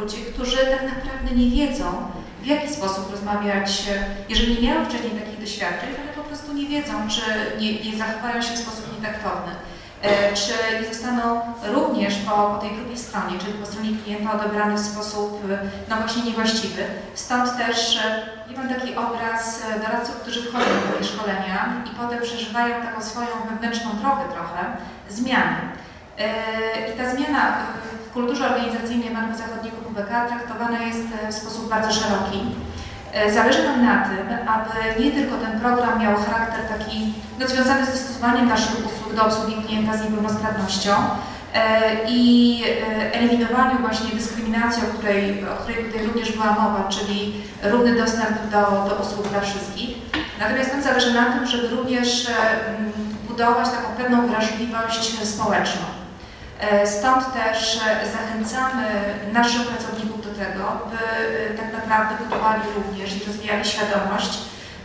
ludzie, 0.00 0.16
którzy 0.16 0.56
tak 0.56 0.82
naprawdę 0.82 1.36
nie 1.36 1.50
wiedzą, 1.50 1.84
w 2.42 2.46
jaki 2.46 2.68
sposób 2.68 3.10
rozmawiać, 3.10 3.82
jeżeli 4.28 4.62
nie 4.62 4.68
miały 4.68 4.86
wcześniej 4.86 5.12
takich 5.12 5.40
doświadczeń, 5.40 5.88
ale 6.02 6.12
po 6.12 6.22
prostu 6.22 6.52
nie 6.52 6.66
wiedzą, 6.68 6.92
czy 7.08 7.22
nie, 7.60 7.72
nie 7.90 7.98
zachowają 7.98 8.42
się 8.42 8.54
w 8.54 8.58
sposób 8.58 8.84
nietaktowny. 8.96 9.52
E, 10.02 10.34
czy 10.34 10.52
nie 10.82 10.94
zostaną 10.94 11.40
również 11.64 12.14
po, 12.14 12.30
po 12.30 12.58
tej 12.58 12.70
drugiej 12.76 12.98
stronie, 12.98 13.38
czyli 13.38 13.52
po 13.52 13.66
stronie 13.66 13.90
klienta 14.04 14.32
odebrane 14.32 14.74
w 14.74 14.80
sposób 14.80 15.42
no 15.88 15.96
właśnie 15.96 16.22
niewłaściwy. 16.22 16.84
Stąd 17.14 17.56
też 17.56 17.98
ja 18.50 18.58
mam 18.58 18.68
taki 18.68 18.96
obraz 18.96 19.62
doradców, 19.86 20.16
którzy 20.16 20.42
wchodzą 20.42 20.64
do 20.64 20.92
takie 20.92 21.04
szkolenia 21.04 21.82
i 21.86 21.96
potem 21.96 22.22
przeżywają 22.22 22.82
taką 22.82 23.02
swoją 23.02 23.28
wewnętrzną 23.50 23.90
drogę 23.90 24.22
trochę, 24.32 24.76
zmiany. 25.08 25.56
E, 26.18 26.94
I 26.94 26.98
ta 26.98 27.14
zmiana 27.14 27.56
w 28.08 28.12
kulturze 28.12 28.46
organizacyjnej 28.46 29.10
Banku 29.10 29.38
Zachodniego 29.38 29.76
WBK 29.76 30.28
traktowana 30.28 30.82
jest 30.82 31.06
w 31.30 31.34
sposób 31.34 31.70
bardzo 31.70 31.92
szeroki. 31.92 32.40
E, 33.12 33.32
zależy 33.32 33.62
nam 33.64 33.84
na 33.84 34.04
tym, 34.04 34.48
aby 34.48 35.02
nie 35.04 35.10
tylko 35.10 35.36
ten 35.36 35.60
program 35.60 36.00
miał 36.00 36.16
charakter 36.16 36.78
taki 36.78 37.14
no, 37.38 37.48
związany 37.48 37.86
z 37.86 37.90
dostosowaniem 37.90 38.48
naszych 38.48 38.86
usług 38.86 39.01
do 39.16 39.26
obsługi 39.26 39.54
klienta 39.66 39.96
z 39.96 40.04
niepełnosprawnością 40.04 40.92
e, 41.54 41.90
i 42.08 42.62
eliminowaniu 43.12 43.78
właśnie 43.78 44.10
dyskryminacji, 44.10 44.82
o 44.82 44.98
której, 44.98 45.44
o 45.48 45.62
której 45.62 45.84
tutaj 45.84 46.06
również 46.06 46.32
była 46.32 46.52
mowa, 46.52 46.88
czyli 46.88 47.34
równy 47.62 47.94
dostęp 47.94 48.50
do, 48.50 48.60
do 48.60 49.02
usług 49.02 49.28
dla 49.28 49.40
wszystkich. 49.40 49.96
Natomiast 50.40 50.72
nam 50.72 50.82
zależy 50.82 51.14
na 51.14 51.24
tym, 51.24 51.46
żeby 51.46 51.68
również 51.68 52.26
budować 53.28 53.68
taką 53.68 53.88
pewną 53.96 54.26
wrażliwość 54.26 55.28
społeczną. 55.28 55.82
E, 56.62 56.86
stąd 56.86 57.32
też 57.32 57.80
zachęcamy 58.12 58.84
naszych 59.32 59.66
pracowników 59.66 60.24
do 60.24 60.44
tego, 60.44 60.80
by 60.90 60.96
e, 61.54 61.58
tak 61.58 61.72
naprawdę 61.72 62.24
budowali 62.24 62.62
również 62.76 63.16
i 63.16 63.24
rozwijali 63.26 63.64
świadomość 63.64 64.38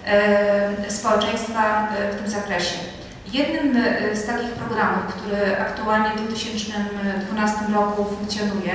e, 0.06 0.92
społeczeństwa 0.92 1.88
w 2.12 2.16
tym 2.16 2.30
zakresie. 2.30 2.78
Jednym 3.34 3.84
z 4.14 4.26
takich 4.26 4.50
programów, 4.50 5.04
który 5.06 5.60
aktualnie 5.60 6.10
w 6.10 6.28
2012 6.28 7.58
roku 7.74 8.06
funkcjonuje, 8.06 8.74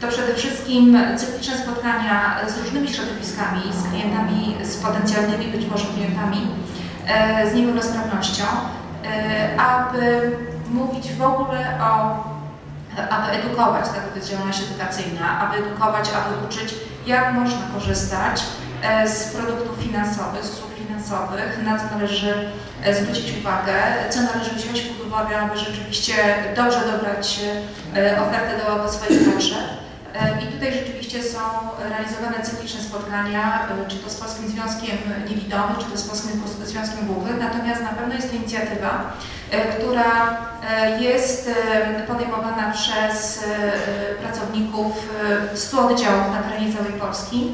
to 0.00 0.08
przede 0.08 0.34
wszystkim 0.34 0.98
cykliczne 1.16 1.58
spotkania 1.58 2.36
z 2.48 2.58
różnymi 2.58 2.88
środowiskami, 2.88 3.60
z 3.72 3.90
klientami, 3.90 4.56
z 4.62 4.76
potencjalnymi 4.76 5.46
być 5.46 5.66
może 5.66 5.84
klientami 5.84 6.48
z 7.52 7.54
niepełnosprawnością, 7.54 8.44
E, 9.04 9.60
aby 9.60 10.36
mówić 10.70 11.12
w 11.12 11.22
ogóle 11.22 11.78
o, 11.82 12.24
aby 13.10 13.30
edukować, 13.32 13.88
tak 13.88 14.16
jest 14.16 14.30
działalność 14.30 14.62
edukacyjna, 14.62 15.40
aby 15.40 15.58
edukować, 15.58 16.08
aby 16.08 16.46
uczyć, 16.46 16.74
jak 17.06 17.32
można 17.32 17.60
korzystać 17.74 18.42
e, 18.82 19.08
z 19.08 19.24
produktów 19.24 19.78
finansowych, 19.78 20.44
z 20.44 20.50
usług 20.50 20.73
finansowych, 21.04 21.62
na 21.64 21.78
co 21.78 21.84
należy 21.94 22.50
e, 22.84 22.94
zwrócić 22.94 23.38
uwagę, 23.38 23.72
co 24.10 24.20
należy 24.22 24.50
wziąć 24.50 24.80
pod 24.80 25.06
uwagę, 25.06 25.38
aby 25.38 25.58
rzeczywiście 25.58 26.14
dobrze 26.56 26.80
dobrać 26.92 27.40
ofertę 28.28 28.52
do, 28.66 28.92
swoich 28.92 29.34
potrzeb. 29.34 29.58
I 30.42 30.46
tutaj 30.46 30.72
rzeczywiście 30.72 31.22
są 31.22 31.38
realizowane 31.90 32.44
cykliczne 32.44 32.80
spotkania, 32.80 33.68
czy 33.88 33.96
to 33.96 34.10
z 34.10 34.14
Polskim 34.14 34.48
Związkiem 34.48 34.98
Niewidomych, 35.28 35.78
czy 35.78 35.84
to 35.84 35.98
z 35.98 36.02
Polskim 36.02 36.42
Związkiem 36.64 37.06
Głuchych. 37.06 37.36
Natomiast 37.40 37.82
na 37.82 37.88
pewno 37.88 38.14
jest 38.14 38.30
to 38.30 38.36
inicjatywa, 38.36 39.12
która 39.76 40.38
jest 41.00 41.50
podejmowana 42.06 42.72
przez 42.72 43.44
pracowników 44.22 45.08
100 45.54 45.88
oddziałów 45.88 46.30
na 46.32 46.42
terenie 46.42 46.74
całej 46.74 46.92
Polski. 46.92 47.52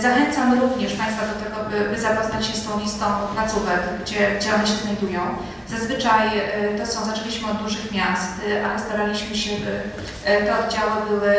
Zachęcam 0.00 0.60
również 0.60 0.92
Państwa 0.92 1.22
do 1.26 1.44
tego, 1.44 1.70
by, 1.70 1.90
by 1.94 2.00
zapoznać 2.00 2.46
się 2.46 2.52
z 2.52 2.66
tą 2.66 2.80
listą 2.80 3.04
placówek, 3.34 3.80
gdzie, 4.02 4.36
gdzie 4.40 4.54
one 4.54 4.66
się 4.66 4.72
znajdują. 4.72 5.20
Zazwyczaj 5.68 6.28
e, 6.38 6.78
to 6.78 6.86
są, 6.86 7.04
zaczęliśmy 7.04 7.50
od 7.50 7.62
dużych 7.62 7.92
miast, 7.92 8.32
e, 8.48 8.66
ale 8.66 8.78
staraliśmy 8.78 9.36
się, 9.36 9.50
by 9.56 9.80
e, 10.24 10.42
te 10.42 10.58
oddziały 10.58 10.92
były 11.08 11.34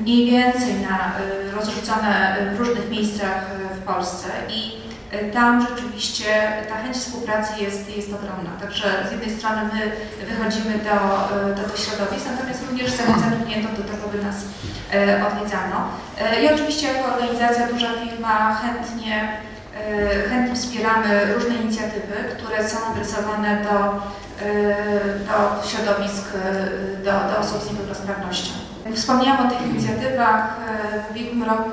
mniej 0.00 0.30
więcej 0.30 0.74
na, 0.74 1.12
rozrzucone 1.56 2.36
w 2.54 2.58
różnych 2.58 2.90
miejscach 2.90 3.44
w 3.74 3.84
Polsce 3.84 4.28
i 4.48 4.87
tam 5.32 5.66
rzeczywiście 5.68 6.52
ta 6.68 6.76
chęć 6.76 6.96
współpracy 6.96 7.52
jest, 7.62 7.96
jest 7.96 8.12
ogromna. 8.12 8.50
Także 8.60 9.06
z 9.08 9.12
jednej 9.12 9.30
strony 9.30 9.60
my 9.72 9.80
wychodzimy 10.26 10.74
do, 10.78 10.96
do 11.54 11.68
tych 11.68 11.80
środowisk, 11.84 12.26
natomiast 12.30 12.66
również 12.70 12.90
zachęcamy 12.90 13.36
klientów 13.44 13.76
do 13.76 13.84
tego, 13.92 14.08
by 14.08 14.24
nas 14.24 14.36
odwiedzano. 15.28 15.88
I 16.42 16.54
oczywiście 16.54 16.86
jako 16.92 17.14
organizacja, 17.14 17.66
duża 17.66 17.88
firma 18.02 18.54
chętnie 18.54 19.38
E, 19.86 20.28
chętnie 20.28 20.56
wspieramy 20.56 21.34
różne 21.34 21.54
inicjatywy, 21.54 22.14
które 22.38 22.68
są 22.68 22.86
adresowane 22.86 23.64
do, 23.64 23.78
e, 24.46 24.74
do 25.18 25.68
środowisk, 25.68 26.24
e, 26.34 26.96
do, 27.04 27.10
do 27.10 27.38
osób 27.38 27.62
z 27.62 27.70
niepełnosprawnością. 27.70 28.67
Wspomniałam 28.94 29.46
o 29.46 29.50
tych 29.50 29.66
inicjatywach. 29.66 30.56
W 31.08 31.10
ubiegłym 31.10 31.42
roku 31.42 31.70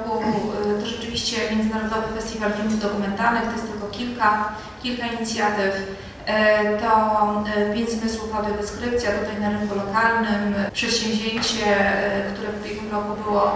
to 0.80 0.86
rzeczywiście 0.86 1.38
Międzynarodowy 1.51 2.13
Festiwal 2.16 2.51
Filmów 2.53 2.80
Dokumentalnych, 2.80 3.43
to 3.43 3.51
jest 3.51 3.72
tylko 3.72 3.88
kilka, 3.88 4.49
kilka 4.84 5.07
inicjatyw. 5.07 5.74
To 6.82 7.43
pięć 7.74 7.89
zmysłów 7.89 8.36
audiodeskrypcja 8.36 9.11
tutaj 9.11 9.41
na 9.41 9.49
rynku 9.49 9.76
lokalnym, 9.76 10.55
przedsięwzięcie, 10.74 11.66
które 12.34 12.51
w 12.51 12.61
ubiegłym 12.61 12.91
roku 12.91 13.24
było 13.24 13.51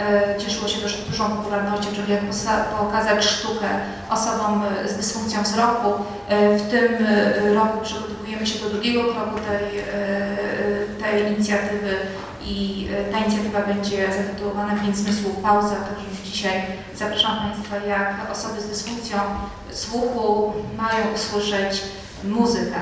E, 0.00 0.38
cieszyło 0.38 0.68
się 0.68 0.80
dość 0.80 1.02
dużą 1.10 1.30
popularnością, 1.30 1.88
czyli 1.94 2.12
jak 2.12 2.20
pokazać 2.80 3.24
sztukę 3.24 3.68
osobom 4.10 4.62
z 4.86 4.96
dysfunkcją 4.96 5.42
wzroku. 5.42 5.88
E, 6.28 6.58
w 6.58 6.70
tym 6.70 7.06
e, 7.06 7.54
roku 7.54 7.80
przygotowujemy 7.82 8.46
się 8.46 8.58
do 8.58 8.70
drugiego 8.70 9.04
kroku 9.04 9.38
tej, 9.48 9.82
tej 11.02 11.32
inicjatywy 11.32 11.96
i 12.48 12.88
ta 13.12 13.18
inicjatywa 13.18 13.62
będzie 13.62 14.12
zatytułowana 14.12 14.80
Pięć 14.82 14.96
Zmysłów 14.96 15.36
Pauza, 15.36 15.76
także 15.76 16.08
już 16.10 16.18
dzisiaj 16.32 16.62
zapraszam 16.94 17.38
Państwa, 17.38 17.76
jak 17.76 18.30
osoby 18.32 18.60
z 18.60 18.68
dysfunkcją 18.68 19.18
słuchu 19.70 20.52
mają 20.76 21.14
usłyszeć 21.14 21.82
muzykę. 22.24 22.80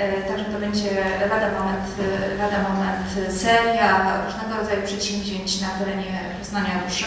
E, 0.00 0.22
także 0.22 0.44
to 0.44 0.58
będzie 0.58 0.90
lada 1.30 1.48
moment, 1.58 1.86
e, 1.98 2.36
lada 2.42 2.68
moment 2.68 3.32
seria 3.40 4.22
różnego 4.26 4.60
rodzaju 4.60 4.82
przedsięwzięć 4.82 5.60
na 5.60 5.68
terenie 5.68 6.20
Poznania 6.38 6.80
Ruszy. 6.84 7.06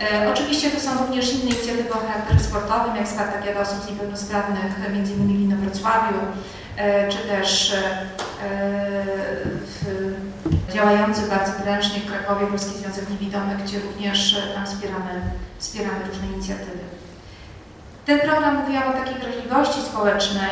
E, 0.00 0.32
oczywiście 0.32 0.70
to 0.70 0.80
są 0.80 0.98
również 0.98 1.32
inne 1.32 1.42
inicjatywy 1.42 1.92
o 1.92 1.98
charakterze 1.98 2.40
sportowym, 2.40 2.96
jak 2.96 3.08
Spartakiada 3.08 3.60
osób 3.60 3.90
niepełnosprawnych, 3.90 4.72
innymi 4.94 5.36
w 5.36 5.40
Inowrocławiu, 5.40 6.18
czy 7.08 7.18
też 7.18 7.76
działający 10.72 11.22
bardzo 11.22 11.52
prężnie 11.52 12.00
w 12.00 12.10
Krakowie 12.10 12.46
Polski 12.46 12.78
Związek 12.78 13.10
Niewidomych, 13.10 13.62
gdzie 13.62 13.80
również 13.80 14.40
tam 14.54 14.66
wspieramy, 14.66 15.20
wspieramy 15.58 15.98
różne 16.08 16.26
inicjatywy. 16.26 16.88
Ten 18.08 18.20
program 18.20 18.56
mówiła 18.56 18.86
o 18.86 18.92
takiej 18.92 19.14
wrażliwości 19.14 19.82
społecznej. 19.82 20.50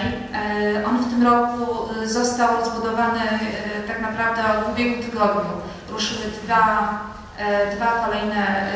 E, 0.76 0.86
on 0.86 0.98
w 0.98 1.10
tym 1.10 1.26
roku 1.26 1.88
e, 2.02 2.08
został 2.08 2.56
rozbudowany 2.56 3.20
e, 3.20 3.88
tak 3.88 4.00
naprawdę 4.02 4.42
od 4.42 4.72
ubiegłego 4.72 5.02
tygodniu. 5.02 5.52
Ruszyły 5.90 6.20
dwa, 6.44 7.00
dwa 7.76 7.86
kolejne, 8.06 8.66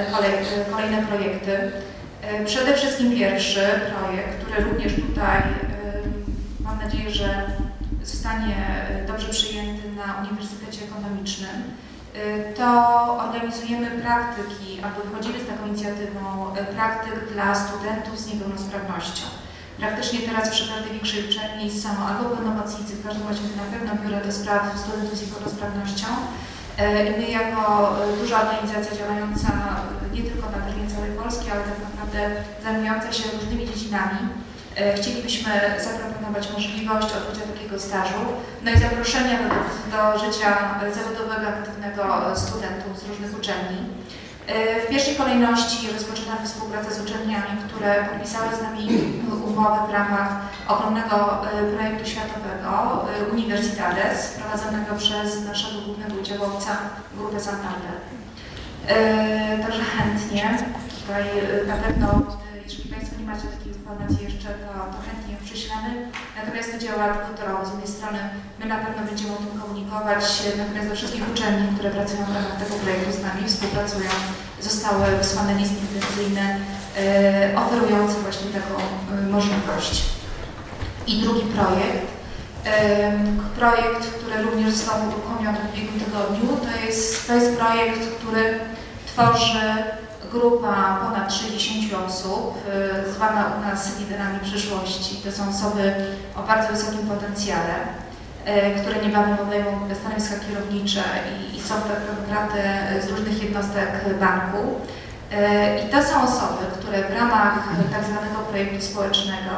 kolejne 0.71 1.03
projekty. 1.03 1.71
Przede 2.47 2.75
wszystkim 2.75 3.13
pierwszy 3.13 3.61
projekt, 3.95 4.45
który 4.45 4.71
również 4.71 4.95
tutaj 4.95 5.43
mam 6.61 6.79
nadzieję, 6.79 7.11
że 7.11 7.47
zostanie 8.03 8.57
dobrze 9.07 9.29
przyjęty 9.29 9.83
na 9.93 10.15
Uniwersytecie 10.21 10.85
Ekonomicznym. 10.85 11.57
to 12.57 12.67
organizujemy 13.27 13.91
praktyki, 13.91 14.81
albo 14.85 15.01
wychodzimy 15.01 15.39
z 15.41 15.47
taką 15.47 15.67
inicjatywą 15.67 16.23
praktyk 16.77 17.33
dla 17.33 17.55
studentów 17.55 18.21
z 18.21 18.27
niepełnosprawnością. 18.27 19.25
Praktycznie 19.79 20.19
teraz 20.19 20.51
przy 20.51 20.69
każdej 20.69 20.93
większej 20.93 21.29
uczelni 21.29 21.81
są 21.81 21.89
albo 22.09 22.37
pełnomocnicy, 22.37 22.93
w 22.97 23.07
każdym 23.07 23.29
razie 23.29 23.41
na 23.43 23.79
pewno 23.79 24.03
biura 24.03 24.25
do 24.25 24.33
spraw 24.33 24.79
studentów 24.79 25.19
z 25.19 25.23
niepełnosprawnością. 25.23 26.07
My 27.19 27.27
jako 27.31 27.63
duża 28.21 28.41
organizacja 28.41 28.97
działająca 28.99 29.49
nie 30.15 30.23
tylko 30.23 30.51
na 30.51 30.59
terenie 30.59 30.91
całej 30.91 31.11
Polski, 31.11 31.51
ale 31.51 31.61
tak 31.61 31.79
naprawdę 31.85 32.21
zajmująca 32.63 33.13
się 33.13 33.25
różnymi 33.31 33.67
dziedzinami, 33.67 34.19
E, 34.19 34.50
chcielibyśmy 34.97 35.53
zaproponować 35.85 36.53
możliwość 36.53 37.09
odbycia 37.13 37.47
takiego 37.53 37.79
stażu, 37.79 38.21
no 38.65 38.71
i 38.71 38.79
zaproszenia 38.79 39.39
do, 39.43 39.49
do 39.93 40.19
życia 40.19 40.51
zawodowego 40.95 41.49
aktywnego 41.49 42.03
studentów 42.37 43.01
z 43.01 43.09
różnych 43.09 43.39
uczelni. 43.39 43.79
E, 44.47 44.81
w 44.81 44.89
pierwszej 44.89 45.15
kolejności 45.17 45.93
rozpoczynamy 45.93 46.47
współpracę 46.47 46.95
z 46.95 47.01
uczelniami, 47.01 47.53
które 47.69 48.09
podpisały 48.09 48.57
z 48.57 48.63
nami 48.63 48.89
umowę 49.47 49.79
w 49.89 49.93
ramach 49.93 50.31
ogromnego 50.69 51.17
e, 51.17 51.73
projektu 51.73 52.11
światowego 52.11 52.71
Universitades, 53.33 54.39
prowadzonego 54.39 54.95
przez 54.95 55.45
naszego 55.45 55.81
głównego 55.81 56.15
udziałowca 56.21 56.77
Grupę 57.17 57.41
Santander. 57.41 57.97
Także 59.63 59.83
chętnie 59.83 60.59
tutaj 61.01 61.25
na 61.67 61.77
pewno 61.77 62.23
jeżeli 62.71 62.89
Państwo 62.89 63.17
nie 63.21 63.27
macie 63.27 63.49
takiej 63.49 63.70
informacji 63.91 64.25
jeszcze, 64.25 64.49
to, 64.49 64.69
to 64.93 64.99
chętnie 65.07 65.33
ją 65.35 65.41
prześlemy. 65.45 65.91
Natomiast 66.41 66.73
to 66.73 66.79
działa 66.79 67.05
dwutorowo. 67.15 67.67
Z 67.67 67.71
jednej 67.71 67.89
strony 67.97 68.19
my 68.61 68.67
na 68.67 68.79
pewno 68.85 69.01
będziemy 69.09 69.33
o 69.33 69.43
tym 69.43 69.61
komunikować, 69.63 70.25
natomiast 70.59 70.89
do 70.89 70.95
wszystkich 70.97 71.25
uczelni, 71.33 71.75
które 71.75 71.91
pracują 71.91 72.25
w 72.25 72.35
ramach 72.37 72.57
tego 72.63 72.75
projektu 72.83 73.13
z 73.13 73.23
nami, 73.27 73.49
współpracują, 73.49 74.11
zostały 74.61 75.07
wysłane 75.23 75.55
listy 75.55 75.81
intencyjne 75.87 76.45
e, 76.99 77.59
oferujące 77.63 78.15
właśnie 78.25 78.49
taką 78.59 78.75
e, 78.81 79.27
możliwość. 79.37 79.95
I 81.07 81.13
drugi 81.23 81.45
projekt, 81.57 82.07
e, 82.67 83.13
projekt, 83.59 84.03
który 84.19 84.43
również 84.43 84.75
został 84.75 84.97
uruchomiony 85.09 85.59
w 85.59 85.69
ubiegłym 85.71 86.01
tygodniu, 86.01 86.49
to 86.67 86.87
jest, 86.87 87.27
to 87.27 87.35
jest 87.35 87.57
projekt, 87.59 88.01
który 88.19 88.61
tworzy 89.07 89.61
grupa 90.33 90.99
ponad 91.03 91.35
60 91.35 91.95
osób, 92.07 92.55
y, 93.07 93.13
zwana 93.13 93.53
u 93.59 93.61
nas 93.61 93.99
liderami 93.99 94.41
przyszłości. 94.41 95.17
To 95.17 95.33
są 95.33 95.49
osoby 95.51 95.95
o 96.37 96.43
bardzo 96.43 96.69
wysokim 96.73 97.07
potencjale, 97.09 97.75
y, 98.47 98.81
które 98.81 99.07
niebawem 99.07 99.39
obejmą 99.43 99.71
stanowiska 100.01 100.35
kierownicze 100.49 101.03
i, 101.31 101.57
i 101.57 101.61
są 101.61 101.75
naprawdę 102.21 102.63
z 103.07 103.11
różnych 103.11 103.43
jednostek 103.43 103.91
banku. 104.21 104.59
Y, 104.59 105.87
I 105.87 105.91
to 105.91 106.03
są 106.03 106.23
osoby, 106.23 106.65
które 106.79 107.09
w 107.09 107.15
ramach 107.15 107.55
tak 107.93 108.05
zwanego 108.05 108.39
projektu 108.51 108.87
społecznego 108.87 109.51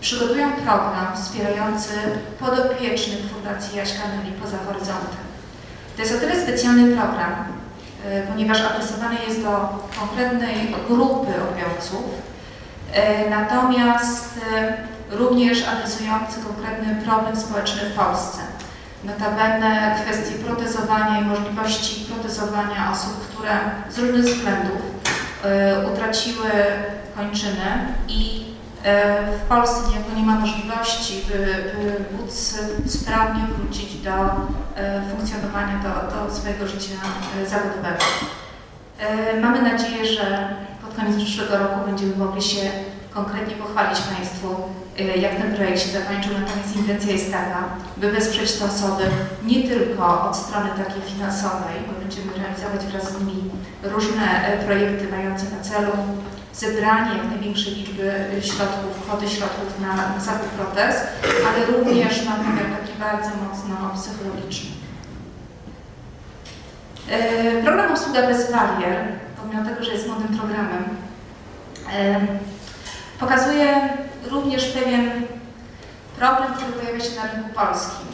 przygotują 0.00 0.52
program 0.52 1.06
wspierający 1.16 1.92
podopiecznych 2.40 3.20
Fundacji 3.32 3.78
Jaśka 3.78 4.02
Neli 4.08 4.32
poza 4.32 4.56
horyzontem. 4.66 5.24
To 5.96 6.02
jest 6.02 6.14
o 6.14 6.18
tyle 6.18 6.42
specjalny 6.42 6.96
program, 6.96 7.34
ponieważ 8.28 8.60
adresowany 8.60 9.16
jest 9.28 9.42
do 9.42 9.68
konkretnej 10.00 10.74
grupy 10.88 11.32
odbiorców, 11.48 12.04
e, 12.92 13.30
natomiast 13.30 14.40
e, 14.56 14.76
również 15.10 15.68
adresujący 15.68 16.40
konkretny 16.40 17.04
problem 17.04 17.36
społeczny 17.36 17.82
w 17.90 17.94
Polsce. 17.94 18.38
Notabene 19.04 19.96
kwestie 20.02 20.34
protezowania 20.34 21.20
i 21.20 21.24
możliwości 21.24 22.04
protezowania 22.04 22.92
osób, 22.92 23.28
które 23.28 23.50
z 23.90 23.98
różnych 23.98 24.24
względów 24.24 24.82
utraciły 25.92 26.50
kończynę 27.16 27.86
i 28.08 28.43
w 29.44 29.48
Polsce 29.48 29.82
nie, 29.90 30.20
nie 30.20 30.26
ma 30.26 30.40
możliwości, 30.40 31.24
by, 31.28 31.36
by 31.74 32.16
móc 32.16 32.58
sprawnie 32.86 33.42
wrócić 33.56 33.94
do 33.94 34.10
e, 34.10 35.02
funkcjonowania, 35.10 35.80
do, 35.82 36.10
do 36.10 36.34
swojego 36.34 36.66
życia 36.66 36.94
e, 37.42 37.46
zawodowego. 37.46 38.04
E, 38.98 39.40
mamy 39.40 39.62
nadzieję, 39.62 40.06
że 40.06 40.48
pod 40.82 40.96
koniec 40.96 41.16
przyszłego 41.16 41.58
roku 41.58 41.86
będziemy 41.86 42.16
mogli 42.16 42.42
się 42.42 42.70
konkretnie 43.10 43.54
pochwalić 43.54 43.98
Państwu, 44.00 44.48
jak 45.16 45.34
ten 45.34 45.54
projekt 45.56 45.82
się 45.82 45.88
zakończył, 45.88 46.32
natomiast 46.40 46.76
intencja 46.76 47.12
jest 47.12 47.32
taka, 47.32 47.64
by 47.96 48.12
wesprzeć 48.12 48.52
te 48.52 48.64
osoby 48.64 49.04
nie 49.44 49.68
tylko 49.68 50.30
od 50.30 50.36
strony 50.36 50.70
takiej 50.70 51.02
finansowej, 51.02 51.76
bo 51.86 52.00
będziemy 52.00 52.32
realizować 52.32 52.86
wraz 52.86 53.12
z 53.12 53.20
nimi 53.20 53.50
różne 53.82 54.58
projekty 54.66 55.08
mające 55.08 55.44
na 55.44 55.60
celu 55.62 55.92
zebranie 56.54 57.16
jak 57.16 57.30
największej 57.30 57.74
liczby 57.74 58.12
środków, 58.42 59.02
kwoty 59.02 59.28
środków 59.28 59.80
na, 59.80 59.96
na 59.96 60.20
zakup 60.20 60.48
protez, 60.48 60.96
ale 61.48 61.66
również 61.66 62.24
na 62.24 62.36
wymiar 62.36 62.80
taki 62.80 62.98
bardzo 62.98 63.28
mocno 63.28 63.90
psychologiczny. 63.94 64.70
E, 67.10 67.62
program 67.62 67.92
Obsługa 67.92 68.26
bez 68.26 68.52
barier, 68.52 69.04
pomimo 69.36 69.64
tego, 69.64 69.84
że 69.84 69.92
jest 69.92 70.08
młodym 70.08 70.38
programem, 70.38 70.84
e, 71.92 72.20
pokazuje 73.20 73.88
również 74.30 74.64
pewien 74.64 75.10
problem, 76.18 76.54
który 76.54 76.72
pojawia 76.72 77.04
się 77.04 77.16
na 77.16 77.32
rynku 77.32 77.48
polskim. 77.54 78.06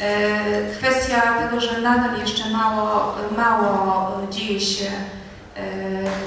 E, 0.00 0.74
kwestia 0.78 1.22
tego, 1.38 1.60
że 1.60 1.80
nadal 1.80 2.20
jeszcze 2.20 2.50
mało, 2.50 3.14
mało 3.36 4.12
dzieje 4.30 4.60
się 4.60 4.90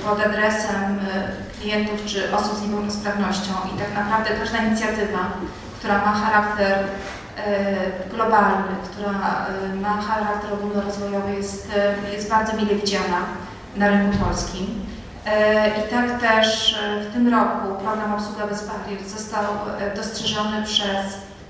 pod 0.05 0.25
adresem 0.25 0.99
y, 0.99 1.61
klientów 1.61 2.05
czy 2.05 2.35
osób 2.35 2.57
z 2.57 2.61
niepełnosprawnością 2.61 3.53
i 3.75 3.79
tak 3.79 3.95
naprawdę 3.95 4.29
każda 4.39 4.57
inicjatywa, 4.57 5.19
która 5.79 5.97
ma 5.97 6.11
charakter 6.11 6.79
y, 6.79 8.09
globalny, 8.15 8.75
która 8.91 9.11
ma 9.81 10.01
charakter 10.01 10.53
ogólnorozwojowy 10.53 11.35
jest, 11.35 11.71
jest 12.13 12.29
bardzo 12.29 12.53
mile 12.53 12.75
widziana 12.75 13.19
na 13.75 13.87
rynku 13.87 14.17
polskim. 14.17 14.85
I 15.79 15.91
tak 15.91 16.21
też 16.21 16.79
w 17.09 17.13
tym 17.13 17.33
roku 17.33 17.75
program 17.83 18.13
Obsługa 18.13 18.47
bez 18.47 18.67
barier 18.67 19.09
został 19.09 19.43
dostrzeżony 19.95 20.63
przez 20.63 21.05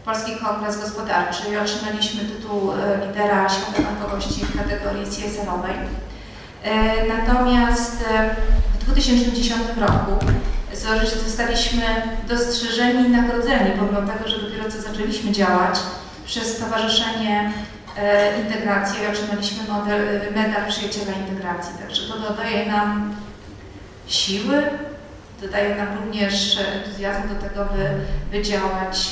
Polski 0.05 0.31
Kongres 0.35 0.81
Gospodarczy 0.81 1.43
i 1.51 1.57
otrzymaliśmy 1.57 2.21
tytuł 2.25 2.71
lidera 3.07 3.49
świata 3.49 3.81
bankowości 3.81 4.45
w 4.45 4.57
kategorii 4.57 5.05
CSR-owej. 5.05 5.75
E, 6.63 7.07
natomiast 7.07 8.05
e, 8.09 8.35
w 8.79 8.85
2010 8.85 9.61
roku 9.77 10.25
zostaliśmy 11.25 11.81
dostrzeżeni 12.27 13.07
i 13.07 13.11
nagrodzeni, 13.11 13.71
pomimo 13.79 14.13
tego, 14.13 14.29
że 14.29 14.41
dopiero 14.41 14.71
co 14.71 14.81
zaczęliśmy 14.81 15.31
działać, 15.31 15.79
przez 16.25 16.57
Stowarzyszenie 16.57 17.53
e, 17.97 18.41
Integracji 18.41 19.03
i 19.03 19.07
otrzymaliśmy 19.07 19.67
model, 19.67 20.21
medal 20.35 20.67
przyjaciela 20.69 21.11
integracji. 21.11 21.73
Także 21.87 22.13
to 22.13 22.19
dodaje 22.19 22.65
nam 22.65 23.15
siły, 24.07 24.63
dodaje 25.41 25.75
nam 25.75 25.87
również 25.97 26.59
entuzjazmu 26.75 27.35
do 27.35 27.41
tego, 27.41 27.65
by, 27.65 27.89
by, 28.31 28.43
działać, 28.43 29.09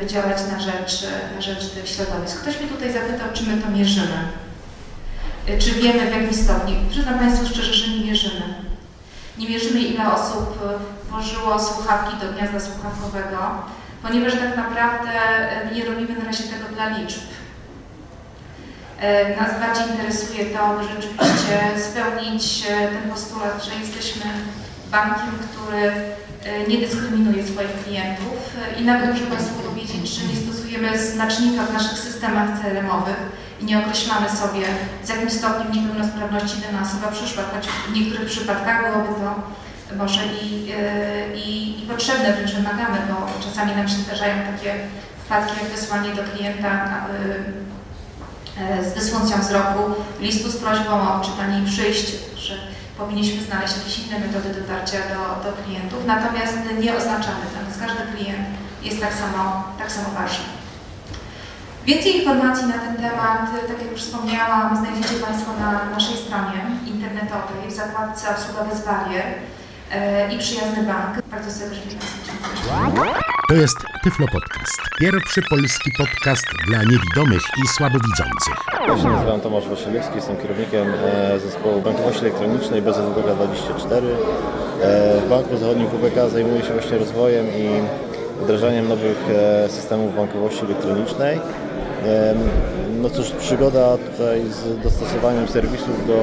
by 0.00 0.06
działać 0.06 0.36
na 0.52 0.60
rzecz, 0.60 1.06
na 1.34 1.40
rzecz 1.40 1.70
tych 1.70 1.88
środowisk. 1.88 2.40
Ktoś 2.40 2.60
mnie 2.60 2.68
tutaj 2.68 2.92
zapytał, 2.92 3.28
czy 3.34 3.42
my 3.42 3.62
to 3.62 3.70
mierzymy. 3.70 4.28
E, 5.46 5.58
czy 5.58 5.70
wiemy 5.70 6.10
w 6.10 6.12
jakim 6.12 6.34
stopniu. 6.34 6.74
Przyznam 6.90 7.18
Państwu 7.18 7.46
szczerze, 7.46 7.74
że 7.74 7.92
nie 7.92 8.04
mierzymy. 8.04 8.54
Nie 9.38 9.48
mierzymy, 9.48 9.80
ile 9.80 10.12
osób 10.12 10.58
e, 10.62 11.10
włożyło 11.10 11.60
słuchawki 11.60 12.16
do 12.16 12.32
gniazda 12.32 12.60
słuchawkowego, 12.60 13.38
ponieważ 14.02 14.32
tak 14.32 14.56
naprawdę 14.56 15.10
e, 15.10 15.74
nie 15.74 15.84
robimy 15.84 16.18
na 16.18 16.24
razie 16.24 16.44
tego 16.44 16.68
dla 16.74 16.98
liczb. 16.98 17.20
Nas 19.40 19.60
bardziej 19.60 19.86
interesuje 19.92 20.44
to, 20.44 20.78
by 20.78 20.84
rzeczywiście 20.84 21.54
spełnić 21.90 22.62
ten 22.62 23.10
postulat, 23.10 23.64
że 23.64 23.80
jesteśmy 23.80 24.22
bankiem, 24.90 25.32
który 25.50 25.92
nie 26.68 26.78
dyskryminuje 26.78 27.46
swoich 27.46 27.84
klientów 27.84 28.38
i 28.78 28.84
nawet 28.84 29.10
muszę 29.12 29.26
Państwu 29.26 29.54
powiedzieć, 29.62 30.08
że 30.08 30.26
nie 30.26 30.36
stosujemy 30.36 30.98
znacznika 30.98 31.66
w 31.66 31.72
naszych 31.72 31.98
systemach 31.98 32.48
CRM-owych, 32.60 33.16
nie 33.62 33.78
określamy 33.78 34.28
sobie, 34.30 34.66
z 35.04 35.08
jakim 35.08 35.30
stopniem 35.30 35.72
niepełnosprawności 35.72 36.60
dana 36.60 36.82
osoba 36.82 37.08
przyszła, 37.12 37.42
choć 37.42 37.66
w 37.66 37.92
niektórych 37.92 38.28
przypadkach 38.28 38.92
byłoby 38.92 39.14
to 39.88 39.96
może 39.98 40.20
i, 40.26 40.72
e, 40.76 41.36
i, 41.36 41.84
i 41.84 41.86
potrzebne, 41.86 42.32
wręcz 42.32 42.52
wymagane, 42.52 42.98
bo 43.08 43.44
czasami 43.44 43.76
nam 43.76 43.88
się 43.88 43.94
zdarzają 43.96 44.34
takie 44.56 44.74
wpadki 45.24 45.52
jak 45.62 45.72
wysłanie 45.72 46.14
do 46.14 46.22
klienta 46.24 47.04
e, 48.58 48.84
z 48.84 48.94
dysfunkcją 48.94 49.40
wzroku 49.40 49.82
listu 50.20 50.50
z 50.50 50.56
prośbą 50.56 50.90
o 50.92 51.14
odczytanie 51.14 51.62
i 51.62 51.66
przyjście, 51.66 52.12
że 52.36 52.54
powinniśmy 52.98 53.42
znaleźć 53.42 53.76
jakieś 53.76 53.98
inne 53.98 54.18
metody 54.18 54.54
dotarcia 54.60 54.98
do, 54.98 55.50
do 55.50 55.62
klientów, 55.62 55.98
natomiast 56.06 56.54
nie 56.80 56.96
oznaczamy, 56.96 57.40
natomiast 57.54 57.80
każdy 57.80 58.16
klient 58.16 58.46
jest 58.82 59.00
tak 59.00 59.14
samo, 59.14 59.64
tak 59.78 59.92
samo 59.92 60.08
ważny. 60.10 60.61
Więcej 61.86 62.16
informacji 62.16 62.66
na 62.66 62.78
ten 62.78 62.96
temat, 62.96 63.50
tak 63.68 63.78
jak 63.82 63.92
już 63.92 64.02
wspomniałam, 64.02 64.76
znajdziecie 64.76 65.14
Państwo 65.26 65.50
na 65.60 65.90
naszej 65.90 66.16
stronie 66.16 66.60
internetowej 66.86 67.68
w 67.68 67.72
zakładce 67.72 68.30
Obsługa 68.30 68.64
bez 68.64 68.84
barier 68.84 69.24
e, 69.92 70.34
i 70.34 70.38
Przyjazny 70.38 70.82
Bank. 70.82 71.22
Bardzo 71.30 71.50
serdecznie 71.50 71.92
Państwu 72.00 72.18
dziękuję. 72.26 73.12
To 73.48 73.54
jest 73.54 73.76
Tyflo 74.04 74.26
Podcast. 74.32 74.80
Pierwszy 75.00 75.42
polski 75.50 75.90
podcast 75.98 76.46
dla 76.66 76.78
niewidomych 76.78 77.42
i 77.64 77.68
słabowidzących. 77.68 78.56
Ja 78.88 78.98
się 78.98 79.08
nazywam 79.08 79.40
Tomasz 79.40 79.68
Wasilewski, 79.68 80.14
jestem 80.16 80.36
kierownikiem 80.36 80.86
e, 80.88 81.38
zespołu 81.40 81.80
bankowości 81.80 82.20
elektronicznej 82.20 82.82
BZWBK24. 82.82 84.02
E, 84.82 85.20
W 85.20 85.28
Banku 85.28 85.56
Zachodnim 85.56 85.86
WBK 85.88 86.30
zajmuję 86.32 86.62
się 86.62 86.72
właśnie 86.72 86.98
rozwojem 86.98 87.46
i 87.46 87.82
wdrażaniem 88.42 88.88
nowych 88.88 89.18
e, 89.30 89.68
systemów 89.68 90.16
bankowości 90.16 90.64
elektronicznej. 90.64 91.40
No 93.02 93.10
cóż, 93.10 93.30
przygoda 93.30 93.96
tutaj 93.96 94.42
z 94.50 94.82
dostosowaniem 94.82 95.48
serwisów 95.48 96.06
do 96.06 96.16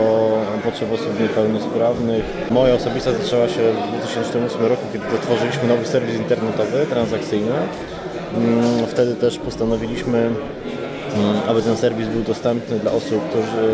potrzeb 0.63 0.93
osób 0.93 1.19
niepełnosprawnych. 1.19 2.23
Moja 2.51 2.73
osobista 2.73 3.11
zaczęła 3.13 3.47
się 3.47 3.61
w 3.73 3.97
2008 3.97 4.65
roku, 4.65 4.81
kiedy 4.93 5.05
otworzyliśmy 5.15 5.67
nowy 5.67 5.85
serwis 5.85 6.15
internetowy, 6.15 6.85
transakcyjny. 6.89 7.51
Mm, 8.37 8.87
Wtedy 8.87 9.15
też 9.15 9.37
postanowiliśmy 9.37 10.29
Mm, 11.15 11.41
aby 11.47 11.61
ten 11.61 11.77
serwis 11.77 12.07
był 12.07 12.21
dostępny 12.21 12.79
dla 12.79 12.91
osób 12.91 13.21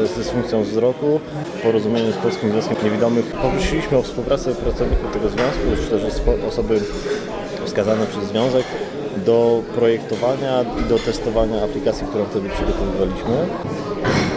z 0.06 0.18
dysfunkcją 0.18 0.64
wzroku. 0.64 1.20
W 1.60 1.62
porozumieniu 1.62 2.12
z 2.12 2.16
Polskim 2.16 2.52
Związkiem 2.52 2.78
Niewidomych 2.84 3.26
poprosiliśmy 3.26 3.98
o 3.98 4.02
współpracę 4.02 4.56
pracowników 4.56 5.12
tego 5.14 5.30
związku, 5.30 5.84
czy 5.84 5.90
też 5.90 6.04
osoby 6.48 6.80
wskazane 7.66 8.06
przez 8.06 8.24
związek 8.24 8.66
do 9.26 9.64
projektowania 9.76 10.62
i 10.82 10.90
do 10.90 11.00
testowania 11.00 11.64
aplikacji, 11.64 12.08
którą 12.08 12.26
wtedy 12.26 12.50
przygotowywaliśmy. 12.50 13.48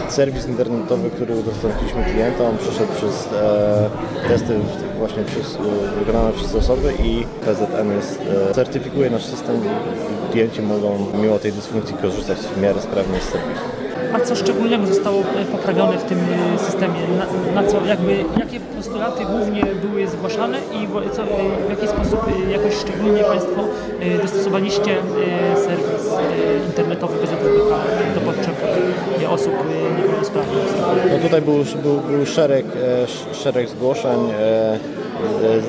Serwis 0.09 0.47
internetowy, 0.47 1.09
który 1.09 1.35
udostępniliśmy 1.35 2.03
klientom, 2.03 2.57
przeszedł 2.57 2.93
przez 2.93 3.29
e, 3.33 3.89
testy 4.27 4.59
właśnie 4.97 5.23
przez, 5.23 5.55
e, 5.55 5.99
wykonane 5.99 6.33
przez 6.33 6.55
osoby 6.55 6.93
i 7.03 7.25
PZN 7.45 7.91
jest, 7.95 8.19
e, 8.49 8.53
certyfikuje 8.53 9.09
nasz 9.09 9.25
system 9.25 9.55
i 9.65 10.31
klienci 10.31 10.61
mogą 10.61 11.05
mimo 11.21 11.39
tej 11.39 11.51
dysfunkcji 11.51 11.95
korzystać 11.95 12.37
w 12.37 12.61
miarę 12.61 12.81
sprawnie 12.81 13.19
z 13.19 13.23
serwisu. 13.23 13.88
A 14.13 14.19
co 14.19 14.35
szczególnego 14.35 14.87
zostało 14.87 15.19
e, 15.19 15.45
poprawione 15.51 15.97
w 15.97 16.03
tym 16.03 16.19
e, 16.55 16.59
systemie? 16.59 16.99
Na, 17.53 17.61
na 17.61 17.67
co, 17.67 17.85
jakby, 17.85 18.11
jakie 18.39 18.59
postulaty 18.59 19.25
głównie 19.25 19.63
były 19.81 20.07
zgłaszane 20.07 20.57
i 20.57 20.87
co, 21.15 21.23
e, 21.23 21.25
w 21.67 21.69
jaki 21.69 21.87
sposób 21.87 22.19
jakoś 22.51 22.75
szczególnie 22.75 23.23
Państwo 23.23 23.61
dostosowaliście 24.21 24.95
serwis 25.55 26.05
internetowy 26.67 27.13
BZWBK 27.25 27.75
do 28.15 28.21
potrzeb 28.21 28.55
osób 29.29 29.53
niepełnosprawnych? 29.97 30.63
No 31.11 31.17
tutaj 31.17 31.41
był, 31.41 31.55
był, 31.83 31.97
był 32.17 32.25
szereg, 32.25 32.65
sz- 33.03 33.37
szereg 33.43 33.69
zgłoszeń. 33.69 34.19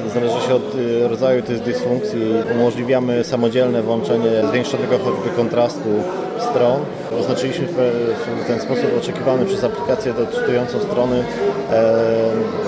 E, 0.06 0.10
Zależy 0.10 0.46
się 0.46 0.54
od 0.54 0.74
e, 1.04 1.08
rodzaju 1.08 1.42
tych 1.42 1.62
dysfunkcji. 1.62 2.20
Umożliwiamy 2.54 3.24
samodzielne 3.24 3.82
włączenie 3.82 4.30
zwiększonego 4.50 4.98
choćby 4.98 5.36
kontrastu 5.36 5.88
stron. 6.38 6.80
Oznaczyliśmy 7.20 7.66
w 8.44 8.46
ten 8.46 8.60
sposób 8.60 8.86
oczekiwany 8.98 9.46
przez 9.46 9.64
aplikację 9.64 10.12
doczytującą 10.12 10.80
strony 10.80 11.24
e, 11.72 11.94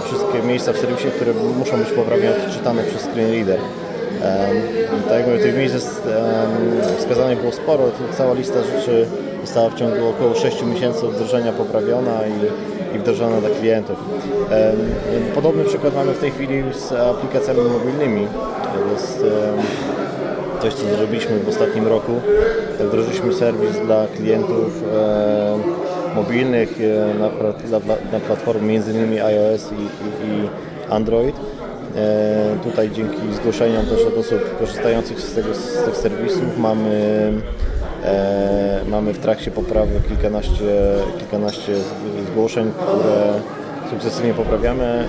wszystkie 0.04 0.42
miejsca 0.42 0.72
w 0.72 0.78
serwisie, 0.78 1.08
które 1.16 1.32
muszą 1.58 1.78
być 1.78 1.88
poprawnie 1.88 2.30
odczytane 2.30 2.82
przez 2.82 3.02
screen 3.02 3.32
reader. 3.32 3.58
Tak 5.08 5.18
jak 5.18 5.26
mówię, 5.26 5.38
tych 5.38 5.56
miejsc 5.56 6.00
wskazanych 6.98 7.40
było 7.40 7.52
sporo, 7.52 7.84
cała 8.16 8.34
lista 8.34 8.62
rzeczy 8.62 9.06
została 9.44 9.70
w 9.70 9.74
ciągu 9.74 10.08
około 10.08 10.34
6 10.34 10.62
miesięcy 10.62 11.06
od 11.06 11.12
wdrożenia 11.12 11.52
poprawiona 11.52 12.20
i, 12.26 12.32
i 12.95 12.99
wdrożona 12.99 13.40
dla 13.40 13.51
klientów. 13.51 13.97
Podobny 15.34 15.64
przykład 15.64 15.95
mamy 15.95 16.12
w 16.12 16.18
tej 16.18 16.30
chwili 16.30 16.62
z 16.72 16.93
aplikacjami 16.93 17.61
mobilnymi. 17.61 18.26
To 18.74 18.93
jest 18.93 19.24
coś, 20.62 20.74
co 20.74 20.97
zrobiliśmy 20.97 21.38
w 21.38 21.49
ostatnim 21.49 21.86
roku. 21.86 22.12
Wdrożyliśmy 22.80 23.34
serwis 23.34 23.78
dla 23.86 24.07
klientów 24.16 24.84
mobilnych 26.14 26.78
e, 26.80 27.14
na, 27.18 27.28
dla, 27.78 27.95
na 28.12 28.20
platformy 28.20 28.72
m.in. 28.72 29.22
iOS 29.22 29.70
i, 29.72 30.93
Android. 30.93 31.36
Tutaj 32.64 32.90
dzięki 32.90 33.16
zgłoszeniom 33.32 33.86
też 33.86 34.05
od 34.05 34.18
osób 34.18 34.59
korzystających 34.59 35.20
z, 35.20 35.34
tego, 35.34 35.55
z 35.55 35.84
tych 35.84 35.97
serwisów 35.97 36.59
mamy, 36.59 37.32
mamy 38.86 39.12
w 39.12 39.18
trakcie 39.18 39.50
poprawy 39.50 40.00
kilkanaście, 40.09 40.64
kilkanaście 41.18 41.72
zgłoszeń, 42.32 42.72
które 42.76 43.32
sukcesywnie 43.90 44.34
poprawiamy 44.34 45.05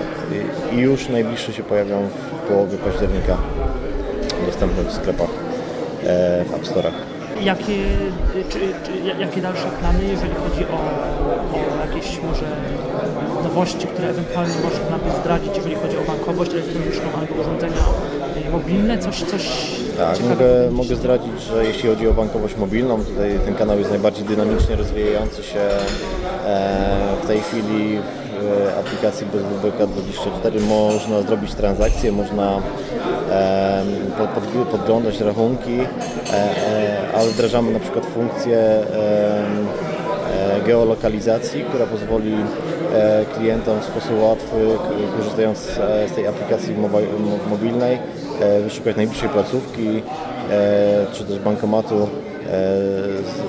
i, 0.72 0.76
już 0.78 1.08
najbliższe 1.08 1.52
się 1.52 1.62
pojawią 1.62 2.08
w 2.08 2.48
połowie 2.48 2.78
października 2.78 3.36
dostępne 4.46 4.82
w 4.84 4.92
sklepach, 4.92 5.28
e, 6.06 6.44
w 6.44 6.54
App 6.54 6.62
Store'ach. 6.62 6.92
Jakie, 7.42 7.76
czy, 8.48 8.58
czy, 8.58 9.06
ja- 9.08 9.16
jakie 9.18 9.40
dalsze 9.40 9.66
plany, 9.80 10.04
jeżeli 10.04 10.34
chodzi 10.34 10.64
o, 10.64 10.76
o 11.56 11.86
jakieś 11.86 12.20
może 12.22 12.46
nowości, 13.44 13.86
które 13.86 14.08
ewentualnie 14.08 14.54
można 14.54 14.98
by 14.98 15.20
zdradzić, 15.20 15.56
jeżeli 15.56 15.74
chodzi 15.74 15.96
o 15.98 16.02
bankowość 16.02 16.50
elektroniczną 16.54 17.04
albo 17.20 17.34
urządzenia 17.40 17.82
e, 18.46 18.50
mobilne? 18.50 18.98
Coś, 18.98 19.22
coś 19.22 19.42
Tak, 19.98 20.20
mogę, 20.20 20.70
mogę 20.70 20.96
zdradzić, 20.96 21.40
że 21.42 21.64
jeśli 21.64 21.88
chodzi 21.88 22.08
o 22.08 22.12
bankowość 22.12 22.56
mobilną, 22.56 23.04
tutaj 23.04 23.38
ten 23.44 23.54
kanał 23.54 23.78
jest 23.78 23.90
najbardziej 23.90 24.24
dynamicznie 24.24 24.76
rozwijający 24.76 25.42
się 25.42 25.60
e, 26.46 27.00
w 27.22 27.26
tej 27.26 27.40
chwili 27.40 27.98
w 28.40 28.78
aplikacji 28.78 29.26
BZWBK24 29.26 30.60
można 30.60 31.22
zrobić 31.22 31.54
transakcje, 31.54 32.12
można 32.12 32.62
e, 33.30 33.82
pod, 34.18 34.28
pod, 34.28 34.68
podglądać 34.68 35.20
rachunki, 35.20 35.80
e, 35.80 35.86
ale 37.14 37.28
wdrażamy 37.30 37.70
na 37.72 37.80
przykład 37.80 38.06
funkcję 38.06 38.80
geolokalizacji, 40.66 41.64
która 41.64 41.86
pozwoli 41.86 42.34
klientom 43.36 43.80
w 43.80 43.84
sposób 43.84 44.22
łatwy, 44.22 44.56
korzystając 45.16 45.58
z 46.08 46.12
tej 46.14 46.26
aplikacji 46.26 46.74
mobi- 46.74 47.20
mo- 47.20 47.48
mobilnej, 47.50 47.98
wyszukać 48.62 48.96
najbliższej 48.96 49.28
placówki 49.28 50.02
e, 50.50 51.06
czy 51.12 51.24
też 51.24 51.38
bankomatu 51.38 51.94
e, 51.94 52.06
z, 53.22 53.40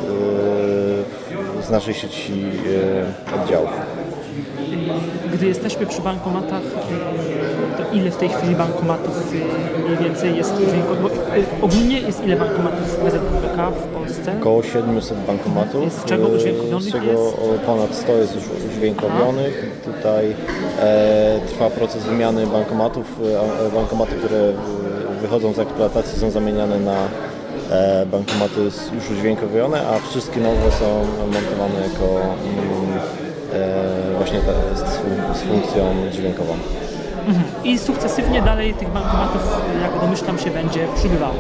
e, 1.61 1.63
z 1.63 1.69
naszej 1.69 1.93
sieci 1.93 2.43
e, 3.33 3.43
oddziałów. 3.43 3.69
Gdy 5.33 5.47
jesteśmy 5.47 5.85
przy 5.85 6.01
bankomatach, 6.01 6.61
to 7.77 7.95
ile 7.95 8.11
w 8.11 8.17
tej 8.17 8.29
chwili 8.29 8.55
bankomatów 8.55 9.33
mniej 9.85 9.97
więcej 9.97 10.37
jest 10.37 10.53
ogólnie 11.61 11.99
jest 11.99 12.23
ile 12.23 12.35
bankomatów 12.35 12.99
w 12.99 13.03
Polsce? 14.25 14.41
Około 14.41 14.63
700 14.63 15.17
bankomatów, 15.17 15.93
Z 15.93 16.05
czego 16.05 16.25
e, 16.25 16.27
udźwiękowionych 16.27 16.83
z 16.83 16.91
czego 16.91 17.05
jest? 17.05 17.35
ponad 17.65 17.95
100 17.95 18.11
jest 18.11 18.35
już 18.35 18.43
udźwiękowionych. 18.65 19.81
Tutaj 19.85 20.35
e, 20.79 21.39
trwa 21.47 21.69
proces 21.69 22.03
wymiany 22.03 22.47
bankomatów. 22.47 23.05
E, 23.67 23.75
bankomaty, 23.75 24.15
które 24.15 24.37
e, 24.37 24.53
wychodzą 25.21 25.53
z 25.53 25.59
eksploatacji 25.59 26.19
są 26.19 26.31
zamieniane 26.31 26.79
na 26.79 26.97
e, 27.71 28.05
bankomaty 28.05 28.61
już 28.95 29.11
udźwiękowione, 29.11 29.87
a 29.87 29.99
wszystkie 30.09 30.39
nowe 30.39 30.71
są 30.71 30.85
montowane 31.33 31.79
jako 31.83 32.21
mm, 32.21 32.99
e, 33.53 34.17
właśnie 34.17 34.39
te, 34.39 34.77
z, 34.77 34.79
z 35.39 35.41
funkcją 35.41 35.83
dźwiękową. 36.11 36.53
I 37.63 37.79
sukcesywnie 37.79 38.41
dalej 38.41 38.73
tych 38.73 38.89
bankomatów, 38.89 39.41
jak 39.81 40.01
domyślam 40.01 40.39
się, 40.39 40.51
będzie 40.51 40.87
przybywało. 40.95 41.35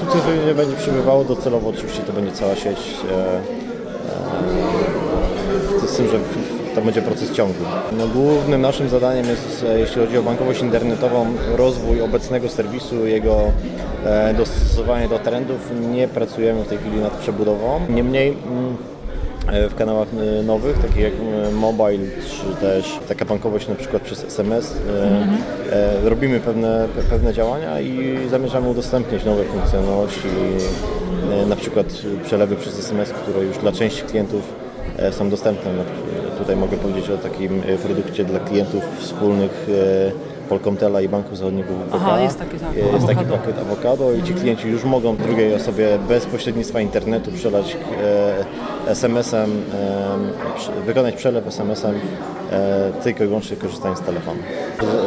Sukcesywnie 0.00 0.54
będzie 0.54 0.76
przybywało, 0.76 1.24
docelowo 1.24 1.68
oczywiście 1.68 2.02
to 2.02 2.12
będzie 2.12 2.32
cała 2.32 2.56
sieć, 2.56 2.78
e, 3.10 3.40
e, 5.84 5.88
z 5.88 5.96
tym, 5.96 6.08
że 6.08 6.18
to 6.74 6.82
będzie 6.82 7.02
proces 7.02 7.32
ciągły. 7.32 7.66
No, 7.98 8.06
głównym 8.06 8.60
naszym 8.60 8.88
zadaniem 8.88 9.26
jest, 9.26 9.66
e, 9.68 9.78
jeśli 9.78 10.02
chodzi 10.02 10.18
o 10.18 10.22
bankowość 10.22 10.60
internetową, 10.60 11.26
rozwój 11.56 12.00
obecnego 12.00 12.48
serwisu, 12.48 13.06
jego 13.06 13.36
dostosowanie 14.36 15.08
do 15.08 15.18
trendów. 15.18 15.72
Nie 15.90 16.08
pracujemy 16.08 16.62
w 16.62 16.68
tej 16.68 16.78
chwili 16.78 17.00
nad 17.00 17.12
przebudową. 17.12 17.80
Niemniej 17.88 18.28
mm, 18.28 18.76
w 19.70 19.74
kanałach 19.74 20.08
e, 20.38 20.42
nowych, 20.42 20.78
takich 20.78 20.96
jak 20.96 21.12
e, 21.12 21.50
mobile, 21.52 22.06
czy 22.30 22.60
też 22.60 22.98
taka 23.08 23.24
bankowość 23.24 23.68
na 23.68 23.74
przykład 23.74 24.02
przez 24.02 24.24
SMS. 24.24 24.74
e, 25.70 25.76
e, 25.76 26.08
Robimy 26.08 26.40
pewne, 26.40 26.88
pe- 26.98 27.02
pewne 27.10 27.32
działania 27.34 27.80
i 27.80 28.18
zamierzamy 28.30 28.68
udostępnić 28.68 29.24
nowe 29.24 29.44
funkcjonalności, 29.44 30.28
e, 31.42 31.46
na 31.46 31.56
przykład 31.56 31.86
przelewy 32.24 32.56
przez 32.56 32.78
SMS, 32.78 33.10
które 33.10 33.44
już 33.44 33.58
dla 33.58 33.72
części 33.72 34.02
klientów 34.02 34.42
e, 34.98 35.12
są 35.12 35.30
dostępne. 35.30 35.72
Na- 35.72 36.06
Tutaj 36.38 36.56
mogę 36.56 36.76
powiedzieć 36.76 37.10
o 37.10 37.16
takim 37.16 37.62
e, 37.68 37.78
produkcie 37.78 38.24
dla 38.24 38.40
klientów 38.40 38.82
wspólnych 38.98 39.66
Polkomtela 40.48 41.00
i 41.00 41.08
Banku 41.08 41.36
Zachodniego 41.36 41.68
WBK. 41.74 41.94
Aha, 41.94 42.20
jest 42.20 42.38
taki, 42.38 42.58
tak, 42.58 42.76
Jest 42.94 43.06
taki 43.06 43.24
pakiet 43.24 43.58
awokado 43.58 44.12
i 44.12 44.22
ci 44.22 44.34
klienci 44.34 44.68
już 44.68 44.84
mogą 44.84 45.16
drugiej 45.16 45.54
osobie 45.54 45.98
bez 46.08 46.26
pośrednictwa 46.26 46.80
internetu 46.80 47.32
przelać 47.32 47.76
e, 48.02 48.44
SMS-em, 48.86 49.62
wykonać 50.86 51.14
przelew 51.14 51.46
SMS-em 51.46 51.94
e, 52.52 52.92
tylko 53.02 53.24
i 53.24 53.26
wyłącznie 53.26 53.56
korzystając 53.56 53.98
z 53.98 54.02
telefonu. 54.02 54.38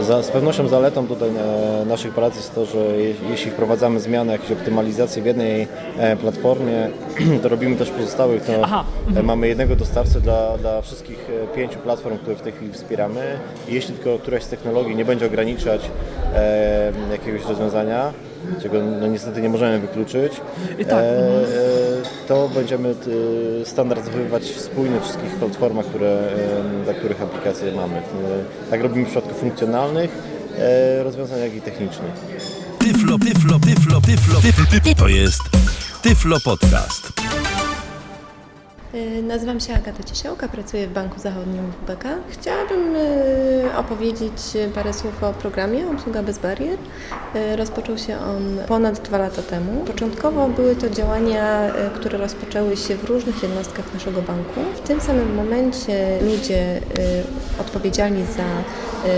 Z, 0.02 0.28
pewnością 0.28 0.68
zaletą 0.68 1.08
tutaj 1.08 1.30
e, 1.30 1.86
naszych 1.86 2.14
prac 2.14 2.36
jest 2.36 2.56
to, 2.56 2.66
że 2.66 2.80
je, 2.80 3.14
jeśli 3.30 3.52
wprowadzamy 3.52 4.00
zmiany, 4.00 4.32
jakieś 4.32 4.52
optymalizacje 4.52 5.24
w 5.24 5.26
jednej 5.26 5.68
e, 5.98 6.16
platformie, 6.18 6.90
to 7.44 7.50
robimy 7.50 7.76
też 7.76 7.90
pozostałych. 7.90 8.44
To 8.44 8.54
Aha, 8.64 8.84
e, 9.16 9.24
Mamy 9.24 9.48
jednego 9.48 9.76
dostawcę 9.76 10.22
dla, 10.22 10.58
dla 10.58 10.82
wszystkich 10.82 11.28
pięciu 11.56 11.80
platform, 11.80 12.18
które 12.18 12.36
w 12.36 12.42
tej 12.42 12.52
chwili 12.54 12.74
wspieramy. 12.74 13.22
I 13.70 13.74
jeśli 13.74 13.94
tylko 13.96 14.20
któraś 14.20 14.44
z 14.44 14.48
technologii 14.48 14.96
nie 14.96 15.06
będzie 15.06 15.26
ograniczać 15.26 15.82
jakiegoś 17.12 17.46
rozwiązania, 17.46 18.14
czego 18.62 18.84
no, 19.02 19.08
niestety 19.08 19.42
nie 19.42 19.50
możemy 19.50 19.80
wykluczyć, 19.80 20.34
I 20.80 20.86
tak, 20.86 21.04
e, 21.04 21.08
e, 21.08 21.48
to 22.28 22.50
będziemy 22.50 22.96
t, 22.96 23.10
standaryzowywać 23.66 24.44
spójnie 24.44 25.00
w 25.00 25.04
wszystkich 25.04 25.36
platformach, 25.36 25.86
które, 25.86 26.20
dla 26.84 26.94
których 26.94 27.22
aplikacje 27.22 27.72
mamy. 27.72 27.98
E, 27.98 28.02
Tak 28.70 28.82
robimy 28.82 29.06
w 29.06 29.10
przypadku 29.10 29.34
funkcjonalnych 29.34 30.10
e, 30.58 31.04
rozwiązań, 31.04 31.40
jak 31.40 31.56
i 31.56 31.62
technicznych. 31.62 32.12
Tyflo, 32.80 33.18
tyflo, 33.20 33.60
tyflo, 33.60 34.02
tyflo, 34.02 34.42
tyflo, 34.42 34.66
tyflo. 34.66 34.96
To 34.96 35.08
jest 35.08 35.42
Tyflo 36.02 36.40
Podcast. 36.40 37.12
Y, 38.96 39.24
Nazywam 39.24 39.60
się 39.60 39.74
Agata 39.74 40.04
Ciesiałka, 40.04 40.48
pracuję 40.48 40.88
w 40.88 40.94
Banku 40.94 41.20
Zachodnim 41.20 41.72
WBK. 41.72 42.04
Chciałabym 42.30 42.96
y, 42.96 43.78
opowiedzieć 43.78 44.34
parę 44.76 44.94
słów 44.94 45.24
o 45.24 45.34
programie 45.34 45.88
Obsługa 45.88 46.24
bez 46.24 46.38
barier. 46.38 46.78
Y, 47.36 47.56
Rozpoczął 47.56 47.98
się 47.98 48.18
on 48.18 48.58
ponad 48.68 49.00
dwa 49.00 49.18
lata 49.18 49.42
temu. 49.42 49.86
Początkowo 49.86 50.48
były 50.48 50.76
to 50.76 50.90
działania, 50.90 51.72
które 51.96 52.18
rozpoczęły 52.18 52.78
się 52.78 52.96
w 52.96 53.04
różnych 53.04 53.44
jednostkach 53.44 53.94
naszego 53.94 54.22
banku. 54.22 54.62
W 54.76 54.88
tym 54.88 55.02
samym 55.02 55.36
momencie 55.36 56.20
ludzie 56.22 56.82
odpowiedzialni 57.62 58.24
za 58.26 58.44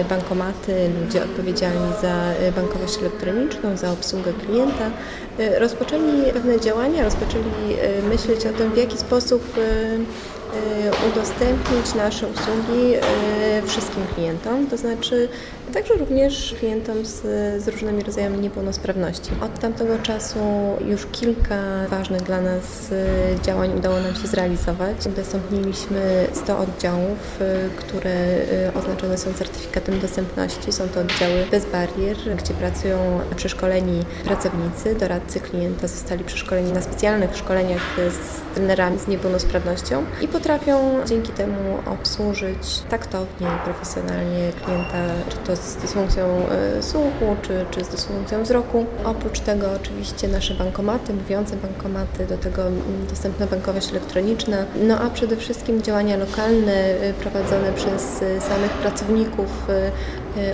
bankomaty, 0.09 0.89
ludzie 1.03 1.23
odpowiedzialni 1.23 1.93
za 2.01 2.33
bankowość 2.55 2.97
elektroniczną, 2.99 3.77
za 3.77 3.91
obsługę 3.91 4.33
klienta, 4.33 4.91
rozpoczęli 5.59 6.31
pewne 6.33 6.59
działania, 6.59 7.03
rozpoczęli 7.03 7.43
y, 7.43 8.03
myśleć 8.09 8.45
o 8.45 8.49
tym, 8.49 8.71
w 8.71 8.77
jaki 8.77 8.97
sposób 8.97 9.57
y, 9.57 9.99
udostępnić 11.11 11.93
nasze 11.95 12.27
usługi 12.27 12.93
wszystkim 13.65 14.03
klientom, 14.15 14.67
to 14.67 14.77
znaczy 14.77 15.29
także 15.71 15.93
również 15.93 16.55
klientom 16.59 17.05
z, 17.05 17.21
z 17.63 17.67
różnymi 17.67 18.03
rodzajami 18.03 18.39
niepełnosprawności. 18.39 19.31
Od 19.41 19.59
tamtego 19.59 19.99
czasu 19.99 20.39
już 20.87 21.05
kilka 21.05 21.87
ważnych 21.89 22.23
dla 22.23 22.41
nas 22.41 22.91
y, 22.91 22.95
działań 23.43 23.77
udało 23.77 23.99
nam 23.99 24.15
się 24.15 24.27
zrealizować. 24.27 25.07
Udostępniliśmy 25.07 26.27
100 26.33 26.57
oddziałów, 26.57 27.41
y, 27.41 27.69
które 27.77 28.15
y, 28.69 28.73
oznaczone 28.79 29.17
są 29.17 29.33
certyfikatem 29.33 29.99
dostępności. 29.99 30.71
Są 30.71 30.87
to 30.89 30.99
oddziały 30.99 31.45
bez 31.51 31.65
barier, 31.65 32.17
gdzie 32.37 32.53
pracują 32.53 33.19
przeszkoleni 33.35 34.03
pracownicy, 34.25 34.95
doradcy 34.95 35.39
klienta 35.39 35.87
zostali 35.87 36.23
przeszkoleni 36.23 36.71
na 36.71 36.81
specjalnych 36.81 37.37
szkoleniach 37.37 37.81
z 37.97 38.55
trenerami 38.55 38.99
z 38.99 39.07
niepełnosprawnością 39.07 40.03
i 40.21 40.27
potrafią 40.27 41.05
dzięki 41.05 41.31
temu 41.31 41.77
obsłużyć 41.85 42.81
taktownie 42.89 43.47
profesjonalnie 43.63 44.51
klienta, 44.63 44.97
czy 45.29 45.37
to 45.37 45.55
z 45.55 45.60
dysfunkcją 45.81 46.25
e, 46.77 46.83
słuchu, 46.83 47.35
czy, 47.41 47.65
czy 47.71 47.83
z 47.83 47.89
dysfunkcją 47.89 48.43
wzroku. 48.43 48.85
Oprócz 49.05 49.39
tego 49.39 49.67
oczywiście 49.75 50.27
nasze 50.27 50.53
bankomaty, 50.53 51.13
mówiące 51.13 51.55
bankomaty, 51.55 52.25
do 52.25 52.37
tego 52.37 52.61
mm, 52.61 52.81
dostępna 53.09 53.47
bankowość 53.47 53.91
elektroniczna, 53.91 54.57
no 54.87 54.99
a 54.99 55.09
przede 55.09 55.37
wszystkim 55.37 55.81
działania 55.81 56.17
lokalne 56.17 56.73
e, 56.73 57.13
prowadzone 57.13 57.73
przez 57.73 58.21
e, 58.21 58.41
samych 58.41 58.71
pracowników 58.71 59.47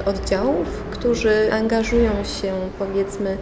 oddziałów, 0.06 0.68
którzy 0.92 1.54
angażują 1.54 2.12
się 2.42 2.54
powiedzmy 2.80 3.38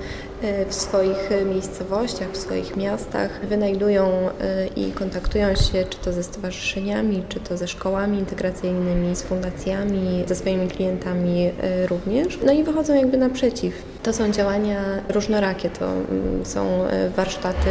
w 0.70 0.74
swoich 0.74 1.32
e, 1.32 1.46
miejscowościach, 1.46 2.32
w 2.32 2.38
swoich 2.38 2.78
miastach, 2.78 3.46
wynajdują 3.46 4.06
e, 4.06 4.68
i 4.68 4.92
kontaktują 4.92 5.56
się 5.56 5.86
czy 5.90 5.98
to 5.98 6.14
ze 6.14 6.24
stowarzyszeniami, 6.24 7.24
czy 7.30 7.40
to 7.40 7.58
ze 7.58 7.68
szkołami 7.68 8.20
integracyjnymi, 8.20 9.16
z 9.16 9.24
fundacjami, 9.24 10.24
ze 10.28 10.36
swoimi 10.36 10.68
klientami 10.68 11.46
e, 11.46 11.88
również. 11.88 12.40
No 12.46 12.52
i 12.54 12.64
wychodzą 12.64 12.96
jakby 12.96 13.18
naprzeciw. 13.18 13.74
To 14.04 14.14
są 14.14 14.32
działania 14.32 14.82
różnorakie, 15.10 15.70
to 15.70 15.86
mm, 15.86 16.46
są 16.46 16.84
e, 16.84 17.10
warsztaty 17.10 17.70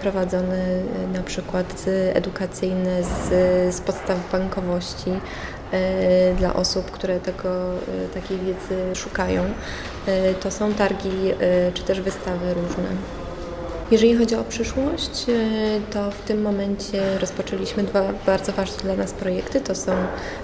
prowadzone 0.00 0.64
e, 0.64 0.82
na 1.14 1.22
przykład 1.22 1.84
e, 1.88 2.16
edukacyjne 2.16 3.02
z, 3.02 3.28
z 3.74 3.80
podstaw 3.80 4.32
bankowości 4.32 5.10
e, 5.10 5.55
dla 6.38 6.54
osób, 6.54 6.90
które 6.90 7.20
tego, 7.20 7.48
e, 7.74 8.08
takiej 8.14 8.38
wiedzy 8.38 8.94
szukają. 8.94 9.44
E, 10.06 10.34
To 10.34 10.50
są 10.50 10.74
targi 10.74 11.30
e, 11.40 11.72
czy 11.72 11.82
też 11.82 12.00
wystawy 12.00 12.54
różne. 12.54 12.88
Jeżeli 13.90 14.16
chodzi 14.16 14.34
o 14.34 14.44
przyszłość, 14.44 15.26
e, 15.28 15.32
to 15.92 16.10
w 16.10 16.22
tym 16.22 16.42
momencie 16.42 17.18
rozpoczęliśmy 17.18 17.82
dwa 17.82 18.02
bardzo 18.26 18.52
ważne 18.52 18.76
dla 18.82 18.96
nas 18.96 19.12
projekty. 19.12 19.60
To 19.60 19.74
są 19.74 19.92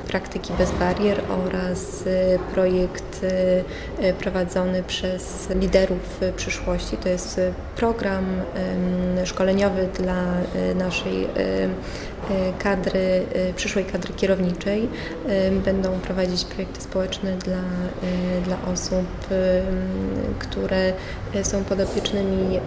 praktyki 0.09 0.53
bez 0.59 0.71
barier 0.71 1.21
oraz 1.29 2.05
e, 2.07 2.39
projekt 2.55 3.21
e, 3.25 4.09
e, 4.09 4.13
prowadzony 4.13 4.83
przez 4.83 5.49
liderów 5.61 6.23
e, 6.23 6.33
przyszłości. 6.33 6.97
To 6.97 7.09
jest 7.09 7.39
e, 7.39 7.53
program 7.77 8.25
szkoleniowy 9.25 9.89
dla 9.99 10.23
e, 10.55 10.75
naszej 10.75 11.25
e, 11.25 11.29
e, 11.29 11.69
kadry, 12.59 13.27
e, 13.35 13.53
przyszłej 13.53 13.85
kadry 13.85 14.15
kierowniczej. 14.15 14.89
E, 15.29 15.51
Będą 15.51 15.93
prowadzić 15.93 16.45
projekty 16.45 16.81
społeczne 16.81 17.37
dla, 17.37 17.63
dla 18.45 18.73
osób, 18.73 19.07
które 20.39 20.93
są 21.43 21.65
podopiecznymi 21.65 22.61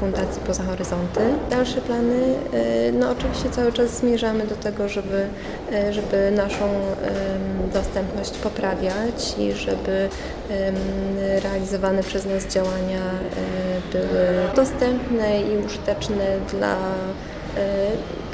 Fundacji 0.00 0.42
Poza 0.46 0.62
Horyzonty. 0.62 1.20
Dalsze 1.50 1.80
plany, 1.80 2.34
no 2.92 3.10
oczywiście 3.10 3.50
cały 3.50 3.72
czas 3.72 3.98
zmierzamy 3.98 4.46
do 4.46 4.54
tego, 4.54 4.88
żeby, 4.88 5.26
żeby 5.90 6.30
naszą 6.36 6.68
dostępność 7.72 8.30
poprawiać 8.30 9.34
i 9.38 9.52
żeby 9.52 10.08
realizowane 11.42 12.02
przez 12.02 12.26
nas 12.26 12.46
działania 12.46 13.00
były 13.92 14.54
dostępne 14.56 15.40
i 15.40 15.66
użyteczne 15.66 16.26
dla, 16.50 16.76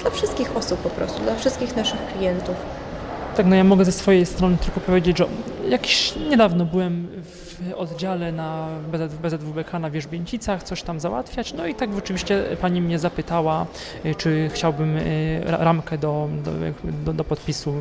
dla 0.03 0.11
wszystkich 0.11 0.57
osób 0.57 0.81
po 0.81 0.91
prostu, 0.91 1.23
dla 1.23 1.37
wszystkich 1.37 1.77
naszych 1.77 2.01
klientów. 2.17 2.57
Tak, 3.37 3.47
no 3.47 3.57
ja 3.57 3.65
mogę 3.65 3.85
ze 3.85 3.93
swojej 3.93 4.27
strony 4.27 4.57
tylko 4.57 4.81
powiedzieć, 4.81 5.19
że 5.19 5.27
jakiś 5.69 6.15
niedawno 6.31 6.65
byłem 6.65 7.09
w 7.25 7.48
oddziale 7.77 8.33
na 8.33 8.69
BZ, 8.93 9.15
BZWBK 9.15 9.79
na 9.79 9.91
Wierzbięcicach, 9.91 10.63
coś 10.63 10.83
tam 10.83 11.01
załatwiać, 11.01 11.55
no 11.55 11.67
i 11.67 11.75
tak 11.75 11.95
rzeczywiście 11.95 12.45
pani 12.61 12.83
mnie 12.83 12.99
zapytała, 12.99 13.67
y, 14.05 14.15
czy 14.15 14.51
chciałbym 14.53 14.97
y, 14.97 15.41
ra- 15.45 15.65
ramkę 15.65 15.99
do, 15.99 16.29
do, 17.05 17.13
do, 17.13 17.25
podpisu, 17.25 17.75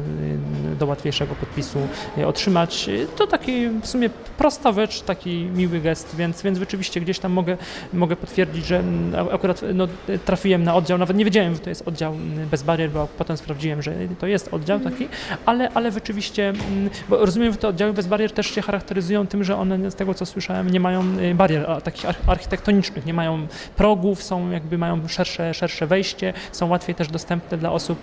y, 0.73 0.75
do 0.75 0.85
łatwiejszego 0.85 1.35
podpisu 1.35 1.79
otrzymać. 2.25 2.89
To 3.15 3.27
taki 3.27 3.69
w 3.69 3.87
sumie 3.87 4.09
prosta 4.37 4.71
rzecz, 4.71 5.01
taki 5.01 5.35
miły 5.55 5.79
gest, 5.79 6.15
więc, 6.15 6.41
więc 6.41 6.59
rzeczywiście 6.59 7.01
gdzieś 7.01 7.19
tam 7.19 7.31
mogę, 7.31 7.57
mogę 7.93 8.15
potwierdzić, 8.15 8.65
że 8.65 8.79
mm, 8.79 9.29
akurat 9.31 9.61
no, 9.73 9.87
trafiłem 10.25 10.63
na 10.63 10.75
oddział, 10.75 10.97
nawet 10.97 11.17
nie 11.17 11.25
wiedziałem, 11.25 11.53
że 11.53 11.59
to 11.59 11.69
jest 11.69 11.87
oddział 11.87 12.13
mm, 12.13 12.49
bez 12.49 12.63
barier, 12.63 12.91
bo 12.91 13.07
potem 13.17 13.37
sprawdziłem, 13.37 13.81
że 13.81 13.93
to 14.19 14.27
jest 14.27 14.53
oddział 14.53 14.79
taki, 14.79 15.07
ale, 15.45 15.69
ale 15.69 15.91
rzeczywiście, 15.91 16.49
mm, 16.49 16.89
bo 17.09 17.25
rozumiem, 17.25 17.51
że 17.51 17.57
te 17.57 17.67
oddziały 17.67 17.93
bez 17.93 18.07
barier 18.07 18.31
też 18.31 18.47
się 18.47 18.61
charakteryzują 18.61 19.27
tym, 19.27 19.43
że 19.43 19.57
one 19.57 19.66
z 19.89 19.95
tego 19.95 20.13
co 20.13 20.25
słyszałem 20.25 20.69
nie 20.69 20.79
mają 20.79 21.03
y, 21.19 21.35
barier 21.35 21.81
takich 21.83 22.05
arch- 22.05 22.29
architektonicznych, 22.31 23.05
nie 23.05 23.13
mają 23.13 23.47
progów, 23.75 24.23
są 24.23 24.49
jakby 24.51 24.77
mają 24.77 25.07
szersze, 25.07 25.53
szersze 25.53 25.87
wejście, 25.87 26.33
są 26.51 26.69
łatwiej 26.69 26.95
też 26.95 27.07
dostępne 27.07 27.57
dla 27.57 27.71
osób 27.71 27.99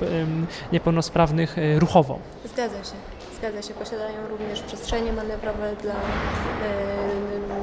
niepełnosprawnych 0.72 1.58
y, 1.58 1.78
ruchowo. 1.78 2.18
Zgadza 2.44 2.76
się. 2.84 2.96
Zgadza 3.38 3.62
się. 3.62 3.74
Posiadają 3.74 4.28
również 4.30 4.60
przestrzenie 4.60 5.12
manewrowe 5.12 5.72
dla 5.82 5.94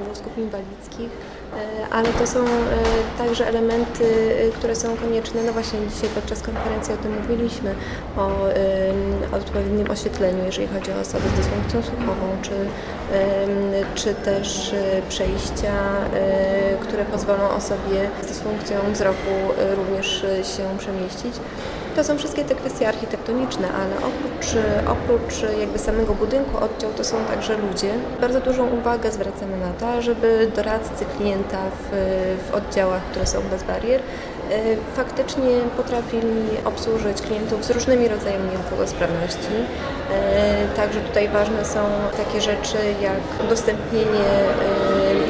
wózków 0.09 0.37
inwalidzkich, 0.37 1.09
e, 1.09 1.40
ale 1.91 2.09
to 2.09 2.27
są 2.27 2.39
e, 2.39 2.47
także 3.17 3.47
elementy, 3.47 4.05
e, 4.47 4.51
które 4.51 4.75
są 4.75 4.97
konieczne. 4.97 5.43
No 5.43 5.53
właśnie 5.53 5.79
dzisiaj 5.93 6.09
podczas 6.15 6.41
konferencji 6.41 6.93
o 6.93 6.97
tym 6.97 7.21
mówiliśmy, 7.21 7.75
o 8.17 8.49
e, 8.49 9.37
odpowiednim 9.37 9.91
oświetleniu, 9.91 10.45
jeżeli 10.45 10.67
chodzi 10.67 10.91
o 10.91 10.99
osoby 10.99 11.23
z 11.33 11.37
dysfunkcją 11.37 11.81
słuchową, 11.83 12.37
czy, 12.41 12.51
e, 12.51 13.47
czy 13.95 14.13
też 14.13 14.73
e, 14.73 15.01
przejścia, 15.09 15.73
e, 16.13 16.77
które 16.81 17.05
pozwolą 17.05 17.49
osobie 17.49 18.09
z 18.23 18.27
dysfunkcją 18.27 18.77
wzroku 18.93 19.31
e, 19.59 19.75
również 19.75 20.23
e, 20.23 20.43
się 20.43 20.63
przemieścić. 20.77 21.33
To 21.95 22.03
są 22.03 22.17
wszystkie 22.17 22.45
te 22.45 22.55
kwestie 22.55 22.87
architektoniczne, 22.87 23.67
ale 23.73 23.95
oprócz, 23.97 24.47
oprócz 24.87 25.59
jakby 25.59 25.79
samego 25.79 26.13
budynku 26.13 26.57
oddział 26.57 26.91
to 26.97 27.03
są 27.03 27.15
także 27.25 27.57
ludzie. 27.57 27.93
Bardzo 28.21 28.41
dużą 28.41 28.67
uwagę 28.67 29.11
zwracamy 29.11 29.57
na 29.57 29.73
to, 29.73 30.01
żeby 30.01 30.51
doradcy 30.55 31.05
w, 31.49 31.89
w 32.49 32.55
oddziałach, 32.55 33.01
które 33.03 33.25
są 33.25 33.41
bez 33.41 33.63
barier, 33.63 34.01
e, 34.01 34.03
faktycznie 34.95 35.49
potrafili 35.77 36.43
obsłużyć 36.65 37.21
klientów 37.21 37.65
z 37.65 37.71
różnymi 37.71 38.07
rodzajami 38.07 38.49
niepełnosprawności. 38.51 39.55
E, 40.11 40.75
także 40.75 40.99
tutaj 40.99 41.29
ważne 41.29 41.65
są 41.65 41.79
takie 42.17 42.41
rzeczy 42.41 42.77
jak 43.01 43.45
udostępnienie 43.45 44.29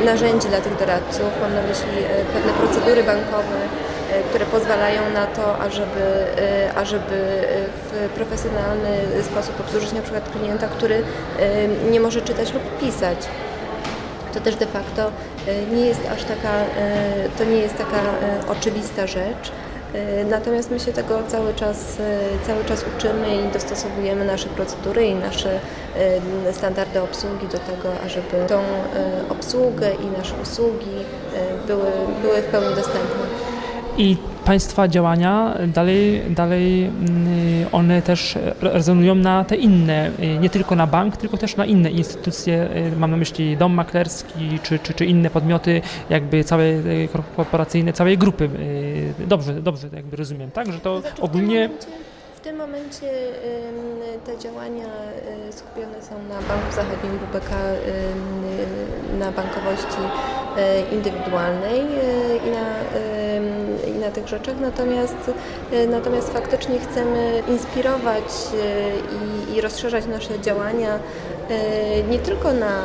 e, 0.02 0.06
narzędzi 0.06 0.48
dla 0.48 0.62
tych 0.62 0.78
doradców, 0.78 1.30
mam 1.42 1.54
na 1.54 1.62
myśli 1.62 2.04
pewne 2.34 2.54
procedury 2.54 3.04
bankowe, 3.04 3.60
które 4.30 4.46
pozwalają 4.46 5.02
na 5.14 5.26
to, 5.28 5.60
ażeby, 5.60 6.26
ażeby 6.76 7.44
w 7.84 8.10
profesjonalny 8.16 9.24
sposób 9.24 9.60
obsłużyć 9.60 9.92
na 9.92 10.02
przykład 10.02 10.30
klienta, 10.32 10.68
który 10.68 11.04
nie 11.92 12.00
może 12.00 12.22
czytać 12.22 12.54
lub 12.54 12.80
pisać. 12.80 13.18
To 14.34 14.40
też 14.40 14.56
de 14.56 14.66
facto 14.66 15.12
nie 15.74 15.86
jest 15.86 16.02
aż 16.14 16.24
taka, 16.24 16.52
to 17.38 17.44
nie 17.44 17.58
jest 17.58 17.78
taka 17.78 18.02
oczywista 18.48 19.08
rzecz. 19.08 19.52
Natomiast 20.30 20.72
my 20.72 20.80
się 20.80 20.94
tego 20.94 21.20
cały 21.28 21.54
czas, 21.54 21.98
cały 22.48 22.66
czas 22.66 22.86
uczymy 22.98 23.36
i 23.36 23.54
dostosowujemy 23.54 24.26
nasze 24.26 24.50
procedury 24.50 25.06
i 25.06 25.16
nasze 25.16 25.60
standardy 26.52 27.02
obsługi 27.02 27.48
do 27.48 27.58
tego, 27.58 27.90
ażeby 28.06 28.48
tą 28.48 28.62
obsługę 29.30 29.92
i 30.04 30.18
nasze 30.18 30.34
usługi 30.44 30.96
były, 31.68 31.92
były 32.22 32.42
w 32.42 32.46
pełni 32.46 32.76
dostępne. 32.76 33.26
I 33.98 34.18
Państwa 34.46 34.88
działania 34.88 35.58
dalej, 35.68 36.22
dalej 36.30 36.86
mm, 36.86 37.68
one 37.72 38.02
też 38.02 38.38
rezonują 38.62 39.16
na 39.16 39.44
te 39.44 39.56
inne, 39.56 40.12
nie 40.42 40.50
tylko 40.50 40.76
na 40.76 40.88
bank, 40.88 41.18
tylko 41.18 41.38
też 41.38 41.56
na 41.56 41.66
inne 41.66 41.92
instytucje, 41.92 42.70
mam 42.98 43.12
na 43.12 43.18
myśli 43.18 43.58
dom 43.58 43.74
maklerski 43.74 44.60
czy, 44.64 44.80
czy, 44.80 44.94
czy 44.94 45.06
inne 45.06 45.30
podmioty 45.30 45.82
jakby 46.10 46.44
całe 46.44 46.66
korporacyjne, 47.36 47.94
całej 47.94 48.18
grupy. 48.18 48.50
Dobrze, 49.28 49.54
dobrze 49.54 49.88
jakby 49.94 50.18
rozumiem, 50.18 50.52
tak? 50.52 50.72
Że 50.72 50.80
to 50.80 51.02
znaczy 51.02 51.22
ogólnie... 51.22 51.70
W 52.36 52.44
tym 52.44 52.58
momencie 52.58 53.08
te 54.26 54.38
działania 54.38 54.86
y, 55.50 55.54
skupione 55.54 56.02
są 56.02 56.16
na 56.30 56.36
Banku 56.36 56.76
Zachodnim 56.76 57.18
WBK, 57.18 57.50
na 59.20 59.32
bankowości 59.32 60.02
indywidualnej 60.92 61.82
i 62.48 62.52
na, 62.52 62.66
na 64.02 64.12
tych 64.12 64.28
rzeczach, 64.28 64.56
natomiast, 64.62 65.32
natomiast 65.88 66.34
faktycznie 66.34 66.80
chcemy 66.80 67.44
inspirować 67.48 68.24
i, 69.52 69.56
i 69.56 69.62
rozszerzać 69.62 70.06
nasze 70.06 70.40
działania 70.40 71.00
nie 72.10 72.20
tylko 72.20 72.54
na 72.54 72.82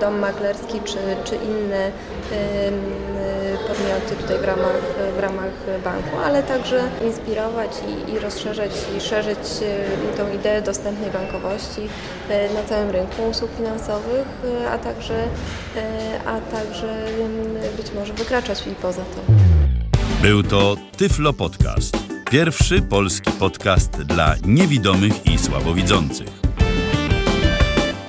dom 0.00 0.18
maklerski 0.18 0.80
czy, 0.84 0.98
czy 1.24 1.34
inne 1.36 1.90
podmioty 3.70 4.16
tutaj 4.22 4.38
w 4.38 4.44
ramach, 4.44 4.80
w 5.16 5.18
ramach 5.18 5.52
banku, 5.84 6.16
ale 6.24 6.42
także 6.42 6.82
inspirować 7.06 7.70
i, 7.88 8.12
i 8.12 8.18
rozszerzać 8.18 8.70
i 8.96 9.00
szerzyć 9.00 9.38
tą 10.16 10.32
ideę 10.34 10.62
dostępnej 10.62 11.10
bankowości 11.10 11.80
e, 12.28 12.54
na 12.54 12.62
całym 12.62 12.90
rynku 12.90 13.22
usług 13.30 13.50
finansowych, 13.56 14.26
e, 14.62 14.70
a 14.70 14.78
także, 14.78 15.24
e, 15.76 16.20
a 16.26 16.40
także 16.40 17.06
być 17.76 17.92
może 17.94 18.12
wykraczać 18.12 18.66
i 18.66 18.70
poza 18.70 19.02
to. 19.02 19.32
Był 20.22 20.42
to 20.42 20.76
Tyflo 20.96 21.32
Podcast. 21.32 21.96
Pierwszy 22.30 22.82
polski 22.82 23.30
podcast 23.30 23.90
dla 23.90 24.34
niewidomych 24.44 25.26
i 25.26 25.38
słabowidzących. 25.38 26.39